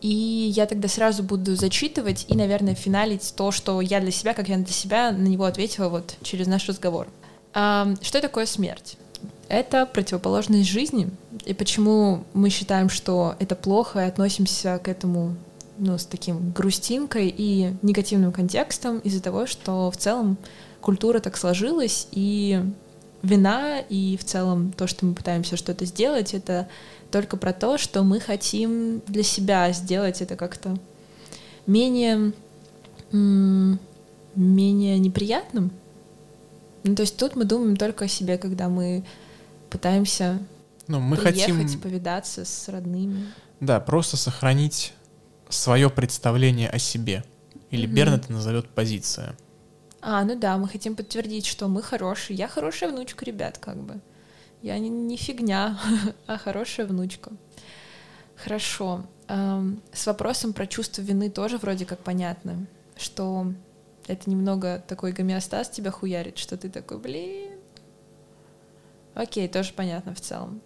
И 0.00 0.52
я 0.54 0.66
тогда 0.66 0.88
сразу 0.88 1.22
буду 1.22 1.56
зачитывать 1.56 2.24
и, 2.28 2.36
наверное, 2.36 2.74
финалить 2.74 3.32
то, 3.36 3.50
что 3.50 3.80
я 3.80 4.00
для 4.00 4.12
себя, 4.12 4.34
как 4.34 4.48
я 4.48 4.56
для 4.56 4.66
себя 4.66 5.10
на 5.10 5.26
него 5.26 5.44
ответила 5.44 5.88
вот 5.88 6.14
через 6.22 6.46
наш 6.46 6.68
разговор. 6.68 7.08
Ам, 7.54 7.96
Что 8.00 8.20
такое 8.20 8.46
смерть? 8.46 8.96
Это 9.48 9.86
противоположность 9.86 10.68
жизни. 10.68 11.10
И 11.46 11.54
почему 11.54 12.24
мы 12.34 12.50
считаем, 12.50 12.90
что 12.90 13.34
это 13.38 13.56
плохо, 13.56 14.00
и 14.00 14.08
относимся 14.08 14.78
к 14.78 14.88
этому 14.88 15.36
ну, 15.78 15.96
с 15.96 16.04
таким 16.04 16.52
грустинкой 16.52 17.32
и 17.36 17.72
негативным 17.82 18.32
контекстом 18.32 18.98
из-за 18.98 19.22
того, 19.22 19.46
что 19.46 19.90
в 19.90 19.96
целом 19.96 20.36
культура 20.80 21.20
так 21.20 21.36
сложилась, 21.36 22.08
и 22.12 22.62
вина, 23.22 23.80
и 23.80 24.16
в 24.16 24.24
целом 24.24 24.72
то, 24.72 24.86
что 24.86 25.06
мы 25.06 25.14
пытаемся 25.14 25.56
что-то 25.56 25.84
сделать, 25.84 26.34
это 26.34 26.68
только 27.10 27.36
про 27.36 27.52
то, 27.52 27.78
что 27.78 28.02
мы 28.02 28.20
хотим 28.20 29.00
для 29.06 29.22
себя 29.22 29.72
сделать 29.72 30.20
это 30.22 30.36
как-то 30.36 30.76
менее, 31.66 32.32
менее 34.34 34.98
неприятным. 34.98 35.70
Ну, 36.84 36.94
то 36.94 37.02
есть 37.02 37.16
тут 37.16 37.34
мы 37.36 37.44
думаем 37.44 37.76
только 37.76 38.04
о 38.04 38.08
себе, 38.08 38.38
когда 38.38 38.68
мы 38.68 39.04
пытаемся 39.70 40.38
Ну, 40.86 41.00
мы 41.00 41.16
приехать, 41.16 41.56
хотим, 41.56 41.80
повидаться 41.80 42.44
с 42.44 42.68
родными. 42.68 43.26
да, 43.60 43.80
просто 43.80 44.16
сохранить 44.16 44.92
свое 45.48 45.90
представление 45.90 46.68
о 46.70 46.78
себе. 46.78 47.24
Или 47.70 47.86
Мгм. 47.86 47.94
Берн 47.94 48.14
это 48.14 48.32
назовет 48.32 48.68
позиция. 48.70 49.34
А, 50.00 50.22
ну 50.24 50.38
да, 50.38 50.56
мы 50.56 50.68
хотим 50.68 50.94
подтвердить, 50.94 51.44
что 51.44 51.68
мы 51.68 51.82
хорошие. 51.82 52.36
Я 52.36 52.48
хорошая 52.48 52.90
внучка, 52.90 53.24
ребят, 53.24 53.58
как 53.58 53.76
бы. 53.78 54.00
Я 54.62 54.78
не, 54.78 54.88
не 54.88 55.16
фигня, 55.16 55.78
а 56.26 56.38
хорошая 56.38 56.86
внучка. 56.86 57.32
Хорошо. 58.36 59.04
Эм, 59.28 59.82
с 59.92 60.06
вопросом 60.06 60.52
про 60.52 60.66
чувство 60.66 61.02
вины 61.02 61.30
тоже 61.30 61.58
вроде 61.58 61.84
как 61.84 62.00
понятно, 62.00 62.66
что 62.96 63.52
это 64.06 64.30
немного 64.30 64.82
такой 64.86 65.12
гомеостаз 65.12 65.68
тебя 65.68 65.90
хуярит, 65.90 66.38
что 66.38 66.56
ты 66.56 66.70
такой, 66.70 66.98
блин. 66.98 67.58
Окей, 69.14 69.48
тоже 69.48 69.72
понятно 69.74 70.14
в 70.14 70.20
целом. 70.20 70.60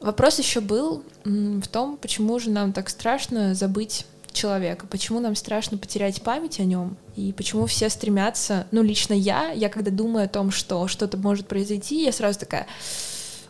Вопрос 0.00 0.38
еще 0.38 0.60
был 0.60 1.04
в 1.24 1.66
том, 1.68 1.96
почему 1.96 2.38
же 2.38 2.50
нам 2.50 2.72
так 2.72 2.90
страшно 2.90 3.54
забыть 3.54 4.06
человека, 4.34 4.86
почему 4.86 5.20
нам 5.20 5.34
страшно 5.34 5.78
потерять 5.78 6.22
память 6.22 6.60
о 6.60 6.64
нем, 6.64 6.96
и 7.16 7.32
почему 7.32 7.66
все 7.66 7.88
стремятся, 7.88 8.66
ну, 8.70 8.82
лично 8.82 9.14
я, 9.14 9.50
я 9.52 9.68
когда 9.68 9.90
думаю 9.90 10.26
о 10.26 10.28
том, 10.28 10.50
что 10.50 10.88
что-то 10.88 11.16
может 11.16 11.48
произойти, 11.48 12.04
я 12.04 12.12
сразу 12.12 12.38
такая, 12.38 12.66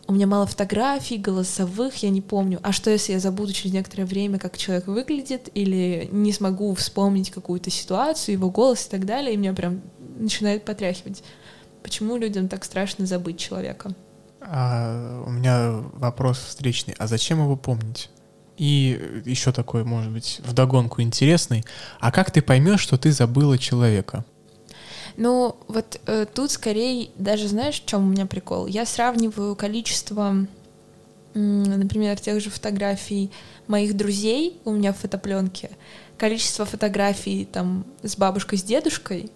у 0.07 0.13
меня 0.13 0.27
мало 0.27 0.45
фотографий, 0.45 1.17
голосовых, 1.17 1.95
я 1.97 2.09
не 2.09 2.21
помню. 2.21 2.59
А 2.61 2.71
что, 2.71 2.91
если 2.91 3.13
я 3.13 3.19
забуду 3.19 3.53
через 3.53 3.73
некоторое 3.73 4.05
время, 4.05 4.37
как 4.37 4.57
человек 4.57 4.87
выглядит, 4.87 5.49
или 5.53 6.07
не 6.11 6.31
смогу 6.31 6.75
вспомнить 6.75 7.31
какую-то 7.31 7.71
ситуацию, 7.71 8.33
его 8.33 8.51
голос 8.51 8.85
и 8.85 8.89
так 8.89 9.05
далее, 9.05 9.33
и 9.33 9.37
меня 9.37 9.53
прям 9.53 9.81
начинает 10.17 10.63
потряхивать. 10.63 11.23
Почему 11.81 12.17
людям 12.17 12.47
так 12.47 12.63
страшно 12.65 13.05
забыть 13.05 13.39
человека? 13.39 13.95
А 14.41 15.23
у 15.25 15.31
меня 15.31 15.83
вопрос 15.93 16.37
встречный. 16.37 16.95
А 16.99 17.07
зачем 17.07 17.39
его 17.39 17.55
помнить? 17.55 18.09
И 18.57 19.21
еще 19.25 19.51
такой, 19.51 19.83
может 19.83 20.11
быть, 20.11 20.39
вдогонку 20.43 21.01
интересный. 21.01 21.63
А 21.99 22.11
как 22.11 22.31
ты 22.31 22.41
поймешь, 22.41 22.79
что 22.79 22.97
ты 22.97 23.11
забыла 23.11 23.57
человека? 23.57 24.23
Ну, 25.17 25.55
вот 25.67 25.99
э, 26.07 26.25
тут 26.33 26.51
скорее, 26.51 27.09
даже 27.17 27.47
знаешь, 27.47 27.81
в 27.81 27.85
чем 27.85 28.07
у 28.07 28.11
меня 28.11 28.25
прикол? 28.25 28.67
Я 28.67 28.85
сравниваю 28.85 29.55
количество, 29.55 30.35
например, 31.33 32.19
тех 32.19 32.41
же 32.41 32.49
фотографий 32.49 33.31
моих 33.67 33.95
друзей 33.95 34.59
у 34.65 34.71
меня 34.71 34.93
в 34.93 34.97
фотопленке, 34.97 35.69
количество 36.17 36.65
фотографий 36.65 37.45
там 37.45 37.85
с 38.03 38.17
бабушкой, 38.17 38.57
с 38.57 38.63
дедушкой, 38.63 39.31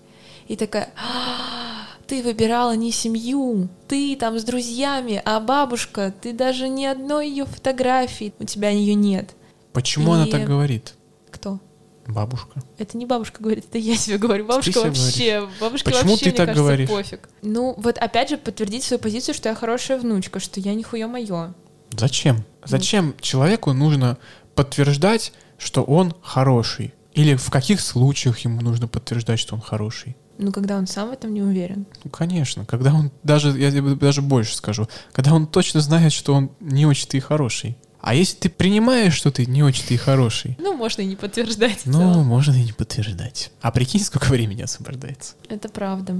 и 0.47 0.55
такая, 0.55 0.89
«А, 0.97 1.78
ты 2.09 2.23
выбирала 2.23 2.75
не 2.75 2.91
семью, 2.91 3.69
ты 3.87 4.15
там 4.15 4.39
с 4.39 4.43
друзьями, 4.43 5.21
а 5.25 5.39
бабушка, 5.39 6.11
ты 6.21 6.33
даже 6.33 6.67
ни 6.67 6.83
одной 6.83 7.29
ее 7.29 7.45
фотографии, 7.45 8.33
у 8.39 8.45
тебя 8.45 8.69
ее 8.69 8.95
нет. 8.95 9.35
Почему 9.73 10.13
она 10.13 10.25
И- 10.25 10.31
так 10.31 10.43
говорит? 10.43 10.95
Кто? 11.29 11.59
Бабушка. 12.07 12.63
Это 12.79 12.97
не 12.97 13.05
бабушка 13.05 13.43
говорит, 13.43 13.65
это 13.69 13.77
я 13.77 13.95
себе 13.95 14.17
говорю. 14.17 14.45
Бабушка 14.45 14.71
себе 14.71 14.83
вообще, 14.85 15.47
бабушке 15.61 15.91
Почему 15.91 16.09
вообще, 16.11 16.23
ты 16.23 16.29
мне 16.31 16.37
так 16.37 16.45
кажется, 16.47 16.63
говоришь? 16.63 16.89
пофиг. 16.89 17.29
Ну, 17.43 17.75
вот 17.77 17.99
опять 17.99 18.29
же 18.31 18.37
подтвердить 18.37 18.83
свою 18.83 18.99
позицию, 18.99 19.35
что 19.35 19.49
я 19.49 19.53
хорошая 19.53 19.99
внучка, 19.99 20.39
что 20.39 20.59
я 20.59 20.73
нихуя 20.73 21.07
мое. 21.07 21.53
Зачем? 21.91 22.43
Зачем 22.65 23.13
человеку 23.21 23.73
нужно 23.73 24.17
подтверждать, 24.55 25.31
что 25.59 25.83
он 25.83 26.15
хороший? 26.23 26.95
Или 27.13 27.35
в 27.35 27.51
каких 27.51 27.79
случаях 27.79 28.39
ему 28.39 28.61
нужно 28.61 28.87
подтверждать, 28.87 29.39
что 29.39 29.53
он 29.53 29.61
хороший? 29.61 30.15
Ну, 30.41 30.53
когда 30.53 30.77
он 30.77 30.87
сам 30.87 31.09
в 31.09 31.11
этом 31.11 31.33
не 31.33 31.41
уверен. 31.41 31.85
Ну, 32.05 32.09
конечно, 32.09 32.63
когда 32.65 32.93
он 32.93 33.11
даже, 33.23 33.49
я 33.59 33.71
тебе 33.71 33.95
даже 33.95 34.21
больше 34.21 34.55
скажу, 34.55 34.87
когда 35.11 35.33
он 35.33 35.45
точно 35.45 35.81
знает, 35.81 36.13
что 36.13 36.33
он 36.33 36.49
не 36.61 36.85
очень-то 36.85 37.17
и 37.17 37.19
хороший. 37.19 37.77
А 37.99 38.15
если 38.15 38.37
ты 38.37 38.49
принимаешь, 38.49 39.13
что 39.13 39.31
ты 39.31 39.45
не 39.45 39.61
очень-то 39.63 39.93
и 39.93 39.97
хороший, 39.97 40.57
Ну, 40.61 40.73
можно 40.77 41.01
и 41.01 41.05
не 41.05 41.17
подтверждать. 41.17 41.81
ну, 41.83 42.23
можно 42.23 42.53
и 42.53 42.63
не 42.63 42.71
подтверждать. 42.71 43.51
А 43.61 43.71
прикинь, 43.71 43.99
сколько 44.01 44.27
времени 44.27 44.61
освобождается. 44.61 45.33
Это 45.49 45.67
правда. 45.67 46.15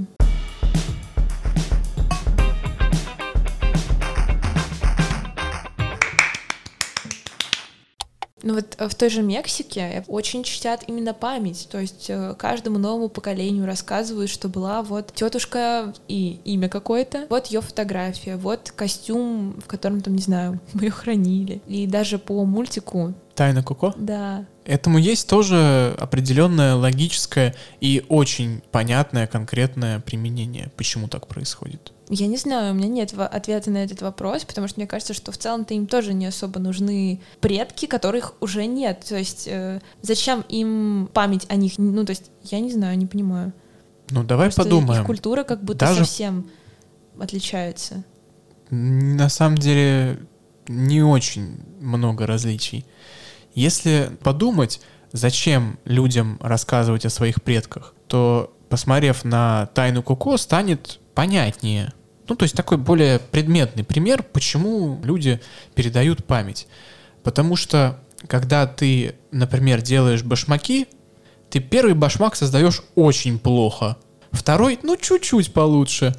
Ну 8.42 8.54
вот 8.54 8.76
э, 8.78 8.88
в 8.88 8.94
той 8.94 9.10
же 9.10 9.22
Мексике 9.22 10.04
очень 10.08 10.44
чтят 10.44 10.84
именно 10.86 11.14
память, 11.14 11.68
то 11.70 11.78
есть 11.78 12.06
э, 12.08 12.34
каждому 12.38 12.78
новому 12.78 13.08
поколению 13.08 13.66
рассказывают, 13.66 14.30
что 14.30 14.48
была 14.48 14.82
вот 14.82 15.12
тетушка 15.14 15.92
и 16.08 16.40
имя 16.44 16.68
какое-то, 16.68 17.26
вот 17.28 17.46
ее 17.46 17.60
фотография, 17.60 18.36
вот 18.36 18.72
костюм, 18.74 19.60
в 19.62 19.66
котором 19.66 20.00
там, 20.00 20.14
не 20.14 20.22
знаю, 20.22 20.60
мы 20.72 20.84
ее 20.84 20.90
хранили. 20.90 21.60
И 21.66 21.86
даже 21.86 22.18
по 22.18 22.44
мультику, 22.44 23.14
Тайна 23.34 23.62
Коко? 23.62 23.94
да, 23.96 24.44
Этому 24.70 24.98
есть 24.98 25.28
тоже 25.28 25.96
определенное 25.98 26.76
логическое 26.76 27.56
и 27.80 28.04
очень 28.08 28.62
понятное 28.70 29.26
конкретное 29.26 29.98
применение, 29.98 30.70
почему 30.76 31.08
так 31.08 31.26
происходит. 31.26 31.92
Я 32.12 32.26
не 32.26 32.36
знаю, 32.36 32.72
у 32.72 32.76
меня 32.76 32.88
нет 32.88 33.14
ответа 33.16 33.70
на 33.70 33.78
этот 33.78 34.02
вопрос, 34.02 34.44
потому 34.44 34.66
что 34.66 34.80
мне 34.80 34.88
кажется, 34.88 35.14
что 35.14 35.30
в 35.30 35.38
целом-то 35.38 35.74
им 35.74 35.86
тоже 35.86 36.12
не 36.12 36.26
особо 36.26 36.58
нужны 36.58 37.20
предки, 37.40 37.86
которых 37.86 38.34
уже 38.40 38.66
нет. 38.66 39.04
То 39.08 39.16
есть 39.16 39.46
э, 39.46 39.80
зачем 40.02 40.44
им 40.48 41.08
память 41.12 41.46
о 41.48 41.54
них? 41.54 41.74
Ну, 41.78 42.04
то 42.04 42.10
есть 42.10 42.32
я 42.42 42.58
не 42.58 42.72
знаю, 42.72 42.98
не 42.98 43.06
понимаю. 43.06 43.52
Ну, 44.10 44.24
давай 44.24 44.48
Просто 44.48 44.64
подумаем. 44.64 45.02
Их 45.02 45.06
культура 45.06 45.44
как 45.44 45.62
будто 45.62 45.86
Даже... 45.86 46.00
совсем 46.00 46.50
отличается. 47.16 48.02
На 48.70 49.28
самом 49.28 49.58
деле 49.58 50.18
не 50.66 51.04
очень 51.04 51.60
много 51.80 52.26
различий. 52.26 52.84
Если 53.54 54.10
подумать, 54.22 54.80
зачем 55.12 55.78
людям 55.84 56.38
рассказывать 56.40 57.06
о 57.06 57.10
своих 57.10 57.40
предках, 57.42 57.94
то, 58.08 58.52
посмотрев 58.68 59.24
на 59.24 59.66
тайну 59.74 60.02
Коко, 60.02 60.36
станет 60.36 60.98
понятнее. 61.14 61.92
Ну, 62.30 62.36
то 62.36 62.44
есть 62.44 62.54
такой 62.54 62.78
более 62.78 63.18
предметный 63.18 63.82
пример, 63.82 64.22
почему 64.22 65.00
люди 65.02 65.40
передают 65.74 66.24
память. 66.24 66.68
Потому 67.24 67.56
что, 67.56 67.98
когда 68.28 68.68
ты, 68.68 69.16
например, 69.32 69.82
делаешь 69.82 70.22
башмаки, 70.22 70.86
ты 71.50 71.58
первый 71.58 71.94
башмак 71.94 72.36
создаешь 72.36 72.82
очень 72.94 73.40
плохо. 73.40 73.96
Второй, 74.30 74.78
ну, 74.84 74.96
чуть-чуть 74.96 75.52
получше. 75.52 76.14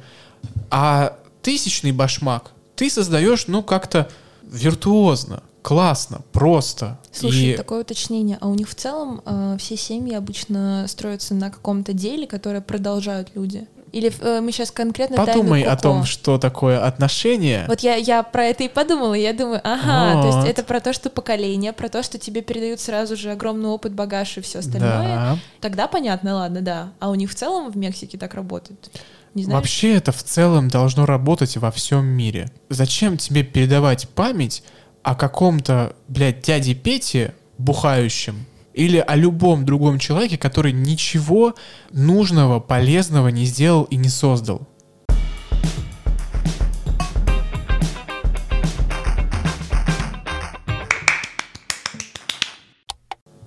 А 0.70 1.16
тысячный 1.40 1.92
башмак 1.92 2.52
ты 2.76 2.90
создаешь, 2.90 3.46
ну, 3.46 3.62
как-то 3.62 4.10
виртуозно, 4.42 5.42
классно, 5.62 6.20
просто. 6.32 7.00
Слушай, 7.10 7.52
и... 7.52 7.56
такое 7.56 7.80
уточнение. 7.80 8.36
А 8.42 8.48
у 8.48 8.54
них 8.54 8.68
в 8.68 8.74
целом 8.74 9.22
э, 9.24 9.56
все 9.58 9.78
семьи 9.78 10.14
обычно 10.14 10.84
строятся 10.88 11.34
на 11.34 11.50
каком-то 11.50 11.94
деле, 11.94 12.26
которое 12.26 12.60
продолжают 12.60 13.30
люди? 13.34 13.66
Или 13.92 14.10
э, 14.20 14.40
мы 14.40 14.52
сейчас 14.52 14.70
конкретно 14.70 15.16
Подумай 15.16 15.62
о 15.62 15.76
том, 15.76 16.04
что 16.04 16.38
такое 16.38 16.84
отношения. 16.84 17.66
Вот 17.68 17.80
я, 17.80 17.96
я 17.96 18.22
про 18.22 18.46
это 18.46 18.64
и 18.64 18.68
подумала. 18.68 19.12
Я 19.12 19.34
думаю, 19.34 19.60
ага, 19.62 20.16
вот. 20.16 20.22
то 20.22 20.36
есть 20.38 20.48
это 20.48 20.64
про 20.64 20.80
то, 20.80 20.94
что 20.94 21.10
поколение, 21.10 21.74
про 21.74 21.90
то, 21.90 22.02
что 22.02 22.18
тебе 22.18 22.40
передают 22.40 22.80
сразу 22.80 23.16
же 23.16 23.30
огромный 23.30 23.68
опыт, 23.68 23.92
багаж 23.92 24.38
и 24.38 24.40
все 24.40 24.60
остальное. 24.60 24.90
Да. 24.90 25.38
Тогда 25.60 25.88
понятно, 25.88 26.36
ладно, 26.36 26.62
да. 26.62 26.92
А 27.00 27.10
у 27.10 27.14
них 27.14 27.30
в 27.30 27.34
целом 27.34 27.70
в 27.70 27.76
Мексике 27.76 28.16
так 28.16 28.32
работает? 28.32 28.90
Не 29.34 29.44
Вообще 29.44 29.94
это 29.94 30.12
в 30.12 30.22
целом 30.22 30.68
должно 30.68 31.04
работать 31.04 31.56
во 31.58 31.70
всем 31.70 32.04
мире. 32.04 32.50
Зачем 32.70 33.18
тебе 33.18 33.42
передавать 33.42 34.08
память 34.08 34.62
о 35.02 35.14
каком-то, 35.14 35.94
блядь, 36.08 36.42
дяде 36.42 36.74
Пете 36.74 37.34
бухающем, 37.58 38.46
или 38.74 38.98
о 38.98 39.14
любом 39.16 39.64
другом 39.64 39.98
человеке, 39.98 40.38
который 40.38 40.72
ничего 40.72 41.54
нужного, 41.90 42.60
полезного 42.60 43.28
не 43.28 43.44
сделал 43.44 43.84
и 43.84 43.96
не 43.96 44.08
создал. 44.08 44.66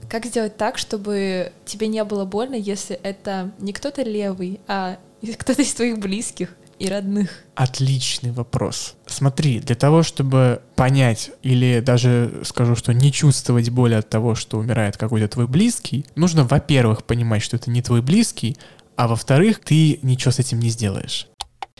Как 0.09 0.26
сделать 0.28 0.55
так, 0.55 0.78
чтобы 0.78 1.51
тебе 1.65 1.88
не 1.88 2.01
было 2.05 2.23
больно, 2.23 2.55
если 2.55 2.95
это 2.95 3.51
не 3.59 3.73
кто-то 3.73 4.01
левый, 4.01 4.61
а 4.65 4.97
кто-то 5.38 5.61
из 5.61 5.73
твоих 5.73 5.99
близких? 5.99 6.55
И 6.80 6.88
родных? 6.88 7.43
Отличный 7.55 8.32
вопрос. 8.32 8.95
Смотри, 9.05 9.59
для 9.59 9.76
того, 9.76 10.03
чтобы 10.03 10.61
понять 10.76 11.32
или 11.41 11.80
даже 11.80 12.41
скажу, 12.43 12.76
что 12.76 12.93
не 12.93 13.11
чувствовать 13.11 13.69
боли 13.69 13.93
от 13.93 14.09
того, 14.09 14.36
что 14.36 14.57
умирает 14.57 14.97
какой-то 14.97 15.28
твой 15.28 15.47
близкий, 15.47 16.05
нужно, 16.15 16.43
во-первых, 16.43 17.03
понимать, 17.03 17.41
что 17.41 17.55
это 17.55 17.71
не 17.71 17.82
твой 17.82 18.01
близкий, 18.01 18.57
а 18.95 19.07
во-вторых, 19.07 19.59
ты 19.59 19.99
ничего 20.01 20.32
с 20.32 20.39
этим 20.39 20.59
не 20.59 20.69
сделаешь. 20.69 21.28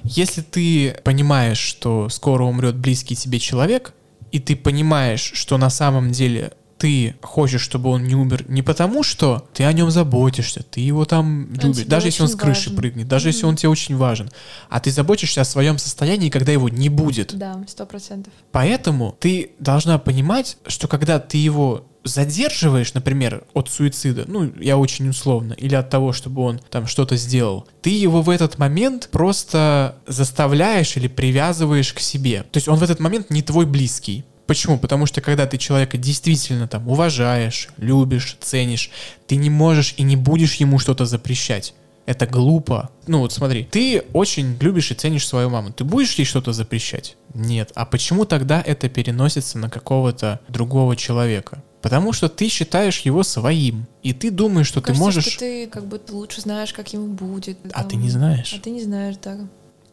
Если 0.04 0.42
ты 0.42 0.98
понимаешь, 1.04 1.58
что 1.58 2.10
скоро 2.10 2.44
умрет 2.44 2.76
близкий 2.76 3.16
тебе 3.16 3.40
человек, 3.40 3.94
и 4.32 4.40
ты 4.40 4.56
понимаешь, 4.56 5.32
что 5.34 5.58
на 5.58 5.70
самом 5.70 6.12
деле 6.12 6.54
ты 6.78 7.16
хочешь, 7.22 7.62
чтобы 7.62 7.90
он 7.90 8.04
не 8.04 8.16
умер 8.16 8.46
не 8.48 8.62
потому, 8.62 9.04
что 9.04 9.48
ты 9.54 9.64
о 9.64 9.74
нем 9.74 9.92
заботишься, 9.92 10.64
ты 10.64 10.82
его 10.82 11.06
там 11.06 11.50
он 11.64 11.70
любишь, 11.72 11.86
даже 11.86 12.08
если 12.08 12.24
он 12.24 12.30
с 12.30 12.36
крыши 12.36 12.70
важен. 12.70 12.76
прыгнет, 12.76 13.08
даже 13.08 13.26
mm-hmm. 13.26 13.32
если 13.32 13.46
он 13.46 13.56
тебе 13.56 13.70
очень 13.70 13.96
важен, 13.96 14.30
а 14.70 14.80
ты 14.80 14.92
заботишься 14.92 15.42
о 15.42 15.46
своем 15.46 15.78
состоянии, 15.78 16.30
когда 16.30 16.52
его 16.52 16.70
не 16.70 16.90
будет. 16.90 17.36
Да, 17.36 17.64
сто 17.68 17.86
процентов. 17.86 18.34
Поэтому 18.52 19.16
ты 19.20 19.52
должна 19.60 19.98
понимать, 20.00 20.58
что 20.68 20.88
когда 20.88 21.20
ты 21.20 21.38
его 21.38 21.86
задерживаешь, 22.06 22.94
например, 22.94 23.44
от 23.54 23.70
суицида, 23.70 24.26
ну, 24.28 24.52
я 24.60 24.78
очень 24.78 25.10
условно, 25.10 25.54
или 25.54 25.76
от 25.76 25.90
того, 25.90 26.14
чтобы 26.14 26.44
он 26.44 26.62
там 26.70 26.88
что-то 26.88 27.18
сделал, 27.18 27.68
ты 27.82 27.90
его 27.90 28.22
в 28.22 28.30
этот 28.30 28.58
момент 28.58 29.10
просто 29.12 29.98
заставляешь 30.08 30.96
или 30.98 31.08
привязываешь 31.08 31.94
к 31.94 32.00
себе. 32.00 32.44
То 32.44 32.58
есть 32.58 32.68
он 32.68 32.78
в 32.78 32.84
этот 32.84 33.00
момент 33.00 33.30
не 33.32 33.42
твой 33.42 33.66
близкий. 33.66 34.24
Почему? 34.48 34.78
Потому 34.78 35.06
что 35.06 35.22
когда 35.22 35.48
ты 35.48 35.58
человека 35.58 35.98
действительно 35.98 36.68
там 36.68 36.88
уважаешь, 36.88 37.70
любишь, 37.78 38.38
ценишь, 38.42 38.92
ты 39.28 39.36
не 39.38 39.50
можешь 39.50 39.96
и 39.98 40.04
не 40.04 40.16
будешь 40.16 40.56
ему 40.56 40.80
что-то 40.80 41.06
запрещать. 41.06 41.74
Это 42.06 42.28
глупо. 42.28 42.92
Ну 43.08 43.20
вот 43.20 43.34
смотри, 43.34 43.64
ты 43.64 44.04
очень 44.14 44.58
любишь 44.60 44.92
и 44.92 44.94
ценишь 44.94 45.28
свою 45.28 45.50
маму. 45.50 45.72
Ты 45.72 45.84
будешь 45.84 46.14
ей 46.14 46.26
что-то 46.26 46.54
запрещать? 46.54 47.18
Нет. 47.34 47.72
А 47.74 47.86
почему 47.86 48.26
тогда 48.26 48.62
это 48.62 48.90
переносится 48.90 49.58
на 49.58 49.70
какого-то 49.70 50.40
другого 50.48 50.96
человека? 50.96 51.64
Потому 51.82 52.14
что 52.14 52.30
ты 52.30 52.48
считаешь 52.48 53.00
его 53.02 53.24
своим, 53.24 53.86
и 54.02 54.14
ты 54.14 54.32
думаешь, 54.32 54.68
что 54.68 54.82
Кажется, 54.82 55.00
ты 55.00 55.06
можешь... 55.06 55.26
Что 55.26 55.40
ты 55.40 55.68
как 55.68 55.86
будто 55.86 56.16
лучше 56.16 56.42
знаешь, 56.42 56.74
как 56.74 56.94
ему 56.94 57.08
будет. 57.08 57.58
А 57.74 57.82
там... 57.82 57.90
ты 57.90 57.96
не 57.96 58.10
знаешь. 58.10 58.54
А 58.54 58.60
ты 58.60 58.70
не 58.70 58.84
знаешь, 58.84 59.16
да. 59.24 59.38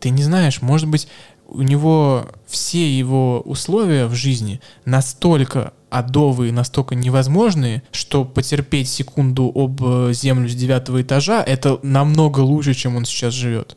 Ты 0.00 0.10
не 0.10 0.22
знаешь, 0.22 0.62
может 0.62 0.88
быть, 0.88 1.06
у 1.54 1.62
него 1.62 2.26
все 2.46 2.90
его 2.90 3.40
условия 3.40 4.06
в 4.06 4.14
жизни 4.14 4.60
настолько 4.84 5.72
адовые, 5.90 6.52
настолько 6.52 6.94
невозможные, 6.94 7.82
что 7.92 8.24
потерпеть 8.24 8.88
секунду 8.88 9.52
об 9.54 9.82
э, 9.84 10.12
землю 10.14 10.48
с 10.48 10.54
девятого 10.54 11.02
этажа 11.02 11.42
это 11.42 11.78
намного 11.82 12.40
лучше, 12.40 12.74
чем 12.74 12.96
он 12.96 13.04
сейчас 13.04 13.34
живет. 13.34 13.76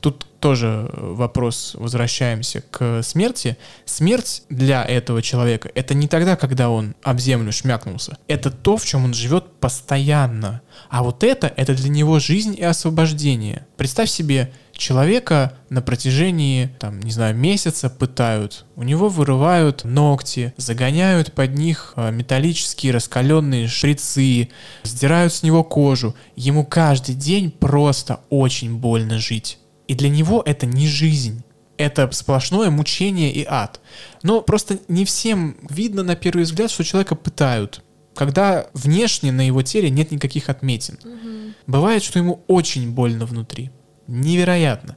Тут 0.00 0.26
тоже 0.38 0.88
вопрос, 0.92 1.74
возвращаемся 1.76 2.62
к 2.70 3.02
смерти. 3.02 3.56
Смерть 3.84 4.44
для 4.48 4.84
этого 4.84 5.22
человека— 5.22 5.70
это 5.74 5.94
не 5.94 6.06
тогда, 6.06 6.36
когда 6.36 6.70
он 6.70 6.94
об 7.02 7.18
землю 7.18 7.50
шмякнулся. 7.50 8.18
Это 8.28 8.50
то, 8.50 8.76
в 8.76 8.84
чем 8.84 9.04
он 9.04 9.14
живет 9.14 9.50
постоянно. 9.58 10.60
А 10.88 11.02
вот 11.02 11.24
это— 11.24 11.52
это 11.56 11.74
для 11.74 11.88
него 11.88 12.20
жизнь 12.20 12.54
и 12.56 12.62
освобождение. 12.62 13.66
Представь 13.76 14.10
себе, 14.10 14.52
человека 14.78 15.52
на 15.68 15.82
протяжении, 15.82 16.70
там, 16.78 17.00
не 17.00 17.10
знаю, 17.10 17.36
месяца 17.36 17.90
пытают. 17.90 18.64
У 18.76 18.84
него 18.84 19.08
вырывают 19.08 19.84
ногти, 19.84 20.54
загоняют 20.56 21.32
под 21.32 21.54
них 21.54 21.92
а, 21.96 22.10
металлические 22.10 22.92
раскаленные 22.92 23.68
шприцы, 23.68 24.48
сдирают 24.84 25.34
с 25.34 25.42
него 25.42 25.64
кожу. 25.64 26.14
Ему 26.36 26.64
каждый 26.64 27.14
день 27.14 27.50
просто 27.50 28.20
очень 28.30 28.78
больно 28.78 29.18
жить. 29.18 29.58
И 29.88 29.94
для 29.94 30.08
него 30.08 30.42
это 30.46 30.64
не 30.64 30.86
жизнь. 30.86 31.42
Это 31.76 32.10
сплошное 32.12 32.70
мучение 32.70 33.32
и 33.32 33.44
ад. 33.46 33.80
Но 34.22 34.40
просто 34.40 34.78
не 34.88 35.04
всем 35.04 35.56
видно 35.68 36.02
на 36.02 36.16
первый 36.16 36.44
взгляд, 36.44 36.70
что 36.70 36.84
человека 36.84 37.14
пытают 37.14 37.82
когда 38.14 38.66
внешне 38.74 39.30
на 39.30 39.46
его 39.46 39.62
теле 39.62 39.90
нет 39.90 40.10
никаких 40.10 40.48
отметин. 40.48 40.98
Угу. 41.04 41.54
Бывает, 41.68 42.02
что 42.02 42.18
ему 42.18 42.42
очень 42.48 42.90
больно 42.90 43.26
внутри. 43.26 43.70
Невероятно. 44.08 44.96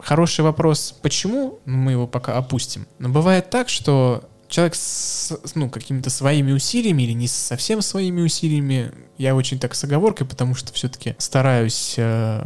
Хороший 0.00 0.40
вопрос, 0.40 0.96
почему, 1.02 1.60
ну, 1.64 1.76
мы 1.76 1.92
его 1.92 2.06
пока 2.06 2.36
опустим. 2.36 2.86
Но 2.98 3.08
бывает 3.08 3.50
так, 3.50 3.68
что 3.68 4.28
человек 4.48 4.74
с 4.74 5.32
ну, 5.54 5.68
какими-то 5.68 6.10
своими 6.10 6.52
усилиями 6.52 7.02
или 7.02 7.12
не 7.12 7.28
совсем 7.28 7.82
своими 7.82 8.22
усилиями, 8.22 8.92
я 9.18 9.34
очень 9.34 9.58
так 9.58 9.74
с 9.74 9.84
оговоркой, 9.84 10.26
потому 10.26 10.54
что 10.54 10.72
все-таки 10.72 11.14
стараюсь 11.18 11.94
э, 11.98 12.44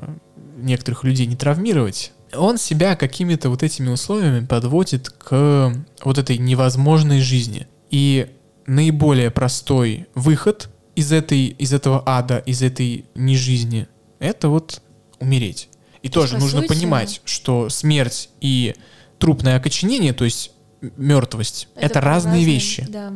некоторых 0.56 1.04
людей 1.04 1.26
не 1.26 1.36
травмировать, 1.36 2.12
он 2.34 2.58
себя 2.58 2.96
какими-то 2.96 3.50
вот 3.50 3.62
этими 3.62 3.90
условиями 3.90 4.44
подводит 4.44 5.10
к 5.10 5.74
вот 6.02 6.18
этой 6.18 6.38
невозможной 6.38 7.20
жизни. 7.20 7.66
И 7.90 8.28
наиболее 8.66 9.30
простой 9.30 10.06
выход 10.14 10.70
из, 10.94 11.12
этой, 11.12 11.46
из 11.46 11.72
этого 11.72 12.02
ада, 12.06 12.38
из 12.38 12.62
этой 12.62 13.04
нежизни, 13.14 13.86
это 14.18 14.48
вот 14.48 14.80
умереть. 15.22 15.68
И 16.02 16.08
то 16.08 16.20
тоже 16.20 16.38
нужно 16.38 16.62
сути... 16.62 16.68
понимать, 16.68 17.20
что 17.24 17.68
смерть 17.68 18.28
и 18.40 18.74
трупное 19.18 19.56
окоченение, 19.56 20.12
то 20.12 20.24
есть 20.24 20.52
мертвость, 20.96 21.68
это, 21.76 21.86
это 21.86 22.00
разные, 22.00 22.34
разные 22.34 22.44
вещи. 22.44 22.86
Да. 22.88 23.12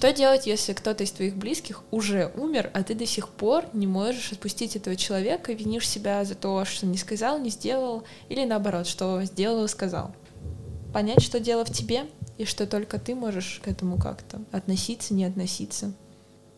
Что 0.00 0.14
делать, 0.14 0.46
если 0.46 0.72
кто-то 0.72 1.04
из 1.04 1.12
твоих 1.12 1.36
близких 1.36 1.82
уже 1.90 2.32
умер, 2.34 2.70
а 2.72 2.82
ты 2.82 2.94
до 2.94 3.04
сих 3.04 3.28
пор 3.28 3.66
не 3.74 3.86
можешь 3.86 4.32
отпустить 4.32 4.74
этого 4.74 4.96
человека, 4.96 5.52
винишь 5.52 5.86
себя 5.86 6.24
за 6.24 6.34
то, 6.34 6.64
что 6.64 6.86
не 6.86 6.96
сказал, 6.96 7.38
не 7.38 7.50
сделал, 7.50 8.04
или 8.30 8.46
наоборот, 8.46 8.86
что 8.86 9.22
сделал 9.24 9.66
и 9.66 9.68
сказал? 9.68 10.14
Понять, 10.94 11.22
что 11.22 11.38
дело 11.38 11.66
в 11.66 11.70
тебе, 11.70 12.06
и 12.40 12.46
что 12.46 12.66
только 12.66 12.98
ты 12.98 13.14
можешь 13.14 13.60
к 13.62 13.68
этому 13.68 13.98
как-то 13.98 14.40
относиться, 14.50 15.12
не 15.12 15.26
относиться. 15.26 15.92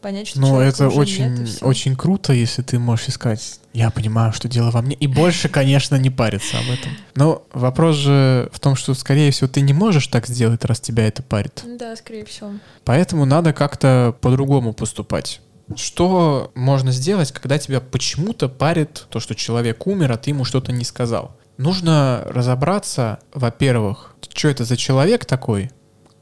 понять, 0.00 0.28
что 0.28 0.38
Ну, 0.38 0.46
человека 0.46 0.84
это 0.84 0.88
очень, 0.90 1.28
нет, 1.34 1.58
очень 1.60 1.96
круто, 1.96 2.32
если 2.32 2.62
ты 2.62 2.78
можешь 2.78 3.08
искать. 3.08 3.58
Я 3.72 3.90
понимаю, 3.90 4.32
что 4.32 4.48
дело 4.48 4.70
во 4.70 4.80
мне. 4.80 4.94
И 4.94 5.08
больше, 5.08 5.48
конечно, 5.48 5.96
не 5.96 6.08
париться 6.08 6.56
об 6.58 6.70
этом. 6.70 6.92
Но 7.16 7.44
вопрос 7.52 7.96
же 7.96 8.48
в 8.52 8.60
том, 8.60 8.76
что, 8.76 8.94
скорее 8.94 9.32
всего, 9.32 9.48
ты 9.48 9.60
не 9.60 9.72
можешь 9.72 10.06
так 10.06 10.28
сделать, 10.28 10.64
раз 10.64 10.80
тебя 10.80 11.04
это 11.08 11.24
парит. 11.24 11.64
Да, 11.66 11.96
скорее 11.96 12.24
всего. 12.26 12.52
Поэтому 12.84 13.24
надо 13.24 13.52
как-то 13.52 14.14
по-другому 14.20 14.74
поступать. 14.74 15.40
Что 15.74 16.52
можно 16.54 16.92
сделать, 16.92 17.32
когда 17.32 17.58
тебя 17.58 17.80
почему-то 17.80 18.48
парит 18.48 19.06
то, 19.08 19.18
что 19.18 19.34
человек 19.34 19.84
умер, 19.88 20.12
а 20.12 20.16
ты 20.16 20.30
ему 20.30 20.44
что-то 20.44 20.70
не 20.70 20.84
сказал? 20.84 21.36
Нужно 21.57 22.22
разобраться, 22.26 23.18
во-первых, 23.34 24.14
что 24.34 24.48
это 24.48 24.64
за 24.64 24.76
человек 24.76 25.24
такой, 25.24 25.70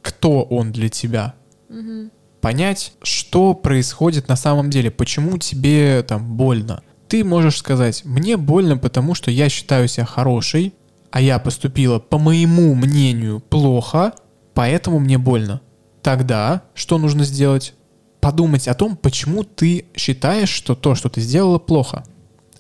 кто 0.02 0.42
он 0.42 0.72
для 0.72 0.88
тебя, 0.88 1.34
Мгм. 1.68 2.10
понять, 2.40 2.92
что 3.02 3.54
происходит 3.54 4.28
на 4.28 4.36
самом 4.36 4.70
деле, 4.70 4.90
почему 4.90 5.38
тебе 5.38 6.02
там 6.02 6.36
больно. 6.36 6.82
Ты 7.08 7.24
можешь 7.24 7.58
сказать, 7.58 8.04
мне 8.04 8.36
больно, 8.36 8.76
потому 8.76 9.14
что 9.14 9.30
я 9.30 9.48
считаю 9.48 9.88
себя 9.88 10.06
хорошей, 10.06 10.74
а 11.10 11.20
я 11.20 11.38
поступила, 11.38 11.98
по 11.98 12.18
моему 12.18 12.74
мнению, 12.74 13.40
плохо, 13.40 14.12
поэтому 14.54 14.98
мне 15.00 15.18
больно. 15.18 15.60
Тогда 16.02 16.62
что 16.74 16.98
нужно 16.98 17.24
сделать? 17.24 17.74
Подумать 18.20 18.68
о 18.68 18.74
том, 18.74 18.96
почему 18.96 19.44
ты 19.44 19.86
считаешь, 19.96 20.50
что 20.50 20.74
то, 20.74 20.94
что 20.94 21.08
ты 21.08 21.20
сделала, 21.20 21.58
плохо. 21.58 22.04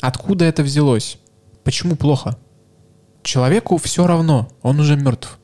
Откуда 0.00 0.46
это 0.46 0.62
взялось? 0.62 1.18
Почему 1.64 1.96
плохо? 1.96 2.38
Человеку 3.22 3.76
все 3.76 4.06
равно, 4.06 4.48
он 4.62 4.80
уже 4.80 4.96
мертв. 4.96 5.38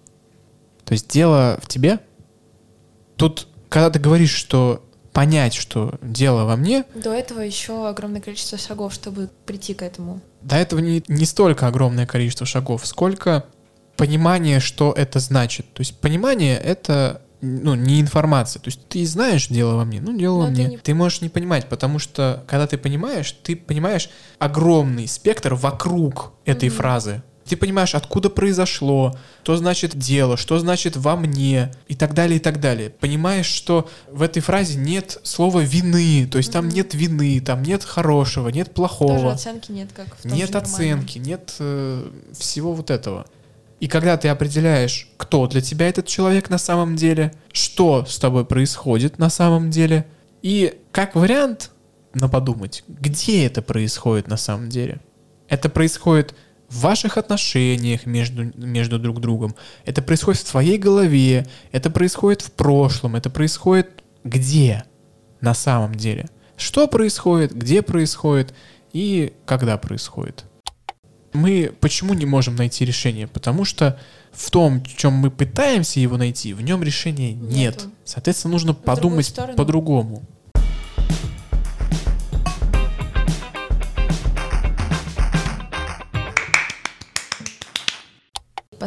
То 0.84 0.92
есть 0.92 1.08
дело 1.08 1.58
в 1.62 1.66
тебе. 1.68 2.00
Тут, 3.16 3.48
когда 3.68 3.90
ты 3.90 3.98
говоришь, 3.98 4.32
что 4.34 4.82
понять, 5.12 5.54
что 5.54 5.98
дело 6.02 6.44
во 6.44 6.56
мне, 6.56 6.84
До 6.94 7.12
этого 7.12 7.40
еще 7.40 7.88
огромное 7.88 8.20
количество 8.20 8.58
шагов, 8.58 8.92
чтобы 8.92 9.30
прийти 9.46 9.72
к 9.74 9.82
этому. 9.82 10.20
до 10.42 10.56
этого 10.56 10.80
не, 10.80 11.02
не 11.08 11.24
столько 11.24 11.66
огромное 11.66 12.06
количество 12.06 12.46
шагов, 12.46 12.86
сколько 12.86 13.46
понимание, 13.96 14.60
что 14.60 14.92
это 14.92 15.18
значит. 15.20 15.72
То 15.72 15.80
есть 15.80 15.98
понимание— 16.00 16.56
это 16.64 17.22
ну, 17.40 17.74
не 17.74 18.00
информация. 18.00 18.60
То 18.60 18.68
есть 18.68 18.86
ты 18.88 19.06
знаешь 19.06 19.48
дело 19.48 19.76
во 19.76 19.84
мне, 19.84 20.00
ну, 20.02 20.16
дело 20.16 20.38
во 20.38 20.48
Но 20.48 20.54
ты 20.54 20.62
мне. 20.62 20.66
не- 20.72 20.78
Ты 20.78 20.94
можешь 20.94 21.20
не 21.22 21.28
понимать, 21.30 21.68
потому 21.68 21.98
что, 21.98 22.44
когда 22.46 22.66
ты 22.66 22.76
понимаешь, 22.76 23.32
ты 23.42 23.56
понимаешь 23.56 24.10
огромный 24.38 25.06
спектр 25.08 25.54
вокруг 25.54 26.32
этой 26.44 26.68
Мгм. 26.68 26.76
фразы. 26.76 27.22
Ты 27.48 27.56
понимаешь, 27.56 27.94
откуда 27.94 28.28
произошло, 28.28 29.16
что 29.42 29.56
значит 29.56 29.96
дело, 29.96 30.36
что 30.36 30.58
значит 30.58 30.96
во 30.96 31.16
мне 31.16 31.72
и 31.86 31.94
так 31.94 32.12
далее, 32.14 32.36
и 32.36 32.40
так 32.40 32.60
далее. 32.60 32.90
Понимаешь, 32.90 33.46
что 33.46 33.88
в 34.10 34.22
этой 34.22 34.40
фразе 34.40 34.78
нет 34.78 35.18
слова 35.22 35.60
вины, 35.60 36.26
то 36.30 36.38
есть 36.38 36.52
там 36.52 36.68
нет 36.68 36.94
вины, 36.94 37.40
там 37.40 37.62
нет 37.62 37.84
хорошего, 37.84 38.48
нет 38.48 38.74
плохого. 38.74 39.14
Даже 39.14 39.28
оценки 39.28 39.70
нет, 39.72 39.90
как 39.94 40.16
в 40.16 40.22
том 40.22 40.32
Нет 40.32 40.48
же 40.48 40.54
нормальном. 40.54 40.74
оценки, 41.00 41.18
нет 41.18 41.54
э, 41.60 42.10
всего 42.36 42.72
вот 42.72 42.90
этого. 42.90 43.26
И 43.78 43.88
когда 43.88 44.16
ты 44.16 44.28
определяешь, 44.28 45.08
кто 45.16 45.46
для 45.46 45.60
тебя 45.60 45.88
этот 45.88 46.06
человек 46.06 46.50
на 46.50 46.58
самом 46.58 46.96
деле, 46.96 47.32
что 47.52 48.04
с 48.06 48.18
тобой 48.18 48.44
происходит 48.44 49.18
на 49.18 49.28
самом 49.30 49.70
деле, 49.70 50.06
и 50.42 50.78
как 50.92 51.14
вариант, 51.14 51.70
но 52.14 52.28
подумать, 52.28 52.82
где 52.88 53.46
это 53.46 53.60
происходит 53.62 54.28
на 54.28 54.36
самом 54.36 54.70
деле. 54.70 55.00
Это 55.48 55.68
происходит 55.68 56.34
в 56.68 56.80
ваших 56.80 57.16
отношениях 57.16 58.06
между, 58.06 58.44
между 58.56 58.98
друг 58.98 59.20
другом, 59.20 59.54
это 59.84 60.02
происходит 60.02 60.40
в 60.40 60.50
твоей 60.50 60.78
голове, 60.78 61.46
это 61.72 61.90
происходит 61.90 62.42
в 62.42 62.52
прошлом, 62.52 63.16
это 63.16 63.30
происходит 63.30 64.02
где 64.24 64.84
на 65.40 65.54
самом 65.54 65.94
деле. 65.94 66.26
Что 66.56 66.88
происходит, 66.88 67.54
где 67.54 67.82
происходит 67.82 68.54
и 68.92 69.32
когда 69.44 69.76
происходит. 69.78 70.44
Мы 71.32 71.72
почему 71.80 72.14
не 72.14 72.24
можем 72.24 72.56
найти 72.56 72.84
решение? 72.84 73.26
Потому 73.28 73.64
что 73.64 74.00
в 74.32 74.50
том, 74.50 74.82
в 74.82 74.96
чем 74.96 75.12
мы 75.12 75.30
пытаемся 75.30 76.00
его 76.00 76.16
найти, 76.16 76.54
в 76.54 76.62
нем 76.62 76.82
решения 76.82 77.34
нет. 77.34 77.76
Нету. 77.76 77.90
Соответственно, 78.04 78.52
нужно 78.52 78.72
другую 78.72 78.96
подумать 78.96 79.34
по-другому. 79.56 80.22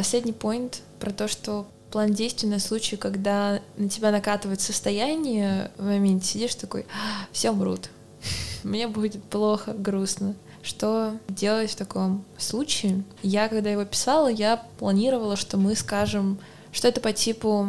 Последний 0.00 0.32
поинт 0.32 0.80
про 0.98 1.10
то, 1.10 1.28
что 1.28 1.66
план 1.90 2.14
действий 2.14 2.48
на 2.48 2.58
случай, 2.58 2.96
когда 2.96 3.60
на 3.76 3.90
тебя 3.90 4.10
накатывает 4.10 4.62
состояние, 4.62 5.70
в 5.76 5.84
моменте 5.84 6.26
сидишь 6.26 6.54
такой, 6.54 6.86
все 7.32 7.50
умрут, 7.50 7.90
мне 8.64 8.88
будет 8.88 9.22
плохо, 9.24 9.74
грустно. 9.74 10.36
Что 10.62 11.12
делать 11.28 11.72
в 11.72 11.76
таком 11.76 12.24
случае? 12.38 13.04
Я, 13.22 13.48
когда 13.48 13.68
его 13.68 13.84
писала, 13.84 14.28
я 14.28 14.64
планировала, 14.78 15.36
что 15.36 15.58
мы 15.58 15.74
скажем, 15.74 16.38
что 16.72 16.88
это 16.88 17.02
по 17.02 17.12
типу, 17.12 17.68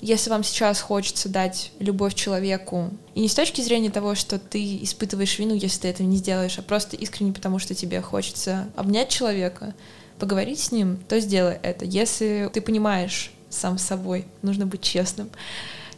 если 0.00 0.30
вам 0.30 0.44
сейчас 0.44 0.80
хочется 0.80 1.28
дать 1.28 1.72
любовь 1.80 2.14
человеку, 2.14 2.90
и 3.16 3.20
не 3.20 3.28
с 3.28 3.34
точки 3.34 3.60
зрения 3.60 3.90
того, 3.90 4.14
что 4.14 4.38
ты 4.38 4.84
испытываешь 4.84 5.36
вину, 5.36 5.54
если 5.54 5.80
ты 5.80 5.88
этого 5.88 6.06
не 6.06 6.18
сделаешь, 6.18 6.60
а 6.60 6.62
просто 6.62 6.94
искренне 6.94 7.32
потому, 7.32 7.58
что 7.58 7.74
тебе 7.74 8.00
хочется 8.02 8.68
обнять 8.76 9.08
человека, 9.08 9.74
поговорить 10.22 10.60
с 10.60 10.70
ним, 10.70 10.98
то 11.08 11.18
сделай 11.18 11.58
это. 11.64 11.84
Если 11.84 12.48
ты 12.52 12.60
понимаешь 12.60 13.32
сам 13.50 13.76
с 13.76 13.82
собой, 13.82 14.24
нужно 14.42 14.66
быть 14.66 14.80
честным. 14.80 15.28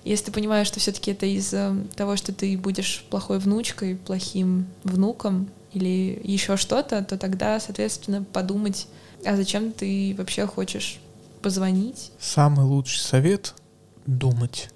Если 0.02 0.24
ты 0.24 0.32
понимаешь, 0.32 0.66
что 0.66 0.80
все-таки 0.80 1.10
это 1.10 1.26
из-за 1.26 1.76
того, 1.94 2.16
что 2.16 2.32
ты 2.32 2.56
будешь 2.56 3.04
плохой 3.10 3.38
внучкой, 3.38 3.96
плохим 3.96 4.66
внуком 4.82 5.50
или 5.74 6.18
еще 6.24 6.56
что-то, 6.56 7.04
то 7.04 7.18
тогда, 7.18 7.60
соответственно, 7.60 8.24
подумать, 8.24 8.88
а 9.26 9.36
зачем 9.36 9.72
ты 9.72 10.14
вообще 10.16 10.46
хочешь 10.46 11.00
позвонить? 11.42 12.10
Самый 12.18 12.64
лучший 12.64 13.00
совет— 13.00 13.52
думать. 14.06 14.70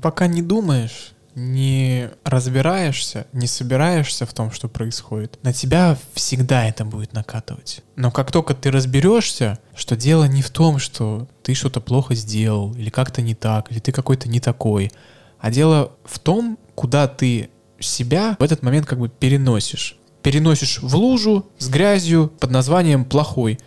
Пока 0.00 0.28
не 0.28 0.40
думаешь, 0.40 1.14
не 1.34 2.10
разбираешься, 2.24 3.26
не 3.32 3.46
собираешься 3.46 4.26
в 4.26 4.34
том, 4.34 4.50
что 4.50 4.68
происходит, 4.68 5.38
на 5.42 5.52
тебя 5.52 5.96
всегда 6.14 6.66
это 6.66 6.84
будет 6.84 7.12
накатывать. 7.12 7.82
Но 7.96 8.10
как 8.10 8.30
только 8.30 8.54
ты 8.54 8.70
разберешься, 8.70 9.58
что 9.74 9.96
дело 9.96 10.24
не 10.24 10.42
в 10.42 10.50
том, 10.50 10.78
что 10.78 11.28
ты 11.42 11.54
что-то 11.54 11.80
плохо 11.80 12.14
сделал, 12.14 12.74
или 12.74 12.90
как-то 12.90 13.22
не 13.22 13.34
так, 13.34 13.70
или 13.70 13.78
ты 13.78 13.92
какой-то 13.92 14.28
не 14.28 14.40
такой, 14.40 14.92
а 15.38 15.50
дело 15.50 15.92
в 16.04 16.18
том, 16.18 16.58
куда 16.74 17.08
ты 17.08 17.50
себя 17.80 18.36
в 18.38 18.42
этот 18.42 18.62
момент 18.62 18.86
как 18.86 18.98
бы 18.98 19.08
переносишь. 19.08 19.96
Переносишь 20.22 20.80
в 20.80 20.94
лужу 20.94 21.46
с 21.58 21.68
грязью 21.68 22.32
под 22.38 22.50
названием 22.50 23.04
«плохой». 23.04 23.58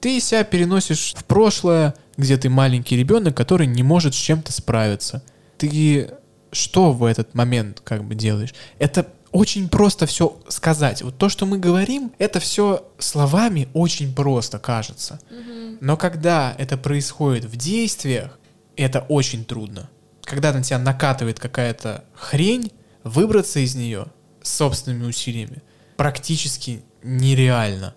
Ты 0.00 0.20
себя 0.20 0.44
переносишь 0.44 1.14
в 1.16 1.24
прошлое, 1.24 1.94
где 2.16 2.36
ты 2.36 2.48
маленький 2.48 2.96
ребенок, 2.96 3.36
который 3.36 3.66
не 3.66 3.82
может 3.82 4.14
с 4.14 4.18
чем-то 4.18 4.52
справиться. 4.52 5.22
Ты 5.58 6.10
что 6.56 6.92
в 6.92 7.04
этот 7.04 7.34
момент 7.34 7.80
как 7.84 8.04
бы 8.04 8.14
делаешь? 8.14 8.54
Это 8.78 9.06
очень 9.32 9.68
просто 9.68 10.06
все 10.06 10.40
сказать. 10.48 11.02
Вот 11.02 11.18
то, 11.18 11.28
что 11.28 11.46
мы 11.46 11.58
говорим, 11.58 12.12
это 12.18 12.40
все 12.40 12.88
словами 12.98 13.68
очень 13.74 14.14
просто 14.14 14.58
кажется. 14.58 15.20
Но 15.80 15.96
когда 15.96 16.54
это 16.58 16.76
происходит 16.76 17.44
в 17.44 17.56
действиях, 17.56 18.38
это 18.76 19.00
очень 19.00 19.44
трудно. 19.44 19.90
Когда 20.22 20.52
на 20.52 20.62
тебя 20.62 20.78
накатывает 20.78 21.38
какая-то 21.38 22.04
хрень, 22.14 22.72
выбраться 23.04 23.60
из 23.60 23.74
нее 23.74 24.06
собственными 24.42 25.06
усилиями 25.06 25.62
практически 25.96 26.82
нереально. 27.02 27.94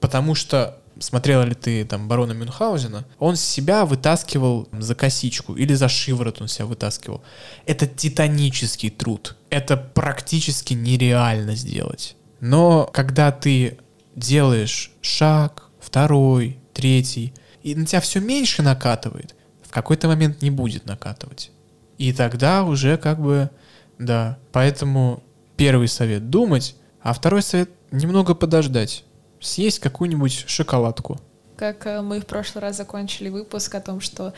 Потому 0.00 0.34
что 0.34 0.81
смотрела 1.02 1.42
ли 1.42 1.54
ты 1.54 1.84
там 1.84 2.08
барона 2.08 2.32
Мюнхгаузена, 2.32 3.04
он 3.18 3.36
себя 3.36 3.84
вытаскивал 3.84 4.68
за 4.72 4.94
косичку 4.94 5.54
или 5.54 5.74
за 5.74 5.88
шиворот 5.88 6.40
он 6.40 6.48
себя 6.48 6.66
вытаскивал. 6.66 7.22
Это 7.66 7.86
титанический 7.86 8.90
труд. 8.90 9.36
Это 9.50 9.76
практически 9.76 10.74
нереально 10.74 11.56
сделать. 11.56 12.16
Но 12.40 12.88
когда 12.92 13.32
ты 13.32 13.78
делаешь 14.14 14.92
шаг, 15.00 15.70
второй, 15.80 16.58
третий, 16.72 17.34
и 17.62 17.74
на 17.74 17.86
тебя 17.86 18.00
все 18.00 18.20
меньше 18.20 18.62
накатывает, 18.62 19.34
в 19.62 19.70
какой-то 19.70 20.08
момент 20.08 20.42
не 20.42 20.50
будет 20.50 20.86
накатывать. 20.86 21.50
И 21.98 22.12
тогда 22.12 22.64
уже 22.64 22.96
как 22.96 23.20
бы, 23.20 23.50
да. 23.98 24.38
Поэтому 24.52 25.22
первый 25.56 25.88
совет 25.88 26.30
думать, 26.30 26.76
а 27.00 27.12
второй 27.12 27.42
совет 27.42 27.70
немного 27.90 28.34
подождать. 28.34 29.04
Съесть 29.42 29.80
какую-нибудь 29.80 30.44
шоколадку. 30.46 31.20
Как 31.56 31.86
э, 31.86 32.00
мы 32.00 32.20
в 32.20 32.26
прошлый 32.26 32.62
раз 32.62 32.76
закончили 32.76 33.28
выпуск 33.28 33.74
о 33.74 33.80
том, 33.80 34.00
что 34.00 34.32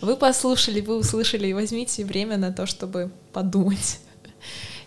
вы 0.00 0.16
послушали, 0.16 0.80
вы 0.80 0.96
услышали, 0.96 1.46
и 1.46 1.54
возьмите 1.54 2.04
время 2.04 2.36
на 2.36 2.52
то, 2.52 2.66
чтобы 2.66 3.10
подумать. 3.32 4.00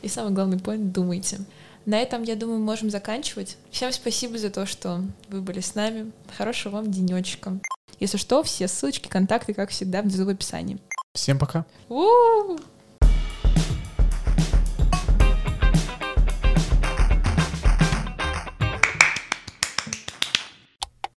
И 0.01 0.07
самый 0.07 0.33
главный 0.33 0.57
point— 0.57 0.91
думайте. 0.91 1.39
На 1.85 1.99
этом, 1.99 2.23
я 2.23 2.35
думаю, 2.35 2.59
можем 2.59 2.89
заканчивать. 2.89 3.57
Всем 3.71 3.91
спасибо 3.91 4.37
за 4.37 4.49
то, 4.49 4.65
что 4.65 5.01
вы 5.29 5.41
были 5.41 5.61
с 5.61 5.73
нами. 5.73 6.11
Хорошего 6.37 6.77
вам 6.77 6.91
денечка. 6.91 7.57
Если 7.99 8.17
что, 8.17 8.43
все 8.43 8.67
ссылочки, 8.67 9.07
контакты, 9.07 9.53
как 9.53 9.69
всегда, 9.69 10.01
внизу 10.01 10.25
в 10.25 10.29
описании. 10.29 10.79
Всем 11.13 11.39
пока. 11.39 11.65
У-у-у! 11.89 12.59